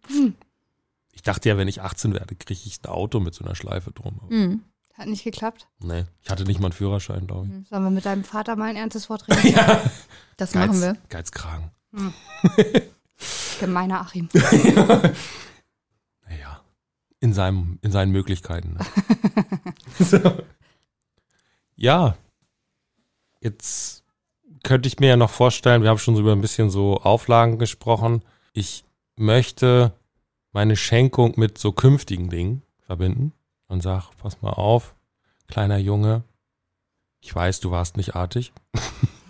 Ich 1.11 1.21
dachte 1.23 1.49
ja, 1.49 1.57
wenn 1.57 1.67
ich 1.67 1.81
18 1.81 2.13
werde, 2.13 2.35
kriege 2.35 2.59
ich 2.65 2.79
ein 2.83 2.89
Auto 2.89 3.19
mit 3.19 3.33
so 3.33 3.43
einer 3.45 3.55
Schleife 3.55 3.91
drum. 3.91 4.19
Mhm. 4.29 4.63
Hat 4.93 5.07
nicht 5.07 5.23
geklappt. 5.23 5.67
Nee, 5.79 6.05
ich 6.21 6.29
hatte 6.29 6.43
nicht 6.43 6.59
mal 6.59 6.67
einen 6.67 6.73
Führerschein, 6.73 7.25
glaube 7.25 7.47
ich. 7.47 7.67
Sollen 7.69 7.83
wir 7.83 7.89
mit 7.89 8.05
deinem 8.05 8.23
Vater 8.23 8.55
mal 8.55 8.69
ein 8.69 8.75
ernstes 8.75 9.09
Wort 9.09 9.27
reden? 9.27 9.55
Ja. 9.55 9.81
Das 10.37 10.53
machen 10.53 10.79
wir. 10.81 10.95
Geizkragen. 11.09 11.71
Gemeiner 13.59 14.01
Achim. 14.01 14.29
Naja, 16.27 16.61
in, 17.19 17.33
seinem, 17.33 17.79
in 17.81 17.91
seinen 17.91 18.11
Möglichkeiten. 18.11 18.73
Ne? 18.73 18.85
so. 19.99 20.19
Ja, 21.75 22.15
jetzt 23.41 24.02
könnte 24.63 24.87
ich 24.87 24.99
mir 24.99 25.09
ja 25.09 25.17
noch 25.17 25.29
vorstellen, 25.29 25.83
wir 25.83 25.89
haben 25.89 25.99
schon 25.99 26.15
so 26.15 26.21
über 26.21 26.31
ein 26.31 26.41
bisschen 26.41 26.69
so 26.69 26.97
Auflagen 26.97 27.59
gesprochen. 27.59 28.23
Ich 28.53 28.85
möchte 29.15 29.93
meine 30.51 30.75
Schenkung 30.75 31.33
mit 31.37 31.57
so 31.57 31.71
künftigen 31.71 32.29
Dingen 32.29 32.63
verbinden 32.85 33.33
und 33.67 33.81
sag, 33.81 34.11
pass 34.17 34.41
mal 34.41 34.51
auf, 34.51 34.95
kleiner 35.47 35.77
Junge, 35.77 36.23
ich 37.21 37.33
weiß, 37.33 37.59
du 37.61 37.71
warst 37.71 37.97
nicht 37.97 38.15
artig. 38.15 38.53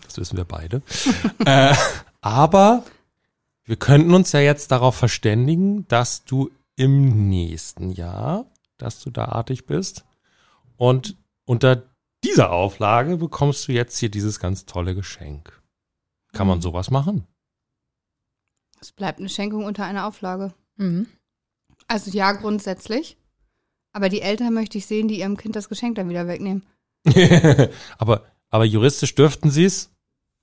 Das 0.06 0.20
wissen 0.20 0.38
wir 0.38 0.46
beide. 0.46 0.84
äh, 1.46 1.74
aber 2.22 2.84
wir 3.64 3.78
könnten 3.78 4.14
uns 4.14 4.32
ja 4.32 4.42
jetzt 4.42 4.70
darauf 4.70 4.96
verständigen, 4.96 5.88
dass 5.88 6.24
du 6.24 6.52
im 6.76 7.30
nächsten 7.30 7.90
Jahr, 7.90 8.46
dass 8.78 9.00
du 9.00 9.10
da 9.10 9.26
artig 9.26 9.66
bist. 9.66 10.06
Und 10.78 11.18
unter 11.46 11.82
dieser 12.24 12.52
Auflage 12.52 13.18
bekommst 13.18 13.68
du 13.68 13.72
jetzt 13.72 13.98
hier 13.98 14.10
dieses 14.10 14.40
ganz 14.40 14.66
tolle 14.66 14.96
Geschenk. 14.96 15.62
Kann 16.34 16.48
man 16.48 16.58
Mhm. 16.60 16.62
sowas 16.64 16.90
machen? 16.92 17.28
Es 18.82 18.92
bleibt 18.92 19.20
eine 19.20 19.30
Schenkung 19.30 19.66
unter 19.66 19.86
einer 19.86 20.08
Auflage. 20.08 20.54
Mhm. 20.78 21.08
Also 21.88 22.12
ja, 22.12 22.32
grundsätzlich. 22.34 23.18
Aber 23.94 24.10
die 24.10 24.22
Eltern 24.22 24.54
möchte 24.54 24.78
ich 24.78 24.86
sehen, 24.88 25.08
die 25.08 25.20
ihrem 25.20 25.38
Kind 25.38 25.56
das 25.56 25.70
Geschenk 25.70 25.96
dann 25.96 26.10
wieder 26.10 26.28
wegnehmen. 26.28 26.66
aber, 27.98 28.26
aber 28.50 28.66
juristisch 28.66 29.14
dürften 29.16 29.52
sie 29.52 29.66
es? 29.66 29.90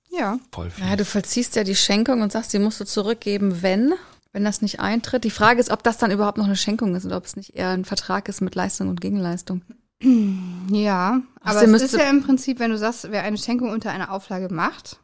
Ja. 0.09 0.39
Voll 0.51 0.69
viel. 0.69 0.85
Ja, 0.85 0.95
du 0.95 1.05
vollziehst 1.05 1.55
ja 1.55 1.63
die 1.63 1.75
Schenkung 1.75 2.21
und 2.21 2.31
sagst, 2.31 2.53
die 2.53 2.59
musst 2.59 2.79
du 2.79 2.85
zurückgeben, 2.85 3.61
wenn, 3.61 3.93
wenn 4.31 4.43
das 4.43 4.61
nicht 4.61 4.79
eintritt. 4.79 5.23
Die 5.23 5.29
Frage 5.31 5.59
ist, 5.59 5.69
ob 5.71 5.83
das 5.83 5.97
dann 5.97 6.11
überhaupt 6.11 6.37
noch 6.37 6.45
eine 6.45 6.55
Schenkung 6.55 6.95
ist 6.95 7.05
oder 7.05 7.17
ob 7.17 7.25
es 7.25 7.35
nicht 7.35 7.55
eher 7.55 7.69
ein 7.69 7.85
Vertrag 7.85 8.29
ist 8.29 8.41
mit 8.41 8.55
Leistung 8.55 8.89
und 8.89 9.01
Gegenleistung. 9.01 9.61
Ja, 10.69 11.21
aber 11.41 11.61
es 11.63 11.81
ist 11.81 11.93
ja 11.95 12.09
im 12.09 12.23
Prinzip, 12.23 12.59
wenn 12.59 12.71
du 12.71 12.77
sagst, 12.77 13.11
wer 13.11 13.23
eine 13.23 13.37
Schenkung 13.37 13.69
unter 13.69 13.91
einer 13.91 14.11
Auflage 14.11 14.53
macht, 14.53 14.97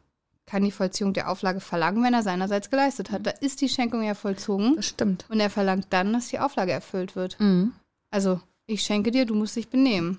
kann 0.46 0.64
die 0.64 0.70
Vollziehung 0.72 1.12
der 1.12 1.30
Auflage 1.30 1.60
verlangen, 1.60 2.02
wenn 2.02 2.14
er 2.14 2.22
seinerseits 2.22 2.70
geleistet 2.70 3.10
hat. 3.10 3.26
Da 3.26 3.30
ist 3.30 3.60
die 3.60 3.68
Schenkung 3.68 4.02
ja 4.02 4.14
vollzogen 4.14 4.76
Das 4.76 4.86
stimmt. 4.86 5.26
und 5.28 5.40
er 5.40 5.50
verlangt 5.50 5.86
dann, 5.90 6.12
dass 6.12 6.28
die 6.28 6.38
Auflage 6.38 6.72
erfüllt 6.72 7.16
wird. 7.16 7.38
Mhm. 7.38 7.72
Also, 8.10 8.40
ich 8.66 8.82
schenke 8.82 9.10
dir, 9.10 9.26
du 9.26 9.34
musst 9.34 9.56
dich 9.56 9.68
benehmen. 9.68 10.18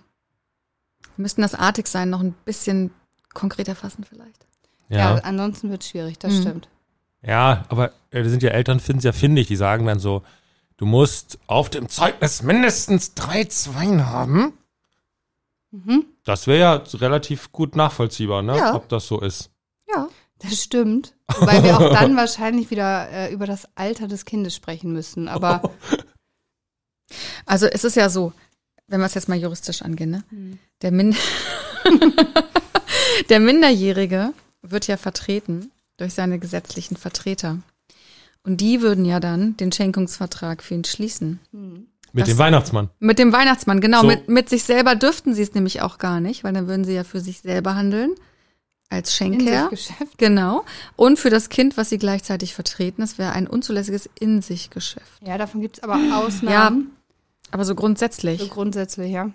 Wir 1.15 1.23
müssten 1.23 1.41
das 1.41 1.55
artig 1.55 1.87
sein, 1.87 2.09
noch 2.09 2.21
ein 2.21 2.33
bisschen 2.45 2.91
konkreter 3.33 3.75
fassen 3.75 4.03
vielleicht. 4.03 4.45
Ja, 4.89 5.15
ja. 5.15 5.21
ansonsten 5.23 5.69
wird 5.71 5.83
es 5.83 5.89
schwierig, 5.89 6.19
das 6.19 6.33
Mhm. 6.33 6.41
stimmt. 6.41 6.69
Ja, 7.21 7.65
aber 7.69 7.91
äh, 8.11 8.23
da 8.23 8.29
sind 8.29 8.43
ja 8.43 8.51
Eltern, 8.51 8.79
finden 8.79 8.99
es 8.99 9.03
ja 9.05 9.11
findig, 9.11 9.47
die 9.47 9.55
sagen 9.55 9.85
dann 9.85 9.99
so, 9.99 10.23
du 10.77 10.85
musst 10.85 11.37
auf 11.47 11.69
dem 11.69 11.89
Zeugnis 11.89 12.43
mindestens 12.43 13.13
drei 13.13 13.43
Zweien 13.45 14.05
haben. 14.07 14.53
Mhm. 15.71 16.05
Das 16.23 16.47
wäre 16.47 16.59
ja 16.59 16.83
relativ 16.99 17.51
gut 17.51 17.75
nachvollziehbar, 17.75 18.41
ne? 18.41 18.57
Ja. 18.57 18.75
Ob 18.75 18.89
das 18.89 19.07
so 19.07 19.19
ist. 19.21 19.51
Ja. 19.87 20.07
Das 20.39 20.63
stimmt. 20.63 21.15
Wobei 21.37 21.61
wir 21.63 21.77
auch 21.77 21.93
dann 21.93 22.15
wahrscheinlich 22.15 22.71
wieder 22.71 23.09
äh, 23.09 23.33
über 23.33 23.45
das 23.45 23.67
Alter 23.75 24.07
des 24.07 24.23
Kindes 24.25 24.55
sprechen 24.55 24.93
müssen. 24.93 25.27
Aber 25.27 25.61
Also 27.45 27.65
es 27.67 27.83
ist 27.83 27.95
ja 27.95 28.09
so, 28.09 28.33
wenn 28.87 28.99
wir 28.99 29.05
es 29.05 29.13
jetzt 29.13 29.29
mal 29.29 29.37
juristisch 29.37 29.81
angehen, 29.81 30.11
ne? 30.11 30.23
Hm. 30.29 30.59
Der, 30.81 30.91
Min 30.91 31.15
der 33.29 33.39
Minderjährige 33.39 34.33
wird 34.61 34.87
ja 34.87 34.97
vertreten 34.97 35.71
durch 35.97 36.13
seine 36.13 36.39
gesetzlichen 36.39 36.97
Vertreter. 36.97 37.59
Und 38.43 38.61
die 38.61 38.81
würden 38.81 39.05
ja 39.05 39.19
dann 39.19 39.57
den 39.57 39.71
Schenkungsvertrag 39.71 40.63
für 40.63 40.75
ihn 40.75 40.85
schließen. 40.85 41.39
hm. 41.51 41.87
Mit 42.13 42.23
Das- 42.23 42.29
dem 42.29 42.37
Weihnachtsmann. 42.39 42.89
Mit 42.99 43.19
dem 43.19 43.31
Weihnachtsmann, 43.33 43.81
genau. 43.81 44.01
So. 44.01 44.07
Mit, 44.07 44.27
mit 44.29 44.49
sich 44.49 44.63
selber 44.63 44.95
dürften 44.95 45.33
sie 45.33 45.41
es 45.43 45.53
nämlich 45.53 45.81
auch 45.81 45.97
gar 45.97 46.19
nicht, 46.19 46.43
weil 46.43 46.53
dann 46.53 46.67
würden 46.67 46.83
sie 46.85 46.93
ja 46.93 47.03
für 47.03 47.19
sich 47.19 47.39
selber 47.41 47.75
handeln. 47.75 48.11
Als 48.91 49.13
Schenker. 49.15 49.69
Geschäft. 49.69 50.17
Genau. 50.17 50.63
Und 50.95 51.19
für 51.19 51.29
das 51.29 51.49
Kind, 51.49 51.77
was 51.77 51.89
sie 51.89 51.99
gleichzeitig 51.99 52.55
vertreten. 52.55 53.01
Das 53.01 53.19
wäre 53.19 53.33
ein 53.33 53.45
unzulässiges 53.45 54.09
In-sich-Geschäft. 54.19 55.05
Ja, 55.23 55.37
davon 55.37 55.61
gibt 55.61 55.77
es 55.77 55.83
aber 55.83 55.99
Ausnahmen. 56.17 56.89
Aber 57.51 57.65
so 57.65 57.75
grundsätzlich. 57.75 58.41
So 58.41 58.47
grundsätzlich, 58.47 59.11
ja. 59.11 59.29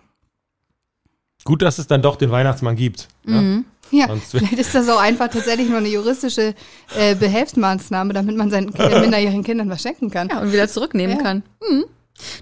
Gut, 1.45 1.63
dass 1.63 1.79
es 1.79 1.87
dann 1.87 2.03
doch 2.03 2.17
den 2.17 2.31
Weihnachtsmann 2.33 2.75
gibt. 2.75 3.07
Ne? 3.25 3.41
Mhm. 3.41 3.65
Ja, 3.91 4.09
wär- 4.09 4.17
vielleicht 4.17 4.55
ist 4.55 4.75
das 4.75 4.89
auch 4.89 4.99
einfach 5.01 5.29
tatsächlich 5.29 5.69
nur 5.69 5.79
eine 5.79 5.89
juristische 5.89 6.55
äh, 6.97 7.15
Behelfsmaßnahme, 7.15 8.13
damit 8.13 8.37
man 8.37 8.51
seinen 8.51 8.73
Ki- 8.73 8.83
minderjährigen 9.01 9.45
Kindern 9.45 9.69
was 9.71 9.83
schenken 9.83 10.11
kann. 10.11 10.31
Ja, 10.31 10.41
und 10.41 10.53
wieder 10.53 10.67
zurücknehmen 10.69 11.19
Ja. 11.19 11.23
kann. 11.23 11.43
Mhm. 11.71 11.85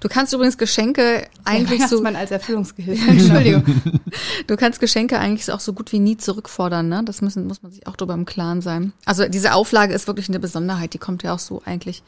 Du 0.01 0.09
kannst 0.09 0.33
übrigens 0.33 0.59
Geschenke 0.59 1.29
eigentlich 1.45 1.81
so, 1.81 1.97
Weihnachtsmann 1.97 2.17
als 2.17 2.31
Erfüllungsgehilfe. 2.31 3.09
Entschuldigung. 3.11 3.65
du 4.47 4.57
kannst 4.57 4.81
Geschenke 4.81 5.19
eigentlich 5.19 5.51
auch 5.51 5.61
so 5.61 5.73
gut 5.73 5.93
wie 5.93 5.99
nie 5.99 6.17
zurückfordern, 6.17 6.89
ne? 6.89 7.03
Das 7.05 7.23
müssen, 7.23 7.47
muss 7.47 7.63
man 7.63 7.73
sich 7.73 7.87
auch 7.87 7.97
drüber 7.97 8.15
im 8.15 8.27
Klaren 8.27 8.61
sein. 8.61 8.93
Also 9.07 9.27
diese 9.29 9.55
Auflage 9.55 9.95
ist 9.95 10.07
wirklich 10.07 10.29
eine 10.29 10.41
Besonderheit, 10.41 10.93
die 10.93 10.99
kommt 10.99 11.23
ja 11.23 11.35
auch 11.35 11.39
so 11.39 11.63
eigentlich 11.65 12.03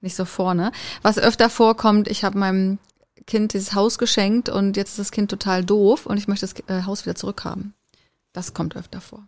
nicht 0.00 0.16
so 0.16 0.24
vor, 0.24 0.54
ne? 0.54 0.72
Was 1.02 1.18
öfter 1.18 1.50
vorkommt, 1.50 2.08
ich 2.08 2.24
habe 2.24 2.38
meinem 2.38 2.78
Kind 3.26 3.52
dieses 3.52 3.74
Haus 3.74 3.98
geschenkt 3.98 4.48
und 4.48 4.76
jetzt 4.76 4.90
ist 4.90 4.98
das 4.98 5.10
Kind 5.12 5.30
total 5.30 5.64
doof 5.64 6.06
und 6.06 6.16
ich 6.16 6.28
möchte 6.28 6.46
das 6.46 6.54
äh, 6.68 6.84
Haus 6.84 7.04
wieder 7.04 7.14
zurückhaben. 7.14 7.74
Das 8.32 8.54
kommt 8.54 8.76
öfter 8.76 9.00
vor. 9.00 9.26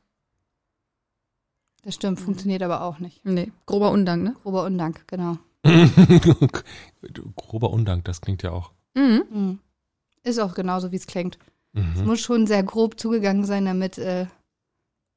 Das 1.83 1.95
stimmt, 1.95 2.21
funktioniert 2.21 2.63
aber 2.63 2.83
auch 2.83 2.99
nicht. 2.99 3.25
Nee, 3.25 3.53
grober 3.65 3.91
Undank, 3.91 4.23
ne? 4.23 4.37
Grober 4.43 4.65
Undank, 4.65 5.07
genau. 5.07 5.39
Grober 7.37 7.71
Undank, 7.71 8.05
das 8.05 8.21
klingt 8.21 8.43
ja 8.43 8.51
auch. 8.53 8.73
Mhm. 8.95 9.23
Mhm. 9.31 9.59
Ist 10.23 10.39
auch 10.39 10.55
genauso, 10.55 10.93
wie 10.93 10.97
es 10.97 11.07
klingt. 11.07 11.39
Es 11.75 11.83
Mhm. 12.01 12.05
muss 12.07 12.21
schon 12.21 12.47
sehr 12.47 12.63
grob 12.63 12.99
zugegangen 12.99 13.45
sein, 13.45 13.65
damit 13.67 13.99
äh, 13.99 14.27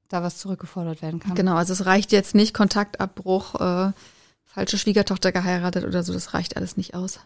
da 0.10 0.22
was 0.24 0.38
zurückgefordert 0.38 1.02
werden 1.02 1.20
kann. 1.20 1.36
Genau, 1.36 1.56
also 1.56 1.74
es 1.74 1.86
reicht 1.86 2.12
jetzt 2.12 2.36
nicht 2.36 2.54
Kontaktabbruch, 2.54 3.56
äh, 3.56 3.92
falsche 4.44 4.78
Schwiegertochter 4.78 5.32
geheiratet 5.32 5.86
oder 5.86 6.04
so, 6.04 6.12
das 6.14 6.34
reicht 6.34 6.58
alles 6.58 6.76
nicht 6.78 6.96
aus. 6.96 7.20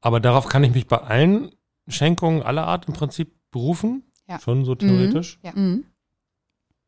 Aber 0.00 0.20
darauf 0.20 0.46
kann 0.48 0.64
ich 0.64 0.74
mich 0.74 0.86
bei 0.86 0.98
allen 0.98 1.50
Schenkungen 1.88 2.42
aller 2.42 2.66
Art 2.66 2.86
im 2.88 2.94
Prinzip 2.94 3.32
berufen. 3.50 4.02
Ja. 4.28 4.38
Schon 4.40 4.64
so 4.64 4.74
theoretisch. 4.74 5.38
Ja. 5.42 5.52
Mhm. 5.54 5.84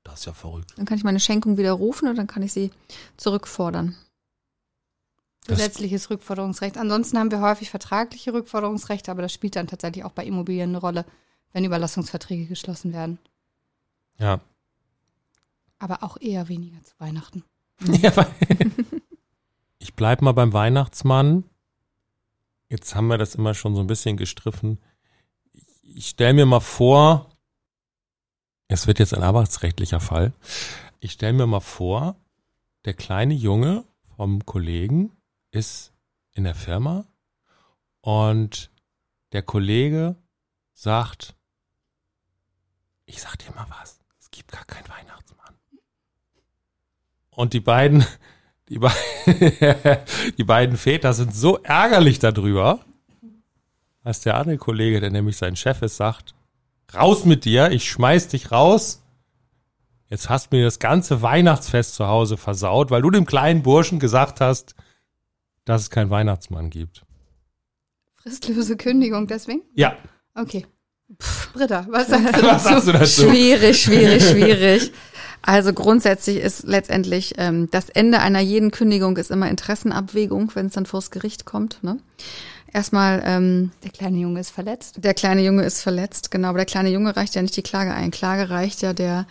Das 0.03 0.21
ist 0.21 0.27
ja 0.27 0.33
verrückt. 0.33 0.73
Dann 0.77 0.87
kann 0.87 0.97
ich 0.99 1.05
meine 1.05 1.21
Schenkung 1.21 1.57
widerrufen 1.59 2.09
und 2.09 2.16
dann 2.16 2.27
kann 2.27 2.42
ich 2.42 2.53
sie 2.53 2.71
zurückfordern. 3.16 3.97
Gesetzliches 5.47 6.11
Rückforderungsrecht. 6.11 6.77
Ansonsten 6.77 7.19
haben 7.19 7.31
wir 7.31 7.41
häufig 7.41 7.71
vertragliche 7.71 8.33
Rückforderungsrechte, 8.33 9.11
aber 9.11 9.23
das 9.23 9.33
spielt 9.33 9.57
dann 9.57 9.67
tatsächlich 9.67 10.05
auch 10.05 10.13
bei 10.13 10.25
Immobilien 10.25 10.71
eine 10.71 10.79
Rolle, 10.79 11.05
wenn 11.53 11.65
Überlassungsverträge 11.65 12.47
geschlossen 12.47 12.93
werden. 12.93 13.19
Ja. 14.19 14.41
Aber 15.79 16.03
auch 16.03 16.17
eher 16.21 16.49
weniger 16.49 16.83
zu 16.83 16.95
Weihnachten. 16.99 17.45
Ja, 18.01 18.13
ich 19.79 19.95
bleib 19.95 20.23
mal 20.23 20.33
beim 20.33 20.53
Weihnachtsmann. 20.53 21.45
Jetzt 22.69 22.95
haben 22.95 23.09
wir 23.09 23.19
das 23.19 23.35
immer 23.35 23.55
schon 23.55 23.75
so 23.75 23.81
ein 23.81 23.87
bisschen 23.87 24.17
gestriffen. 24.17 24.79
Ich 25.83 26.09
stelle 26.09 26.35
mir 26.35 26.47
mal 26.47 26.61
vor, 26.61 27.31
es 28.69 28.87
wird 28.87 28.99
jetzt 28.99 29.15
ein 29.15 29.23
arbeitsrechtlicher 29.23 30.01
Fall. 30.01 30.33
Ich 31.01 31.13
stelle 31.13 31.35
mir 31.35 31.47
mal 31.47 31.61
vor, 31.61 32.17
der 32.85 32.95
kleine 32.95 33.35
Junge 33.35 33.85
vom 34.17 34.45
Kollegen 34.45 35.13
ist 35.57 35.92
in 36.33 36.45
der 36.45 36.55
Firma 36.55 37.07
und 38.03 38.71
der 39.33 39.42
Kollege 39.42 40.16
sagt, 40.75 41.35
ich 43.07 43.23
sag 43.23 43.38
dir 43.38 43.53
mal 43.55 43.66
was, 43.81 43.99
es 44.21 44.31
gibt 44.31 44.53
gar 44.53 44.66
keinen 44.66 44.88
Weihnachtsmann. 44.88 45.55
Und 47.31 47.55
die 47.55 47.61
beiden, 47.61 48.05
die, 48.69 48.79
be 48.79 48.90
die 50.38 50.45
beiden 50.45 50.77
Väter 50.77 51.14
sind 51.14 51.35
so 51.35 51.57
ärgerlich 51.62 52.19
darüber, 52.19 52.85
als 54.05 54.21
der 54.21 54.37
andere 54.37 54.59
Kollege, 54.59 55.01
der 55.01 55.11
nämlich 55.11 55.38
sein 55.38 55.57
Chef 55.57 55.81
ist, 55.81 55.97
sagt, 55.97 56.35
raus 56.95 57.25
mit 57.25 57.47
dir, 57.47 57.71
ich 57.71 57.88
schmeiß 57.90 58.29
dich 58.29 58.53
raus. 58.53 59.03
Jetzt 60.09 60.29
hast 60.29 60.53
du 60.53 60.57
mir 60.57 60.64
das 60.64 60.79
ganze 60.79 61.23
Weihnachtsfest 61.23 61.95
zu 61.95 62.07
Hause 62.07 62.37
versaut, 62.37 62.90
weil 62.90 63.03
du 63.03 63.11
dem 63.11 63.25
kleinen 63.27 63.62
Burschen 63.62 63.99
gesagt 63.99 64.40
hast, 64.40 64.77
dass 65.66 65.83
es 65.83 65.90
keinen 65.90 66.09
Weihnachtsmann 66.09 66.70
gibt. 66.70 67.02
Fristlose 68.14 68.76
Kündigung 68.76 69.26
deswegen? 69.26 69.62
Ja, 69.74 69.96
Okay. 70.35 70.66
Britta, 71.55 71.87
was 71.88 72.09
sagst 72.11 72.37
du 72.37 72.42
was 72.42 72.64
dazu? 72.64 72.68
sagst 72.68 72.88
du 72.88 72.92
dazu? 72.92 73.22
Schwierig, 73.31 73.81
schwierig, 73.81 74.22
schwierig. 74.29 74.92
Also 75.42 75.72
grundsätzlich 75.72 76.38
ist 76.38 76.64
letztendlich 76.64 77.35
ähm, 77.38 77.68
das 77.70 77.88
Ende 77.90 78.18
einer 78.20 78.40
jeden 78.40 78.70
Kündigung 78.72 79.16
ist 79.16 79.31
immer 79.31 79.48
Interessenabwägung, 79.48 80.50
wenn 80.55 80.66
es 80.66 80.72
dann 80.72 80.85
vors 80.87 81.11
Gericht 81.12 81.44
kommt. 81.44 81.83
Ne? 81.85 81.98
Erstmal, 82.72 83.22
ähm, 83.24 83.70
Der 83.85 83.92
kleine 83.92 84.18
Junge 84.18 84.40
ist 84.40 84.50
verletzt. 84.50 84.96
der 84.98 85.14
kleine 85.14 85.42
Junge 85.42 85.62
ist 85.62 85.81
verletzt, 85.81 86.31
genau, 86.33 86.48
aber 86.48 86.59
der 86.59 86.66
kleine 86.66 86.90
Junge 86.90 87.16
reicht 87.16 87.37
ja 87.37 87.42
nicht 87.42 87.57
die 87.57 87.62
Klage 87.62 87.94
ein. 87.94 88.11
Klage 88.11 88.50
reicht 88.50 88.83
ja 88.83 88.92
der 88.92 89.26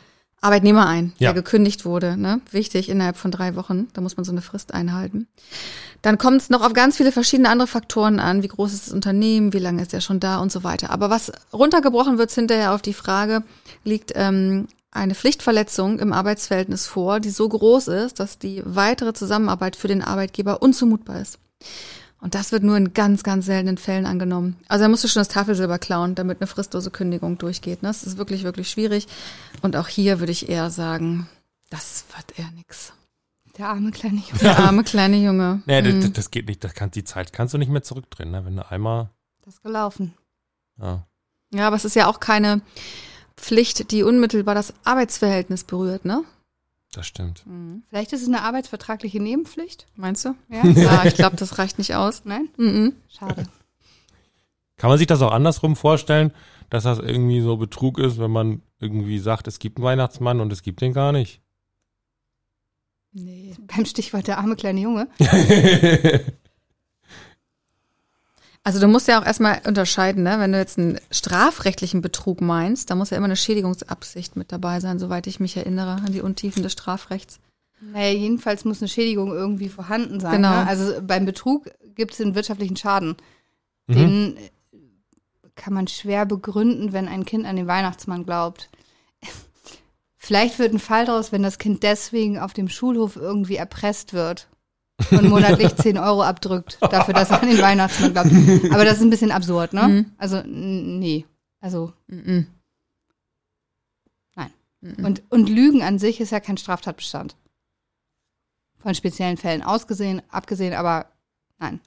Arbeitnehmer 0.45 0.87
ein, 0.87 1.13
Ja. 1.17 1.33
der 1.33 1.41
gekündigt 1.41 1.85
wurde. 1.85 2.17
Ne? 2.17 2.39
Wichtig, 2.51 2.89
innerhalb 2.89 3.17
von 3.17 3.31
drei 3.31 3.55
Wochen, 3.55 3.87
da 3.93 4.01
muss 4.01 4.15
man 4.17 4.23
so 4.23 4.31
eine 4.31 4.41
Frist 4.41 4.73
einhalten. 4.73 5.27
Dann 6.01 6.17
kommt 6.17 6.41
es 6.41 6.49
noch 6.49 6.61
auf 6.61 6.73
ganz 6.73 6.97
viele 6.97 7.11
verschiedene 7.11 7.49
andere 7.49 7.67
Faktoren 7.67 8.19
an. 8.19 8.43
Wie 8.43 8.47
groß 8.47 8.73
ist 8.73 8.87
das 8.87 8.93
Unternehmen, 8.93 9.53
wie 9.53 9.59
lange 9.59 9.81
ist 9.81 9.93
er 9.93 10.01
schon 10.01 10.19
da 10.19 10.37
und 10.37 10.51
so 10.51 10.63
weiter. 10.63 10.91
Aber 10.91 11.09
was 11.09 11.31
runtergebrochen 11.51 12.17
wird 12.17 12.31
hinterher 12.31 12.73
auf 12.73 12.81
die 12.81 12.93
Frage, 12.93 13.43
liegt 13.83 14.11
ähm, 14.15 14.67
eine 14.91 15.15
Pflichtverletzung 15.15 15.99
im 15.99 16.13
Arbeitsverhältnis 16.13 16.87
vor, 16.87 17.19
die 17.19 17.29
so 17.31 17.49
groß 17.49 17.87
ist, 17.89 18.19
dass 18.19 18.37
die 18.39 18.61
weitere 18.65 19.13
Zusammenarbeit 19.13 19.75
für 19.75 19.87
den 19.87 20.01
Arbeitgeber 20.01 20.61
unzumutbar 20.61 21.19
ist. 21.21 21.39
Und 22.21 22.33
das 22.33 22.51
wird 22.51 22.63
nur 22.63 22.75
in 22.77 22.93
ganz, 22.93 23.23
ganz 23.23 23.45
seltenen 23.45 23.77
Fällen 23.77 24.05
angenommen. 24.05 24.55
Also 24.67 24.83
er 24.83 24.89
musste 24.89 25.07
schon 25.07 25.19
das 25.19 25.27
Tafelsilber 25.27 25.77
klauen, 25.77 26.15
damit 26.15 26.41
eine 26.41 26.47
fristlose 26.47 26.89
Kündigung 26.89 27.37
durchgeht. 27.37 27.83
ne? 27.83 27.89
Das 27.89 28.03
ist 28.03 28.17
wirklich, 28.17 28.43
wirklich 28.43 28.69
schwierig. 28.69 29.07
Und 29.61 29.75
auch 29.75 29.87
hier 29.87 30.19
würde 30.19 30.31
ich 30.31 30.49
eher 30.49 30.69
sagen, 30.71 31.27
das 31.69 32.05
wird 32.15 32.39
eher 32.39 32.49
nix. 32.51 32.93
Der 33.57 33.69
arme 33.69 33.91
kleine 33.91 34.17
Junge. 34.17 34.39
Der 34.41 34.59
arme 34.59 34.83
kleine 34.83 35.17
Junge. 35.17 35.61
Nee, 35.67 35.81
Mhm. 35.81 36.01
das, 36.01 36.13
das 36.13 36.31
geht 36.31 36.47
nicht. 36.47 36.63
Das 36.63 36.73
kann, 36.73 36.89
die 36.91 37.03
Zeit 37.03 37.31
kannst 37.31 37.53
du 37.53 37.57
nicht 37.57 37.69
mehr 37.71 37.83
zurückdrehen, 37.83 38.31
ne? 38.31 38.43
wenn 38.45 38.55
du 38.55 38.69
einmal. 38.69 39.09
Das 39.43 39.55
ist 39.55 39.63
gelaufen. 39.63 40.13
Ja. 40.81 41.05
Ja, 41.53 41.67
aber 41.67 41.75
es 41.75 41.85
ist 41.85 41.95
ja 41.95 42.07
auch 42.07 42.19
keine 42.19 42.61
Pflicht, 43.37 43.91
die 43.91 44.03
unmittelbar 44.03 44.55
das 44.55 44.73
Arbeitsverhältnis 44.83 45.63
berührt, 45.63 46.05
ne? 46.05 46.23
Das 46.95 47.07
stimmt. 47.07 47.43
Vielleicht 47.89 48.13
ist 48.13 48.21
es 48.21 48.29
eine 48.29 48.41
arbeitsvertragliche 48.43 49.21
Nebenpflicht. 49.21 49.85
Meinst 49.97 50.23
du? 50.23 50.33
Ja? 50.49 50.65
Ja, 50.65 51.03
ich 51.03 51.15
glaube, 51.15 51.35
das 51.35 51.59
reicht 51.59 51.77
nicht 51.77 51.93
aus. 51.93 52.21
Nein? 52.23 52.47
Mhm. 52.55 52.93
Schade. 53.09 53.43
Kann 54.77 54.89
man 54.89 54.97
sich 54.97 55.07
das 55.07 55.21
auch 55.21 55.33
andersrum 55.33 55.75
vorstellen, 55.75 56.31
dass 56.69 56.83
das 56.83 56.99
irgendwie 56.99 57.41
so 57.41 57.57
Betrug 57.57 57.99
ist, 57.99 58.17
wenn 58.17 58.31
man 58.31 58.61
irgendwie 58.79 59.19
sagt, 59.19 59.47
es 59.49 59.59
gibt 59.59 59.77
einen 59.77 59.83
Weihnachtsmann 59.83 60.39
und 60.39 60.53
es 60.53 60.63
gibt 60.63 60.79
den 60.79 60.93
gar 60.93 61.11
nicht? 61.11 61.41
Nee. 63.11 63.55
Beim 63.59 63.85
Stichwort 63.85 64.27
der 64.27 64.37
arme 64.37 64.55
kleine 64.55 64.79
Junge. 64.79 65.09
Also 68.65 68.79
du 68.79 68.87
musst 68.87 69.07
ja 69.07 69.21
auch 69.21 69.25
erstmal 69.25 69.61
unterscheiden, 69.67 70.23
ne? 70.23 70.39
wenn 70.39 70.51
du 70.51 70.57
jetzt 70.57 70.79
einen 70.79 70.99
strafrechtlichen 71.11 72.01
Betrug 72.01 72.41
meinst, 72.41 72.89
da 72.89 72.95
muss 72.95 73.11
ja 73.11 73.17
immer 73.17 73.25
eine 73.25 73.35
Schädigungsabsicht 73.35 74.35
mit 74.35 74.51
dabei 74.51 74.79
sein, 74.79 74.97
soweit 74.97 75.27
ich 75.27 75.39
mich 75.39 75.55
erinnere 75.55 76.01
an 76.03 76.11
die 76.11 76.21
Untiefen 76.21 76.63
des 76.63 76.71
Strafrechts. 76.71 77.39
Naja, 77.79 78.11
jedenfalls 78.11 78.65
muss 78.65 78.81
eine 78.81 78.89
Schädigung 78.89 79.31
irgendwie 79.31 79.69
vorhanden 79.69 80.19
sein. 80.19 80.37
Genau. 80.37 80.49
Ne? 80.49 80.67
Also 80.67 80.99
beim 81.03 81.25
Betrug 81.25 81.69
gibt 81.93 82.13
es 82.13 82.17
den 82.17 82.33
wirtschaftlichen 82.33 82.75
Schaden. 82.75 83.17
Mhm. 83.85 83.93
Den 83.93 84.37
kann 85.53 85.75
man 85.75 85.87
schwer 85.87 86.25
begründen, 86.25 86.91
wenn 86.91 87.07
ein 87.07 87.23
Kind 87.23 87.45
an 87.45 87.57
den 87.57 87.67
Weihnachtsmann 87.67 88.25
glaubt. 88.25 88.69
Vielleicht 90.17 90.57
wird 90.57 90.73
ein 90.73 90.79
Fall 90.79 91.05
daraus, 91.05 91.31
wenn 91.31 91.43
das 91.43 91.59
Kind 91.59 91.83
deswegen 91.83 92.39
auf 92.39 92.53
dem 92.53 92.67
Schulhof 92.67 93.15
irgendwie 93.15 93.57
erpresst 93.57 94.13
wird 94.13 94.47
und 95.11 95.29
monatlich 95.29 95.75
10 95.77 95.97
Euro 95.97 96.23
abdrückt, 96.23 96.77
dafür, 96.81 97.13
dass 97.13 97.31
er 97.31 97.41
an 97.41 97.49
den 97.49 97.61
Weihnachtsmann 97.61 98.13
glaubt. 98.13 98.29
Aber 98.73 98.85
das 98.85 98.97
ist 98.97 99.03
ein 99.03 99.09
bisschen 99.09 99.31
absurd, 99.31 99.73
ne? 99.73 99.87
Mhm. 99.87 100.11
Also, 100.17 100.41
nee. 100.45 101.25
Also, 101.59 101.93
Mhm. 102.07 102.47
Nein. 104.35 104.51
Mhm. 104.81 105.05
und, 105.05 105.23
und 105.29 105.49
Lügen 105.49 105.81
an 105.81 105.99
sich 105.99 106.19
ist 106.21 106.31
ja 106.31 106.39
kein 106.39 106.57
Straftatbestand. 106.57 107.35
Von 108.77 108.93
speziellen 108.95 109.37
Fällen 109.37 109.63
ausgesehen, 109.63 110.21
abgesehen, 110.29 110.73
aber 110.73 111.07
nein. 111.59 111.79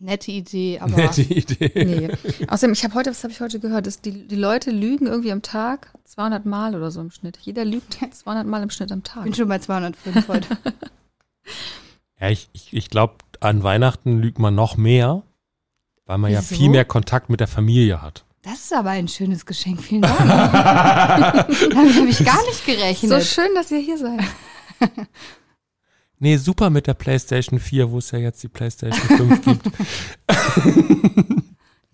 Nette 0.00 0.32
Idee, 0.32 0.80
aber 0.80 0.96
Nette 0.96 1.22
Idee. 1.22 1.70
Nee. 1.74 2.46
Außerdem, 2.48 2.72
ich 2.72 2.84
habe 2.84 2.94
heute, 2.94 3.10
was 3.10 3.22
habe 3.22 3.32
ich 3.32 3.40
heute 3.40 3.60
gehört, 3.60 3.86
dass 3.86 4.00
die, 4.00 4.26
die 4.26 4.36
Leute 4.36 4.70
lügen 4.70 5.06
irgendwie 5.06 5.30
am 5.32 5.42
Tag 5.42 5.92
200 6.04 6.44
Mal 6.46 6.74
oder 6.74 6.90
so 6.90 7.00
im 7.00 7.10
Schnitt. 7.10 7.38
Jeder 7.42 7.64
lügt 7.64 7.98
200 8.14 8.46
Mal 8.46 8.62
im 8.62 8.70
Schnitt 8.70 8.90
am 8.90 8.98
ich 8.98 9.04
Tag. 9.04 9.24
bin 9.24 9.34
schon 9.34 9.48
bei 9.48 9.58
205 9.58 10.28
heute. 10.28 10.58
Ja, 12.24 12.30
ich, 12.30 12.48
ich, 12.54 12.72
ich 12.72 12.88
glaube, 12.88 13.16
an 13.40 13.62
Weihnachten 13.62 14.18
lügt 14.18 14.38
man 14.38 14.54
noch 14.54 14.78
mehr, 14.78 15.24
weil 16.06 16.16
man 16.16 16.32
ja 16.32 16.38
Wieso? 16.40 16.54
viel 16.54 16.70
mehr 16.70 16.86
Kontakt 16.86 17.28
mit 17.28 17.38
der 17.38 17.48
Familie 17.48 18.00
hat. 18.00 18.24
Das 18.40 18.60
ist 18.60 18.72
aber 18.72 18.90
ein 18.90 19.08
schönes 19.08 19.44
Geschenk. 19.44 19.82
Vielen 19.82 20.00
Dank. 20.00 20.16
Damit 20.20 21.50
habe 21.96 22.08
ich 22.08 22.24
gar 22.24 22.42
nicht 22.46 22.64
So 22.64 22.72
gerechnet. 22.72 23.24
schön, 23.26 23.54
dass 23.54 23.70
ihr 23.70 23.80
hier 23.80 23.98
seid. 23.98 24.24
Nee, 26.18 26.38
super 26.38 26.70
mit 26.70 26.86
der 26.86 26.94
PlayStation 26.94 27.58
4, 27.58 27.90
wo 27.90 27.98
es 27.98 28.10
ja 28.12 28.18
jetzt 28.18 28.42
die 28.42 28.48
PlayStation 28.48 29.18
5 29.18 29.44
gibt. 29.44 29.70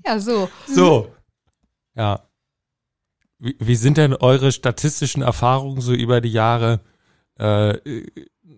ja, 0.06 0.20
so. 0.20 0.48
So. 0.68 1.12
Ja. 1.96 2.22
Wie, 3.40 3.56
wie 3.58 3.74
sind 3.74 3.96
denn 3.96 4.14
eure 4.14 4.52
statistischen 4.52 5.22
Erfahrungen 5.22 5.80
so 5.80 5.92
über 5.94 6.20
die 6.20 6.30
Jahre? 6.30 6.80
Äh, 7.40 7.78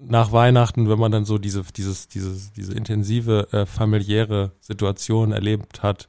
nach 0.01 0.33
Weihnachten, 0.33 0.89
wenn 0.89 0.99
man 0.99 1.13
dann 1.13 1.25
so 1.25 1.39
diese, 1.39 1.63
dieses, 1.77 2.09
dieses, 2.09 2.53
diese 2.53 2.75
intensive 2.75 3.49
äh, 3.53 3.67
familiäre 3.67 4.53
Situation 4.61 5.33
erlebt 5.33 5.83
hat, 5.83 6.09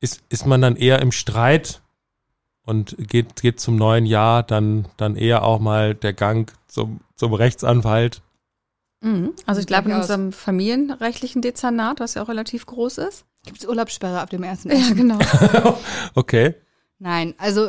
ist, 0.00 0.22
ist 0.28 0.46
man 0.46 0.60
dann 0.60 0.76
eher 0.76 1.00
im 1.00 1.12
Streit 1.12 1.82
und 2.64 2.96
geht, 2.98 3.40
geht 3.40 3.60
zum 3.60 3.76
neuen 3.76 4.06
Jahr 4.06 4.42
dann, 4.42 4.86
dann 4.96 5.16
eher 5.16 5.42
auch 5.42 5.60
mal 5.60 5.94
der 5.94 6.12
Gang 6.12 6.52
zum, 6.66 7.00
zum 7.16 7.32
Rechtsanwalt. 7.34 8.22
Mhm. 9.00 9.32
Also 9.46 9.60
ich 9.60 9.66
glaube 9.66 9.90
in 9.90 9.96
unserem 9.96 10.32
familienrechtlichen 10.32 11.42
Dezernat, 11.42 12.00
was 12.00 12.14
ja 12.14 12.22
auch 12.22 12.28
relativ 12.28 12.66
groß 12.66 12.98
ist. 12.98 13.24
Gibt 13.44 13.58
es 13.58 13.68
Urlaubssperre 13.68 14.20
ab 14.20 14.30
dem 14.30 14.44
ersten? 14.44 14.70
Ja, 14.70 14.92
genau. 14.94 15.18
Okay. 16.14 16.54
Nein, 16.98 17.34
also 17.38 17.68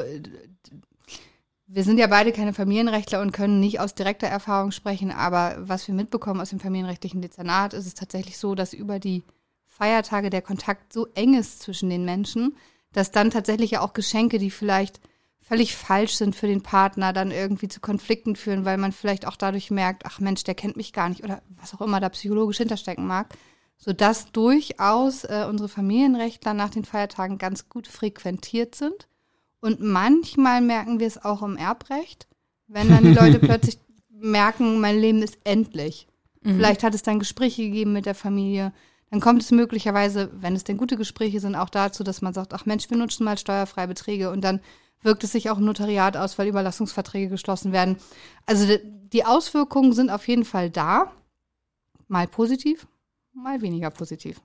wir 1.74 1.84
sind 1.84 1.98
ja 1.98 2.06
beide 2.06 2.32
keine 2.32 2.54
Familienrechtler 2.54 3.20
und 3.20 3.32
können 3.32 3.60
nicht 3.60 3.80
aus 3.80 3.96
direkter 3.96 4.28
Erfahrung 4.28 4.72
sprechen, 4.72 5.10
aber 5.10 5.56
was 5.60 5.88
wir 5.88 5.96
mitbekommen 5.96 6.40
aus 6.40 6.52
dem 6.52 6.60
familienrechtlichen 6.60 7.22
Dezernat, 7.22 7.74
ist 7.74 7.88
es 7.88 7.96
tatsächlich 7.96 8.38
so, 8.38 8.54
dass 8.54 8.74
über 8.74 9.00
die 9.00 9.24
Feiertage 9.66 10.30
der 10.30 10.44
Kontakt 10.44 10.94
so 10.94 11.08
eng 11.16 11.34
ist 11.34 11.64
zwischen 11.64 11.90
den 11.90 12.06
Menschen, 12.06 12.56
dass 12.92 13.10
dann 13.10 13.32
tatsächlich 13.32 13.72
ja 13.72 13.82
auch 13.82 13.94
Geschenke, 13.94 14.38
die 14.38 14.52
vielleicht 14.52 15.02
völlig 15.42 15.76
falsch 15.76 16.14
sind 16.14 16.36
für 16.36 16.46
den 16.46 16.62
Partner, 16.62 17.12
dann 17.12 17.32
irgendwie 17.32 17.68
zu 17.68 17.82
Konflikten 17.82 18.36
führen, 18.36 18.66
weil 18.66 18.78
man 18.78 18.92
vielleicht 18.92 19.26
auch 19.26 19.36
dadurch 19.36 19.72
merkt, 19.72 20.06
ach 20.06 20.20
Mensch, 20.20 20.44
der 20.44 20.54
kennt 20.54 20.78
mich 20.78 20.94
gar 20.94 21.10
nicht 21.10 21.24
oder 21.24 21.42
was 21.60 21.74
auch 21.74 21.82
immer 21.82 22.00
da 22.00 22.10
psychologisch 22.10 22.58
hinterstecken 22.58 23.08
mag, 23.08 23.36
sodass 23.78 24.32
durchaus 24.32 25.24
äh, 25.24 25.48
unsere 25.50 25.70
Familienrechtler 25.70 26.54
nach 26.54 26.70
den 26.70 26.86
Feiertagen 26.86 27.40
ganz 27.40 27.68
gut 27.68 27.88
frequentiert 27.88 28.76
sind. 28.76 29.08
Und 29.64 29.80
manchmal 29.80 30.60
merken 30.60 31.00
wir 31.00 31.08
es 31.08 31.24
auch 31.24 31.42
im 31.42 31.56
Erbrecht, 31.56 32.28
wenn 32.68 32.90
dann 32.90 33.06
die 33.06 33.14
Leute 33.14 33.40
plötzlich 33.40 33.80
merken, 34.10 34.82
mein 34.82 35.00
Leben 35.00 35.22
ist 35.22 35.38
endlich. 35.46 36.06
Vielleicht 36.44 36.84
hat 36.84 36.94
es 36.94 37.02
dann 37.04 37.20
Gespräche 37.20 37.64
gegeben 37.64 37.94
mit 37.94 38.06
der 38.06 38.14
Familie. 38.14 38.74
Dann 39.10 39.22
kommt 39.22 39.42
es 39.42 39.52
möglicherweise, 39.52 40.30
wenn 40.34 40.54
es 40.54 40.66
denn 40.66 40.76
gute 40.76 40.98
Gespräche 40.98 41.40
sind, 41.40 41.56
auch 41.56 41.70
dazu, 41.70 42.04
dass 42.04 42.22
man 42.22 42.34
sagt, 42.34 42.54
ach 42.54 42.66
Mensch, 42.66 42.90
wir 42.90 42.98
nutzen 42.98 43.24
mal 43.24 43.38
steuerfreie 43.38 43.88
Beträge 43.88 44.32
und 44.32 44.42
dann 44.42 44.60
wirkt 45.02 45.24
es 45.24 45.32
sich 45.32 45.50
auch 45.50 45.58
im 45.58 45.64
Notariat 45.64 46.18
aus, 46.18 46.38
weil 46.38 46.50
Überlassungsverträge 46.50 47.30
geschlossen 47.30 47.72
werden. 47.72 47.96
Also 48.46 48.68
die 48.84 49.24
Auswirkungen 49.24 49.94
sind 49.94 50.10
auf 50.10 50.28
jeden 50.28 50.44
Fall 50.44 50.70
da. 50.70 51.14
Mal 52.10 52.28
positiv, 52.28 52.86
mal 53.32 53.62
weniger 53.62 53.92
positiv. 53.92 54.42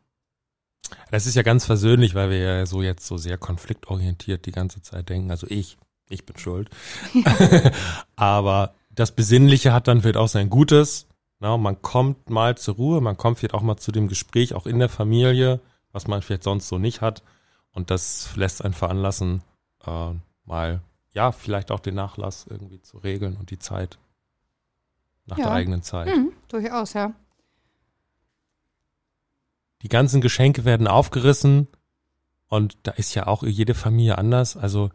Das 1.10 1.26
ist 1.26 1.34
ja 1.34 1.42
ganz 1.42 1.64
versöhnlich, 1.64 2.14
weil 2.14 2.30
wir 2.30 2.38
ja 2.38 2.66
so 2.66 2.82
jetzt 2.82 3.06
so 3.06 3.16
sehr 3.16 3.38
konfliktorientiert 3.38 4.46
die 4.46 4.52
ganze 4.52 4.82
Zeit 4.82 5.08
denken. 5.08 5.30
Also 5.30 5.46
ich, 5.48 5.76
ich 6.08 6.24
bin 6.26 6.36
schuld. 6.38 6.70
Aber 8.16 8.74
das 8.90 9.12
Besinnliche 9.12 9.72
hat 9.72 9.88
dann 9.88 10.00
vielleicht 10.02 10.16
auch 10.16 10.28
sein 10.28 10.50
Gutes. 10.50 11.06
Na, 11.40 11.56
man 11.56 11.80
kommt 11.82 12.30
mal 12.30 12.56
zur 12.56 12.74
Ruhe, 12.74 13.00
man 13.00 13.16
kommt 13.16 13.38
vielleicht 13.38 13.54
auch 13.54 13.62
mal 13.62 13.76
zu 13.76 13.92
dem 13.92 14.08
Gespräch, 14.08 14.54
auch 14.54 14.66
in 14.66 14.78
der 14.80 14.88
Familie, 14.88 15.60
was 15.92 16.08
man 16.08 16.20
vielleicht 16.20 16.42
sonst 16.42 16.68
so 16.68 16.78
nicht 16.78 17.00
hat. 17.00 17.22
Und 17.72 17.90
das 17.92 18.34
lässt 18.34 18.64
einen 18.64 18.74
veranlassen, 18.74 19.42
äh, 19.86 20.10
mal, 20.44 20.80
ja, 21.14 21.30
vielleicht 21.30 21.70
auch 21.70 21.78
den 21.80 21.94
Nachlass 21.94 22.46
irgendwie 22.48 22.82
zu 22.82 22.98
regeln 22.98 23.36
und 23.36 23.50
die 23.50 23.58
Zeit 23.58 23.98
nach 25.26 25.38
Ja. 25.38 25.44
der 25.44 25.52
eigenen 25.54 25.82
Zeit. 25.82 26.08
Mhm, 26.08 26.32
durchaus, 26.48 26.94
ja. 26.94 27.12
Die 29.82 29.88
ganzen 29.88 30.20
Geschenke 30.20 30.64
werden 30.64 30.86
aufgerissen 30.86 31.68
und 32.48 32.78
da 32.82 32.92
ist 32.92 33.14
ja 33.14 33.26
auch 33.26 33.42
jede 33.42 33.74
Familie 33.74 34.18
anders. 34.18 34.56
Also 34.56 34.90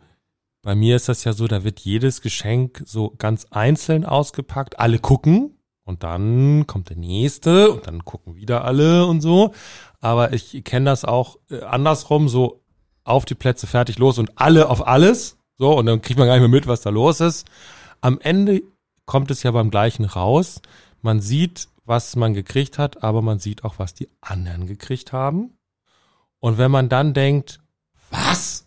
bei 0.62 0.76
mir 0.76 0.96
ist 0.96 1.10
das 1.10 1.24
ja 1.24 1.34
so, 1.34 1.48
da 1.48 1.64
wird 1.64 1.82
jedes 1.82 2.22
Geschenk 2.22 2.84
so 2.86 3.14
ganz 3.18 3.48
einzeln 3.52 4.06
ausgepackt. 4.06 4.80
Alle 4.80 5.00
gucken 5.00 5.58
und 5.84 6.04
dann 6.04 6.66
kommt 6.68 6.90
der 6.90 6.98
nächste 6.98 7.72
und 7.72 7.88
dann 7.88 8.06
gucken 8.06 8.36
wieder 8.36 8.64
alle 8.64 9.06
und 9.06 9.22
so. 9.22 9.54
Aber 10.00 10.34
ich 10.34 10.64
kenne 10.64 10.86
das 10.86 11.06
auch 11.06 11.38
äh, 11.50 11.62
andersrum, 11.62 12.30
so 12.30 12.64
auf 13.04 13.26
die 13.26 13.36
Plätze 13.36 13.68
fertig 13.68 14.00
los 14.00 14.18
und 14.18 14.32
alle 14.36 14.70
auf 14.70 14.88
alles. 14.88 15.38
So, 15.58 15.78
und 15.78 15.86
dann 15.86 16.02
kriegt 16.02 16.18
man 16.18 16.28
gar 16.28 16.36
nicht 16.36 16.42
mehr 16.42 16.50
mit, 16.50 16.68
was 16.68 16.82
da 16.82 16.90
los 16.90 17.20
ist. 17.20 17.46
Am 18.02 18.20
Ende 18.20 18.64
kommt 19.06 19.30
es 19.32 19.44
ja 19.44 19.52
beim 19.52 19.70
gleichen 19.70 20.06
raus. 20.06 20.62
Man 21.02 21.20
sieht, 21.20 21.68
was 21.86 22.16
man 22.16 22.34
gekriegt 22.34 22.78
hat, 22.78 23.04
aber 23.04 23.22
man 23.22 23.40
sieht 23.40 23.64
auch, 23.64 23.80
was 23.80 23.94
die 23.94 24.10
anderen 24.22 24.68
gekriegt 24.68 25.12
haben. 25.12 25.58
Und 26.40 26.58
wenn 26.58 26.72
man 26.72 26.90
dann 26.90 27.14
denkt, 27.14 27.60
was? 28.10 28.66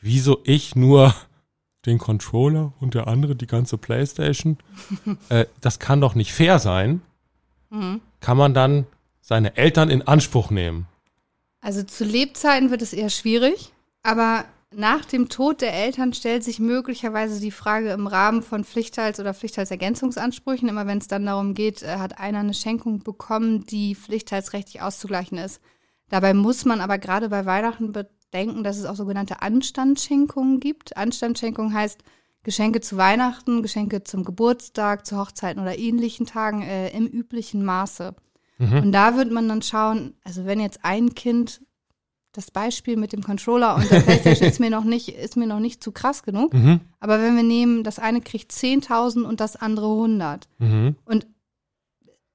Wieso 0.00 0.40
ich 0.44 0.76
nur 0.76 1.14
den 1.86 1.98
Controller 1.98 2.72
und 2.80 2.94
der 2.94 3.06
andere 3.06 3.36
die 3.36 3.46
ganze 3.46 3.78
Playstation? 3.78 4.58
äh, 5.28 5.46
das 5.60 5.78
kann 5.78 6.00
doch 6.00 6.14
nicht 6.14 6.32
fair 6.32 6.58
sein. 6.58 7.02
Mhm. 7.70 8.00
Kann 8.20 8.36
man 8.36 8.54
dann 8.54 8.86
seine 9.20 9.56
Eltern 9.56 9.90
in 9.90 10.02
Anspruch 10.02 10.50
nehmen? 10.50 10.86
Also 11.60 11.82
zu 11.82 12.04
Lebzeiten 12.04 12.70
wird 12.70 12.82
es 12.82 12.92
eher 12.92 13.10
schwierig, 13.10 13.72
aber 14.02 14.44
nach 14.74 15.04
dem 15.06 15.28
Tod 15.28 15.62
der 15.62 15.72
Eltern 15.72 16.12
stellt 16.12 16.44
sich 16.44 16.60
möglicherweise 16.60 17.40
die 17.40 17.50
Frage 17.50 17.90
im 17.90 18.06
Rahmen 18.06 18.42
von 18.42 18.64
Pflichtteils- 18.64 19.18
oder 19.18 19.32
Pflichtteilsergänzungsansprüchen, 19.32 20.68
immer 20.68 20.86
wenn 20.86 20.98
es 20.98 21.08
dann 21.08 21.24
darum 21.24 21.54
geht, 21.54 21.82
äh, 21.82 21.96
hat 21.96 22.18
einer 22.18 22.40
eine 22.40 22.54
Schenkung 22.54 23.02
bekommen, 23.02 23.64
die 23.64 23.94
pflichtteilsrechtlich 23.94 24.82
auszugleichen 24.82 25.38
ist. 25.38 25.60
Dabei 26.10 26.34
muss 26.34 26.64
man 26.64 26.80
aber 26.80 26.98
gerade 26.98 27.30
bei 27.30 27.46
Weihnachten 27.46 27.92
bedenken, 27.92 28.62
dass 28.62 28.78
es 28.78 28.84
auch 28.84 28.96
sogenannte 28.96 29.40
Anstandsschenkungen 29.40 30.60
gibt. 30.60 30.96
Anstandsschenkung 30.96 31.72
heißt 31.72 32.02
Geschenke 32.42 32.80
zu 32.80 32.96
Weihnachten, 32.96 33.62
Geschenke 33.62 34.04
zum 34.04 34.24
Geburtstag, 34.24 35.06
zu 35.06 35.18
Hochzeiten 35.18 35.60
oder 35.62 35.78
ähnlichen 35.78 36.26
Tagen 36.26 36.62
äh, 36.62 36.90
im 36.90 37.06
üblichen 37.06 37.64
Maße. 37.64 38.14
Und 38.60 38.90
da 38.90 39.16
wird 39.16 39.30
man 39.30 39.48
dann 39.48 39.62
schauen, 39.62 40.14
also 40.24 40.44
wenn 40.44 40.58
jetzt 40.58 40.84
ein 40.84 41.14
Kind 41.14 41.60
das 42.32 42.50
Beispiel 42.50 42.96
mit 42.96 43.12
dem 43.12 43.22
Controller 43.22 43.76
und 43.76 43.90
der 43.90 44.00
Playstation 44.00 44.48
ist 44.48 44.60
mir 44.60 44.70
noch 44.70 44.84
nicht, 44.84 45.08
ist 45.08 45.36
mir 45.36 45.46
noch 45.46 45.60
nicht 45.60 45.82
zu 45.82 45.92
krass 45.92 46.22
genug. 46.22 46.52
Mhm. 46.54 46.80
Aber 47.00 47.20
wenn 47.20 47.36
wir 47.36 47.42
nehmen, 47.42 47.84
das 47.84 47.98
eine 47.98 48.20
kriegt 48.20 48.52
10.000 48.52 49.24
und 49.24 49.40
das 49.40 49.56
andere 49.56 49.86
100 49.88 50.48
Mhm. 50.58 50.96
und 51.04 51.26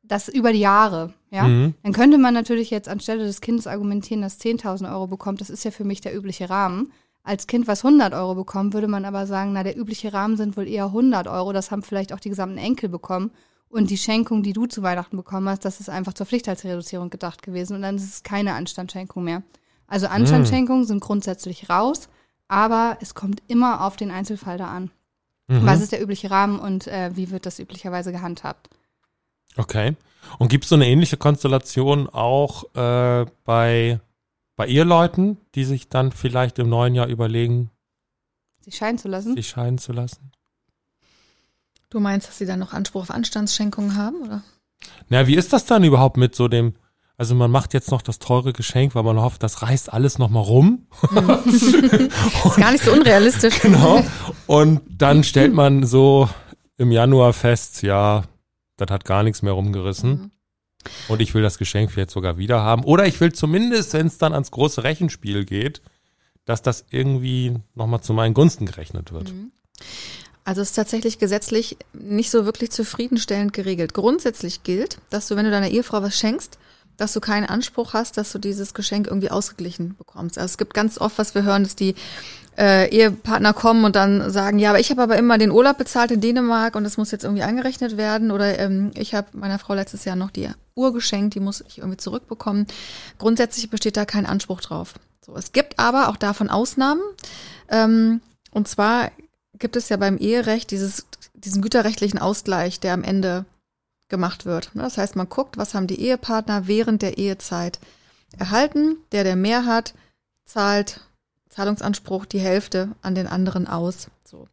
das 0.03 0.27
über 0.27 0.51
die 0.51 0.60
Jahre, 0.60 1.13
ja, 1.32 1.43
Mhm. 1.43 1.73
dann 1.84 1.93
könnte 1.93 2.17
man 2.17 2.34
natürlich 2.34 2.69
jetzt 2.69 2.89
anstelle 2.89 3.23
des 3.23 3.39
Kindes 3.41 3.67
argumentieren, 3.67 4.21
dass 4.21 4.39
10.000 4.39 4.91
Euro 4.91 5.08
bekommt. 5.08 5.39
Das 5.41 5.49
ist 5.49 5.63
ja 5.63 5.71
für 5.71 5.86
mich 5.86 6.01
der 6.01 6.15
übliche 6.15 6.49
Rahmen. 6.49 6.91
Als 7.23 7.47
Kind, 7.47 7.67
was 7.67 7.84
100 7.86 8.13
Euro 8.13 8.36
bekommt, 8.36 8.73
würde 8.73 8.89
man 8.89 9.06
aber 9.06 9.25
sagen, 9.27 9.53
na, 9.53 9.63
der 9.63 9.77
übliche 9.77 10.12
Rahmen 10.12 10.36
sind 10.36 10.58
wohl 10.58 10.67
eher 10.67 10.88
100 10.91 11.27
Euro. 11.27 11.53
Das 11.53 11.71
haben 11.71 11.82
vielleicht 11.82 12.12
auch 12.12 12.19
die 12.19 12.29
gesamten 12.29 12.58
Enkel 12.58 12.89
bekommen. 12.89 13.32
Und 13.69 13.89
die 13.89 13.97
Schenkung, 13.97 14.43
die 14.43 14.51
du 14.53 14.65
zu 14.65 14.84
Weihnachten 14.84 15.15
bekommen 15.15 15.47
hast, 15.47 15.63
das 15.63 15.79
ist 15.79 15.89
einfach 15.89 16.13
zur 16.13 16.25
Pflichtteilsreduzierung 16.25 17.10
gedacht 17.10 17.41
gewesen. 17.41 17.75
Und 17.77 17.82
dann 17.82 17.95
ist 17.95 18.03
es 18.03 18.23
keine 18.23 18.53
Anstandsschenkung 18.53 19.23
mehr. 19.23 19.41
Also 19.88 20.08
Anstandsschenkungen 20.08 20.86
sind 20.86 21.02
grundsätzlich 21.02 21.69
raus, 21.69 22.10
aber 22.48 22.98
es 23.02 23.13
kommt 23.15 23.41
immer 23.48 23.86
auf 23.86 23.96
den 23.96 24.12
Einzelfall 24.12 24.58
da 24.58 24.67
an. 24.67 24.91
Mhm. 25.48 25.65
Was 25.65 25.82
ist 25.82 25.91
der 25.91 26.02
übliche 26.02 26.32
Rahmen 26.32 26.60
und 26.60 26.88
äh, 26.88 27.12
wie 27.15 27.30
wird 27.32 27.46
das 27.46 27.60
üblicherweise 27.60 28.12
gehandhabt? 28.12 28.69
Okay. 29.58 29.96
Und 30.39 30.48
gibt 30.48 30.63
es 30.63 30.69
so 30.69 30.76
eine 30.76 30.88
ähnliche 30.88 31.17
Konstellation 31.17 32.08
auch 32.10 32.63
äh, 32.76 33.26
bei, 33.43 34.00
bei 34.56 34.67
Eheleuten, 34.67 35.38
die 35.54 35.65
sich 35.65 35.89
dann 35.89 36.12
vielleicht 36.12 36.60
im 36.60 36.69
neuen 36.69 36.96
Jahr 36.96 37.08
überlegen, 37.08 37.69
Sich 38.62 38.78
scheiden 38.78 38.98
zu 38.98 39.10
lassen? 39.10 39.36
sich 39.36 39.50
scheiden 39.50 39.78
zu 39.78 39.91
lassen? 39.91 40.32
Du 41.89 42.00
meinst, 42.00 42.28
dass 42.28 42.38
sie 42.38 42.46
dann 42.46 42.60
noch 42.60 42.74
Anspruch 42.74 43.04
auf 43.04 43.12
Anstandsschenkungen 43.12 43.96
haben, 43.96 44.22
oder? 44.24 44.43
Na, 45.10 45.28
wie 45.28 45.36
ist 45.36 45.54
das 45.54 45.65
dann 45.65 45.84
überhaupt 45.84 46.17
mit 46.17 46.34
so 46.36 46.48
dem, 46.48 46.74
also 47.17 47.36
man 47.36 47.52
macht 47.52 47.73
jetzt 47.73 47.91
noch 47.91 48.02
das 48.02 48.19
teure 48.19 48.54
Geschenk, 48.54 48.95
weil 48.95 49.04
man 49.04 49.19
hofft, 49.19 49.43
das 49.43 49.62
reißt 49.62 49.93
alles 49.93 50.17
nochmal 50.17 50.43
rum. 50.43 50.88
Ist 51.45 52.58
gar 52.58 52.71
nicht 52.71 52.84
so 52.84 52.91
unrealistisch. 52.91 53.60
Genau. 53.62 54.04
Und 54.47 54.82
dann 54.89 55.24
stellt 55.24 55.53
man 55.53 55.86
so 55.86 56.28
im 56.78 56.91
Januar 56.91 57.34
fest, 57.34 57.84
ja, 57.84 58.24
das 58.78 58.89
hat 58.89 59.05
gar 59.05 59.24
nichts 59.24 59.41
mehr 59.41 59.53
rumgerissen. 59.53 60.09
Mhm. 60.09 60.32
Und 61.07 61.22
ich 61.22 61.34
will 61.34 61.43
das 61.43 61.57
Geschenk 61.57 61.91
vielleicht 61.91 62.11
sogar 62.11 62.38
wieder 62.38 62.61
haben. 62.61 62.84
Oder 62.84 63.05
ich 63.05 63.22
will 63.22 63.32
zumindest, 63.32 63.93
wenn 63.93 64.07
es 64.07 64.18
dann 64.18 64.34
ans 64.34 64.51
große 64.51 64.84
Rechenspiel 64.84 65.45
geht, 65.45 65.82
dass 66.45 66.61
das 66.61 66.86
irgendwie 66.89 67.55
nochmal 67.76 68.01
zu 68.01 68.14
meinen 68.14 68.34
Gunsten 68.34 68.66
gerechnet 68.66 69.14
wird. 69.14 69.34
Also 70.43 70.61
es 70.61 70.70
ist 70.70 70.76
tatsächlich 70.76 71.20
gesetzlich 71.20 71.78
nicht 71.93 72.32
so 72.32 72.45
wirklich 72.45 72.72
zufriedenstellend 72.72 73.53
geregelt. 73.53 73.93
Grundsätzlich 73.93 74.64
gilt, 74.64 74.97
dass 75.09 75.28
du, 75.28 75.38
wenn 75.38 75.45
du 75.45 75.51
deiner 75.51 75.70
Ehefrau 75.70 76.01
was 76.01 76.18
schenkst, 76.18 76.57
dass 76.98 77.14
du 77.14 77.20
keinen 77.20 77.46
Anspruch 77.46 77.94
hast, 77.94 78.18
dass 78.18 78.32
du 78.32 78.39
dieses 78.39 78.74
Geschenk 78.74 79.08
irgendwie 79.08 79.32
ausgeglichen 79.32 79.96
bekommst. 79.98 80.38
Also 80.38 80.52
es 80.52 80.58
gibt 80.58 80.74
ganz 80.74 81.00
oft, 81.00 81.18
was 81.18 81.36
wir 81.36 81.44
hören, 81.44 81.64
dass 81.64 81.76
die 81.76 81.96
äh, 82.58 82.89
Ehepartner 82.89 83.54
kommen 83.54 83.84
und 83.86 83.96
dann 83.96 84.30
sagen, 84.30 84.60
ja, 84.60 84.70
aber 84.70 84.80
ich 84.80 84.91
habe 84.91 85.02
aber 85.02 85.18
immer 85.18 85.38
den 85.38 85.52
Urlaub 85.52 85.78
bezahlt 85.78 86.12
in 86.12 86.22
Dänemark 86.22 86.76
und 86.76 86.84
das 86.84 86.98
muss 86.98 87.12
jetzt 87.12 87.24
irgendwie 87.24 87.44
angerechnet 87.44 87.98
werden. 87.98 88.32
Oder 88.32 88.60
ähm, 88.60 88.91
ich 88.96 89.16
habe 89.16 89.28
meiner 89.34 89.60
Frau 89.60 89.74
letztes 89.74 90.06
Jahr 90.06 90.16
noch 90.16 90.32
die 90.32 90.50
Uhr 90.76 90.94
geschenkt, 90.94 91.36
die 91.36 91.39
muss 91.39 91.64
ich 91.68 91.80
irgendwie 91.80 91.98
zurückbekommen. 91.98 92.68
Grundsätzlich 93.18 93.70
besteht 93.70 93.98
da 93.98 94.06
kein 94.06 94.26
Anspruch 94.26 94.62
drauf. 94.62 94.94
So, 95.26 95.36
es 95.36 95.52
gibt 95.52 95.80
aber 95.80 96.10
auch 96.10 96.18
davon 96.18 96.50
Ausnahmen. 96.50 97.02
Ähm, 97.70 98.22
und 98.52 98.68
zwar 98.68 99.12
gibt 99.58 99.76
es 99.76 99.89
ja 99.89 99.98
beim 99.98 100.18
Eherecht 100.18 100.72
dieses, 100.72 101.06
diesen 101.34 101.62
güterrechtlichen 101.62 102.20
Ausgleich, 102.20 102.80
der 102.80 102.94
am 102.94 103.04
Ende 103.04 103.46
gemacht 104.14 104.45
wird. 104.45 104.70
Das 104.76 104.99
heißt, 104.99 105.16
man 105.16 105.28
guckt, 105.28 105.57
was 105.57 105.74
haben 105.74 105.88
die 105.88 105.99
Ehepartner 105.99 106.68
während 106.68 107.01
der 107.01 107.18
Ehezeit 107.18 107.80
erhalten. 108.38 108.97
Der, 109.11 109.24
der 109.24 109.36
mehr 109.36 109.66
hat, 109.66 109.95
zahlt 110.45 111.01
Zahlungsanspruch 111.49 112.28
die 112.28 112.39
Hälfte 112.39 112.89
an 113.01 113.16
den 113.16 113.26
anderen 113.26 113.68
aus. 113.68 114.09
So. 114.24 114.47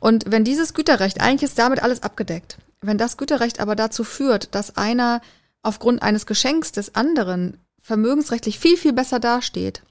Und 0.00 0.24
wenn 0.26 0.42
dieses 0.42 0.74
Güterrecht, 0.74 1.20
eigentlich 1.20 1.48
ist 1.48 1.58
damit 1.60 1.80
alles 1.80 2.02
abgedeckt, 2.02 2.58
wenn 2.80 2.98
das 2.98 3.16
Güterrecht 3.16 3.60
aber 3.60 3.76
dazu 3.76 4.02
führt, 4.02 4.52
dass 4.56 4.76
einer 4.76 5.20
aufgrund 5.62 6.02
eines 6.02 6.26
Geschenks 6.26 6.72
des 6.72 6.96
anderen 6.96 7.58
vermögensrechtlich 7.80 8.58
viel, 8.58 8.76
viel 8.76 8.92
besser 8.92 9.20
dasteht, 9.20 9.82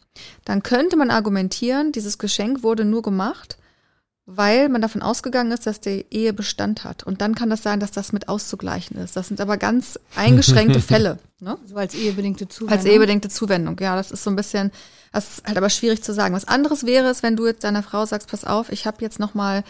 dann 0.44 0.64
könnte 0.64 0.98
man 0.98 1.12
argumentieren, 1.12 1.94
dieses 1.94 2.18
Geschenk 2.18 2.62
wurde 2.62 2.84
nur 2.84 3.02
gemacht, 3.02 3.58
weil 4.26 4.70
man 4.70 4.82
davon 4.82 5.02
ausgegangen 5.02 5.52
ist, 5.52 5.68
dass 5.68 5.82
die 5.82 6.06
Ehe 6.10 6.32
Bestand 6.34 6.86
hat. 6.86 7.04
Und 7.04 7.22
dann 7.22 7.36
kann 7.36 7.50
das 7.50 7.62
sein, 7.62 7.80
dass 7.80 7.92
das 7.92 8.14
mit 8.14 8.30
auszugleichen 8.30 8.98
ist. 8.98 9.16
Das 9.18 9.28
sind 9.28 9.42
aber 9.42 9.58
ganz 9.58 10.00
eingeschränkte 10.16 10.80
Fälle. 10.80 11.20
Ne? 11.40 11.58
So 11.66 11.76
als 11.76 11.94
ehebedingte 11.94 12.48
Zuwendung. 12.48 12.78
Als 12.78 12.86
ehebedingte 12.86 13.30
Zuwendung, 13.30 13.78
ja. 13.80 13.96
Das 13.96 14.12
ist 14.12 14.24
so 14.24 14.30
ein 14.30 14.38
bisschen, 14.38 14.72
das 15.12 15.30
ist 15.30 15.46
halt 15.46 15.58
aber 15.58 15.70
schwierig 15.70 16.04
zu 16.04 16.14
sagen. 16.14 16.34
Was 16.34 16.48
anderes 16.48 16.86
wäre 16.86 17.10
es, 17.10 17.22
wenn 17.22 17.36
du 17.36 17.46
jetzt 17.46 17.66
deiner 17.66 17.84
Frau 17.84 18.06
sagst, 18.06 18.30
pass 18.30 18.46
auf, 18.46 18.72
ich 18.72 18.86
habe 18.86 18.98
jetzt 19.02 19.20
noch 19.20 19.34
mal 19.34 19.64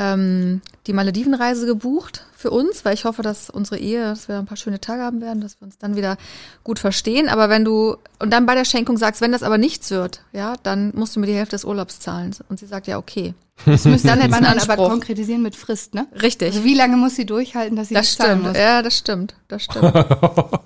ähm, 0.00 0.62
die 0.86 0.94
Maledivenreise 0.94 1.66
gebucht 1.66 2.24
für 2.34 2.50
uns, 2.50 2.86
weil 2.86 2.94
ich 2.94 3.04
hoffe, 3.04 3.20
dass 3.20 3.50
unsere 3.50 3.78
Ehe, 3.78 4.02
dass 4.02 4.28
wir 4.28 4.38
ein 4.38 4.46
paar 4.46 4.56
schöne 4.56 4.80
Tage 4.80 5.02
haben 5.02 5.20
werden, 5.20 5.42
dass 5.42 5.60
wir 5.60 5.66
uns 5.66 5.76
dann 5.76 5.94
wieder 5.94 6.16
gut 6.64 6.78
verstehen. 6.78 7.28
Aber 7.28 7.50
wenn 7.50 7.66
du 7.66 7.96
und 8.18 8.32
dann 8.32 8.46
bei 8.46 8.54
der 8.54 8.64
Schenkung 8.64 8.96
sagst, 8.96 9.20
wenn 9.20 9.30
das 9.30 9.42
aber 9.42 9.58
nichts 9.58 9.90
wird, 9.90 10.22
ja, 10.32 10.54
dann 10.62 10.92
musst 10.94 11.14
du 11.14 11.20
mir 11.20 11.26
die 11.26 11.34
Hälfte 11.34 11.56
des 11.56 11.66
Urlaubs 11.66 12.00
zahlen. 12.00 12.34
Und 12.48 12.58
sie 12.58 12.64
sagt 12.64 12.86
ja, 12.86 12.96
okay. 12.96 13.34
Das 13.66 13.84
müsste 13.84 14.08
Dann 14.08 14.20
man 14.30 14.42
dann 14.42 14.58
aber 14.58 14.76
konkretisieren 14.76 15.42
mit 15.42 15.54
Frist, 15.54 15.92
ne? 15.92 16.06
Richtig. 16.22 16.48
Also 16.48 16.64
wie 16.64 16.74
lange 16.74 16.96
muss 16.96 17.16
sie 17.16 17.26
durchhalten, 17.26 17.76
dass 17.76 17.88
sie 17.88 17.94
das 17.94 18.16
zahlen 18.16 18.38
stimmt. 18.38 18.54
muss? 18.54 18.56
Ja, 18.56 18.80
das 18.80 18.96
stimmt. 18.96 19.34
Das 19.48 19.64
stimmt. 19.64 19.94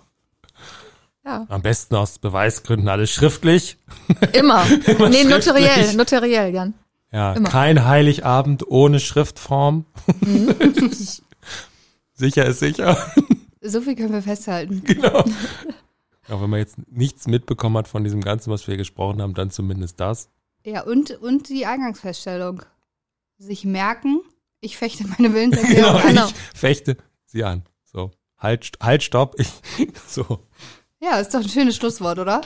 ja. 1.26 1.44
Am 1.48 1.60
besten 1.60 1.96
aus 1.96 2.20
Beweisgründen 2.20 2.88
alles 2.88 3.10
schriftlich. 3.10 3.78
Immer. 4.32 4.64
Immer 4.86 5.08
nee, 5.08 5.24
schriftlich. 5.24 5.28
notariell, 5.28 5.94
notariell, 5.96 6.54
Jan. 6.54 6.74
Ja, 7.14 7.32
Immer. 7.34 7.48
kein 7.48 7.84
Heiligabend 7.84 8.66
ohne 8.66 8.98
Schriftform. 8.98 9.84
Mhm. 10.20 10.52
sicher 12.12 12.44
ist 12.46 12.58
sicher. 12.58 12.98
So 13.60 13.80
viel 13.82 13.94
können 13.94 14.12
wir 14.12 14.20
festhalten. 14.20 14.82
genau. 14.84 15.20
Auch 16.28 16.42
wenn 16.42 16.50
man 16.50 16.58
jetzt 16.58 16.76
nichts 16.90 17.28
mitbekommen 17.28 17.76
hat 17.76 17.86
von 17.86 18.02
diesem 18.02 18.20
Ganzen, 18.20 18.50
was 18.50 18.66
wir 18.66 18.72
hier 18.72 18.78
gesprochen 18.78 19.22
haben, 19.22 19.34
dann 19.34 19.50
zumindest 19.52 20.00
das. 20.00 20.28
Ja, 20.64 20.82
und, 20.82 21.12
und 21.12 21.50
die 21.50 21.66
Eingangsfeststellung. 21.66 22.62
Sich 23.38 23.64
merken, 23.64 24.20
ich 24.60 24.76
fechte 24.76 25.06
meine 25.06 25.32
Willenserklärung 25.32 25.96
an. 26.00 26.08
genau. 26.08 26.26
Ich 26.26 26.58
fechte 26.58 26.96
sie 27.26 27.44
an. 27.44 27.62
So. 27.84 28.10
Halt, 28.38 28.72
halt, 28.82 29.04
stopp. 29.04 29.38
Ich, 29.38 29.52
so. 30.08 30.40
Ja, 31.00 31.18
ist 31.18 31.32
doch 31.32 31.40
ein 31.42 31.48
schönes 31.48 31.76
Schlusswort, 31.76 32.18
oder? 32.18 32.40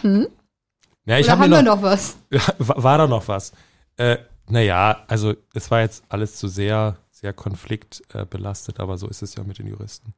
Ja, 1.07 1.19
ich 1.19 1.25
oder 1.25 1.33
hab 1.33 1.39
haben 1.39 1.51
mir 1.51 1.57
wir 1.57 1.63
noch, 1.63 1.77
noch 1.77 1.83
was? 1.83 2.19
War, 2.59 2.83
war 2.83 2.99
da 2.99 3.07
noch 3.07 3.29
was? 3.29 3.53
Äh, 3.97 4.19
naja, 4.49 5.05
also 5.09 5.35
es 5.55 5.71
war 5.71 5.81
jetzt 5.81 6.05
alles 6.09 6.37
zu 6.37 6.49
sehr, 6.49 6.97
sehr 7.11 7.33
konfliktbelastet, 7.33 8.79
äh, 8.79 8.83
aber 8.83 8.99
so 8.99 9.09
ist 9.09 9.23
es 9.23 9.35
ja 9.35 9.45
mit 9.45 9.59
den 9.59 9.67
Juristen. 9.67 10.15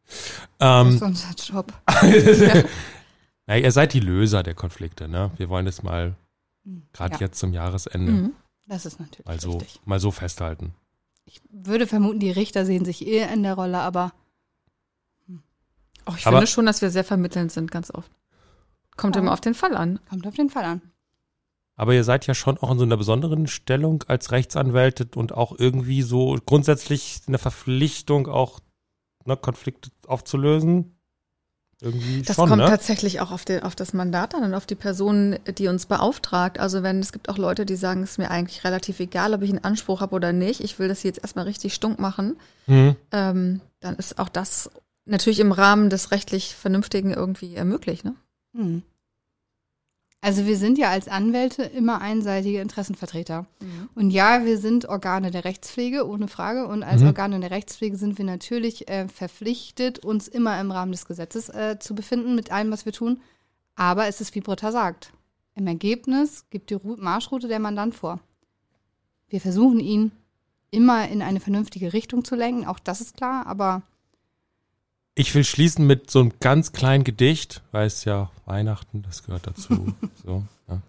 Das 0.58 0.86
Ähm, 0.86 0.94
ist 0.94 1.02
unser 1.02 1.34
Job. 1.34 1.72
na, 3.46 3.56
ihr 3.56 3.72
seid 3.72 3.92
die 3.92 4.00
Löser 4.00 4.42
der 4.42 4.54
Konflikte, 4.54 5.08
ne? 5.08 5.30
Wir 5.36 5.48
wollen 5.48 5.66
das 5.66 5.82
mal 5.82 6.14
gerade 6.92 7.14
Ja. 7.14 7.20
jetzt 7.20 7.38
zum 7.38 7.52
Jahresende 7.52 8.12
Mhm. 8.12 8.32
Das 8.66 8.86
ist 8.86 9.00
natürlich 9.00 9.26
mal, 9.26 9.40
so, 9.40 9.52
richtig. 9.58 9.80
mal 9.84 9.98
so 9.98 10.10
festhalten. 10.12 10.74
Ich 11.24 11.40
würde 11.50 11.86
vermuten, 11.88 12.20
die 12.20 12.30
Richter 12.30 12.64
sehen 12.64 12.84
sich 12.84 13.04
eher 13.06 13.32
in 13.32 13.42
der 13.42 13.54
Rolle, 13.54 13.78
aber 13.78 14.12
Oh, 16.06 16.14
ich 16.16 16.26
Aber- 16.26 16.38
finde 16.38 16.46
schon, 16.50 16.66
dass 16.66 16.80
wir 16.80 16.90
sehr 16.90 17.04
vermittelnd 17.04 17.52
sind, 17.52 17.70
ganz 17.70 17.90
oft. 17.92 18.10
Kommt 18.96 19.16
Ja. 19.16 19.22
immer 19.22 19.32
auf 19.32 19.40
den 19.42 19.54
Fall 19.54 19.76
an. 19.76 20.00
kommt 20.08 20.26
auf 20.26 20.34
den 20.34 20.48
Fall 20.50 20.64
an. 20.64 20.82
Aber 21.80 21.94
ihr 21.94 22.04
seid 22.04 22.26
ja 22.26 22.34
schon 22.34 22.58
auch 22.58 22.70
in 22.70 22.78
so 22.78 22.84
einer 22.84 22.98
besonderen 22.98 23.46
Stellung 23.46 24.04
als 24.06 24.32
Rechtsanwälte 24.32 25.08
und 25.16 25.32
auch 25.32 25.58
irgendwie 25.58 26.02
so 26.02 26.36
grundsätzlich 26.44 27.22
eine 27.26 27.38
Verpflichtung, 27.38 28.26
auch 28.26 28.60
ne, 29.24 29.34
Konflikte 29.34 29.90
aufzulösen. 30.06 31.00
Irgendwie 31.80 32.20
Das 32.20 32.36
schon, 32.36 32.50
kommt 32.50 32.60
ne? 32.60 32.68
tatsächlich 32.68 33.22
auch 33.22 33.30
auf, 33.30 33.46
den, 33.46 33.62
auf 33.62 33.74
das 33.74 33.94
Mandat 33.94 34.34
an 34.34 34.44
und 34.44 34.52
auf 34.52 34.66
die 34.66 34.74
Person, 34.74 35.38
die 35.56 35.68
uns 35.68 35.86
beauftragt. 35.86 36.60
Also 36.60 36.82
wenn 36.82 37.00
es 37.00 37.12
gibt 37.12 37.30
auch 37.30 37.38
Leute, 37.38 37.64
die 37.64 37.76
sagen, 37.76 38.02
es 38.02 38.10
ist 38.10 38.18
mir 38.18 38.30
eigentlich 38.30 38.62
relativ 38.64 39.00
egal, 39.00 39.32
ob 39.32 39.40
ich 39.40 39.48
einen 39.48 39.64
Anspruch 39.64 40.02
habe 40.02 40.14
oder 40.14 40.34
nicht. 40.34 40.60
Ich 40.60 40.78
will 40.78 40.88
das 40.88 41.02
jetzt 41.02 41.22
erstmal 41.22 41.46
richtig 41.46 41.72
stunk 41.72 41.98
machen. 41.98 42.36
Mhm. 42.66 42.94
Ähm, 43.10 43.62
dann 43.80 43.96
ist 43.96 44.18
auch 44.18 44.28
das 44.28 44.70
natürlich 45.06 45.40
im 45.40 45.52
Rahmen 45.52 45.88
des 45.88 46.10
rechtlich 46.10 46.54
Vernünftigen 46.54 47.14
irgendwie 47.14 47.58
möglich. 47.64 48.04
Ne? 48.04 48.16
Hm. 48.54 48.82
Also 50.22 50.44
wir 50.44 50.58
sind 50.58 50.76
ja 50.76 50.90
als 50.90 51.08
Anwälte 51.08 51.62
immer 51.62 52.02
einseitige 52.02 52.60
Interessenvertreter. 52.60 53.46
Und 53.94 54.10
ja, 54.10 54.44
wir 54.44 54.58
sind 54.58 54.86
Organe 54.86 55.30
der 55.30 55.46
Rechtspflege, 55.46 56.06
ohne 56.06 56.28
Frage. 56.28 56.66
Und 56.66 56.82
als 56.82 57.00
Mhm. 57.00 57.06
Organe 57.06 57.40
der 57.40 57.50
Rechtspflege 57.50 57.96
sind 57.96 58.18
wir 58.18 58.26
natürlich 58.26 58.88
äh, 58.90 59.08
verpflichtet, 59.08 60.04
uns 60.04 60.28
immer 60.28 60.60
im 60.60 60.70
Rahmen 60.72 60.92
des 60.92 61.06
Gesetzes 61.06 61.48
äh, 61.48 61.78
zu 61.80 61.94
befinden 61.94 62.34
mit 62.34 62.52
allem, 62.52 62.70
was 62.70 62.84
wir 62.84 62.92
tun. 62.92 63.20
Aber 63.76 64.08
es 64.08 64.20
ist, 64.20 64.34
wie 64.34 64.40
Britta 64.42 64.72
sagt, 64.72 65.12
im 65.54 65.66
Ergebnis 65.66 66.44
gibt 66.50 66.68
die 66.68 66.74
Ru 66.74 66.96
Marschroute 66.98 67.48
der 67.48 67.58
Mandant 67.58 67.94
vor. 67.94 68.20
Wir 69.28 69.40
versuchen 69.40 69.80
ihn 69.80 70.12
immer 70.70 71.08
in 71.08 71.22
eine 71.22 71.40
vernünftige 71.40 71.94
Richtung 71.94 72.24
zu 72.24 72.36
lenken, 72.36 72.66
auch 72.66 72.78
das 72.78 73.00
ist 73.00 73.16
klar, 73.16 73.46
aber 73.46 73.82
Ich 75.14 75.34
will 75.34 75.44
schließen 75.44 75.86
mit 75.86 76.10
so 76.10 76.20
einem 76.20 76.32
ganz 76.40 76.72
kleinen 76.72 77.04
Gedicht, 77.04 77.62
weil 77.72 77.86
es 77.86 78.04
ja 78.04 78.30
Weihnachten, 78.46 79.02
das 79.02 79.22
gehört 79.24 79.46
dazu. 79.46 79.94
so, 80.24 80.44
ja. 80.68 80.80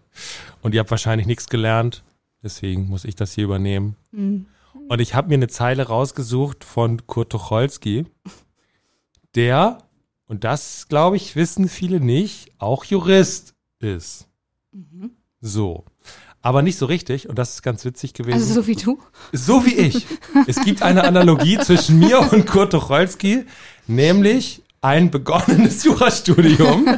Und 0.62 0.74
ihr 0.74 0.80
habt 0.80 0.92
wahrscheinlich 0.92 1.28
nichts 1.28 1.48
gelernt, 1.48 2.04
deswegen 2.44 2.88
muss 2.88 3.04
ich 3.06 3.16
das 3.16 3.34
hier 3.34 3.46
übernehmen. 3.46 3.96
mh, 4.12 4.46
Und 4.90 5.02
ich 5.02 5.16
habe 5.16 5.30
mir 5.30 5.36
eine 5.36 5.48
Zeile 5.48 5.88
rausgesucht 5.88 6.64
von 6.64 7.06
Kurt 7.08 7.32
Tucholsky, 7.32 8.06
der, 9.36 9.80
und 10.26 10.44
das 10.44 10.88
glaube 10.88 11.16
ich, 11.18 11.36
wissen 11.36 11.68
viele 11.68 12.00
nicht, 12.00 12.52
auch 12.58 12.84
Jurist 12.86 13.56
ist. 13.80 14.28
mhm. 14.72 15.12
So. 15.40 15.86
Aber 16.42 16.62
nicht 16.64 16.78
so 16.78 16.88
richtig, 16.88 17.30
und 17.30 17.38
das 17.38 17.54
ist 17.54 17.62
ganz 17.62 17.86
witzig 17.86 18.14
gewesen. 18.14 18.34
also 18.40 18.54
so 18.62 18.68
wie 18.68 18.76
du. 18.76 19.00
So 19.32 19.66
wie 19.66 19.76
ich. 19.76 20.08
Es 20.48 20.62
gibt 20.64 20.82
eine 20.82 21.04
Analogie 21.04 21.58
zwischen 21.60 22.00
mir 22.00 22.20
und 22.32 22.48
Kurt 22.48 22.72
Tucholsky, 22.72 23.46
nämlich 23.88 24.64
ein 24.82 25.12
begonnenes 25.12 25.84
Jurastudium. 25.84 26.98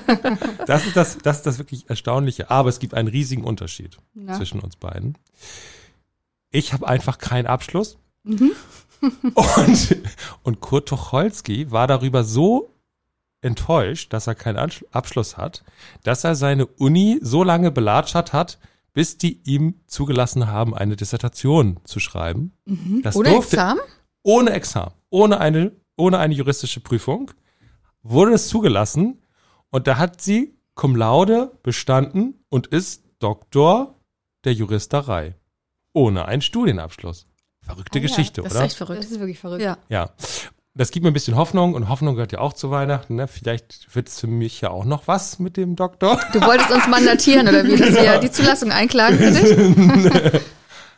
Das 0.66 0.86
ist 0.86 0.96
das, 0.96 1.18
das 1.18 1.38
ist 1.38 1.46
das 1.46 1.58
wirklich 1.58 1.90
Erstaunliche. 1.90 2.50
Aber 2.50 2.70
es 2.70 2.80
gibt 2.80 2.94
einen 2.94 3.10
riesigen 3.10 3.44
Unterschied 3.44 3.98
Ja. 4.14 4.34
zwischen 4.38 4.62
uns 4.62 4.78
beiden. 4.78 5.18
Ich 6.50 6.72
habe 6.72 6.88
einfach 6.88 7.18
keinen 7.18 7.48
Abschluss. 7.48 7.98
Mhm. 8.24 8.52
Und, 9.34 9.98
und 10.44 10.62
Kurt 10.62 10.88
Tucholsky 10.88 11.70
war 11.72 11.88
darüber 11.88 12.24
so 12.24 12.74
enttäuscht, 13.42 14.14
dass 14.14 14.28
er 14.28 14.36
keinen 14.36 14.72
Abschluss 14.92 15.36
hat, 15.36 15.66
dass 16.04 16.24
er 16.24 16.36
seine 16.36 16.66
Uni 16.66 17.20
so 17.22 17.44
lange 17.44 17.72
belatschert 17.72 18.32
hat, 18.32 18.60
bis 18.94 19.18
die 19.18 19.42
ihm 19.50 19.82
zugelassen 19.88 20.48
haben, 20.48 20.76
eine 20.76 20.96
Dissertation 20.96 21.80
zu 21.84 22.00
schreiben. 22.00 22.54
Das 23.02 23.16
Oder 23.16 23.32
durfte 23.32 23.56
Examen? 23.58 23.82
ohne 24.24 24.52
Examen, 24.52 24.94
ohne 25.10 25.40
eine, 25.40 25.72
ohne 25.98 26.20
eine 26.20 26.34
juristische 26.34 26.80
Prüfung, 26.80 27.32
wurde 28.04 28.34
es 28.34 28.48
zugelassen 28.48 29.22
und 29.72 29.88
da 29.88 29.98
hat 29.98 30.22
sie 30.22 30.56
cum 30.76 30.96
laude 30.96 31.58
bestanden 31.64 32.44
und 32.50 32.68
ist 32.68 33.04
Doktor 33.20 34.00
der 34.44 34.54
Juristerei. 34.54 35.36
Ohne 35.94 36.26
einen 36.26 36.42
Studienabschluss. 36.42 37.28
Verrückte 37.62 38.00
Ah 38.00 38.02
ja, 38.02 38.08
Geschichte, 38.08 38.42
Das 38.42 38.52
oder? 38.52 38.62
ist 38.62 38.72
echt 38.72 38.78
verrückt. 38.78 39.04
Das 39.04 39.12
ist 39.12 39.20
wirklich 39.20 39.40
verrückt. 39.40 39.62
Ja. 39.64 39.78
Ja. 39.90 40.10
Das 40.76 40.90
gibt 40.90 41.04
mir 41.04 41.12
ein 41.12 41.14
bisschen 41.14 41.36
Hoffnung 41.36 41.76
und 41.76 41.88
Hoffnung 41.88 42.16
gehört 42.16 42.32
ja 42.32 42.40
auch 42.40 42.54
zu 42.54 42.72
Weihnachten. 42.72 43.16
Ne? 43.16 43.28
Vielleicht 43.28 43.94
wird 43.94 44.08
es 44.08 44.20
für 44.20 44.28
mich 44.28 44.60
ja 44.62 44.72
auch 44.72 44.86
noch 44.86 45.08
was 45.08 45.38
mit 45.38 45.56
dem 45.56 45.76
Doktor. 45.76 46.20
Du 46.34 46.42
wolltest 46.42 46.72
uns 46.72 46.88
mandatieren 46.88 47.48
oder 47.48 47.64
wie? 47.64 47.76
Dass 47.76 47.94
wir 47.94 48.18
die 48.18 48.32
Zulassung 48.32 48.72
einklagen 48.72 49.18
für 49.18 49.32
dich? 49.32 50.42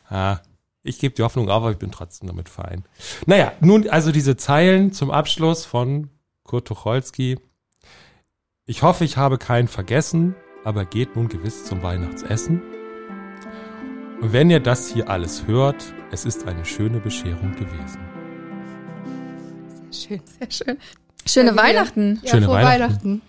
Ah, 0.07 0.37
ich 0.83 0.99
gebe 0.99 1.15
die 1.15 1.23
Hoffnung 1.23 1.49
auf, 1.49 1.63
aber 1.63 1.71
ich 1.71 1.79
bin 1.79 1.89
trotzdem 1.89 2.27
damit 2.27 2.47
fein. 2.47 2.83
Naja, 3.25 3.53
nun 3.59 3.89
also 3.89 4.11
diese 4.11 4.37
Zeilen 4.37 4.93
zum 4.93 5.09
Abschluss 5.09 5.65
von 5.65 6.11
Kurt 6.43 6.67
Tucholsky. 6.67 7.39
Ich 8.67 8.83
hoffe, 8.83 9.03
ich 9.03 9.17
habe 9.17 9.39
keinen 9.39 9.67
vergessen, 9.67 10.35
aber 10.63 10.85
geht 10.85 11.15
nun 11.15 11.27
gewiss 11.27 11.65
zum 11.65 11.81
Weihnachtsessen. 11.81 12.61
Und 14.21 14.31
wenn 14.31 14.51
ihr 14.51 14.59
das 14.59 14.87
hier 14.87 15.09
alles 15.09 15.47
hört, 15.47 15.83
es 16.11 16.23
ist 16.23 16.47
eine 16.47 16.65
schöne 16.65 16.99
Bescherung 16.99 17.53
gewesen. 17.55 18.14
Schön. 19.95 20.21
Sehr 20.39 20.51
schön. 20.51 20.77
Schöne 21.25 21.55
wir- 21.55 21.63
Weihnachten. 21.63 22.19
Ja, 22.23 22.31
Schöne 22.31 22.45
frohe 22.45 22.55
Weihnachten. 22.55 22.73
Weihnachten. 22.73 23.21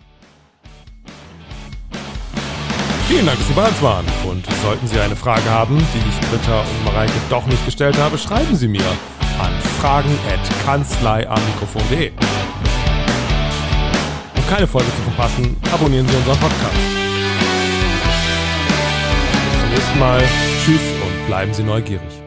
Vielen 3.09 3.25
Dank, 3.27 3.39
dass 3.39 3.47
Sie 3.47 3.53
bei 3.55 3.69
uns 3.69 3.81
waren. 3.83 4.05
Und 4.29 4.45
sollten 4.63 4.87
Sie 4.89 4.99
eine 4.99 5.15
Frage 5.17 5.49
haben, 5.49 5.79
die 5.79 5.99
ich 6.09 6.21
Britta 6.29 6.61
und 6.61 6.85
Mareike 6.85 7.13
doch 7.31 7.47
nicht 7.47 7.65
gestellt 7.65 7.97
habe, 7.99 8.19
schreiben 8.19 8.57
Sie 8.57 8.67
mir 8.69 8.83
an 9.39 9.53
fragen.kanzleiamikrofon.de. 9.81 12.11
Um 14.37 14.47
keine 14.49 14.67
Folge 14.67 14.89
zu 14.89 15.03
verpassen, 15.03 15.57
abonnieren 15.73 16.09
Sie 16.09 16.17
unseren 16.17 16.37
Podcast. 16.39 16.75
Bis 19.53 19.61
zum 19.61 19.71
nächsten 19.71 19.99
Mal. 20.01 20.21
Tschüss 20.65 20.81
und 21.05 21.27
bleiben 21.29 21.55
Sie 21.55 21.63
neugierig. 21.63 22.23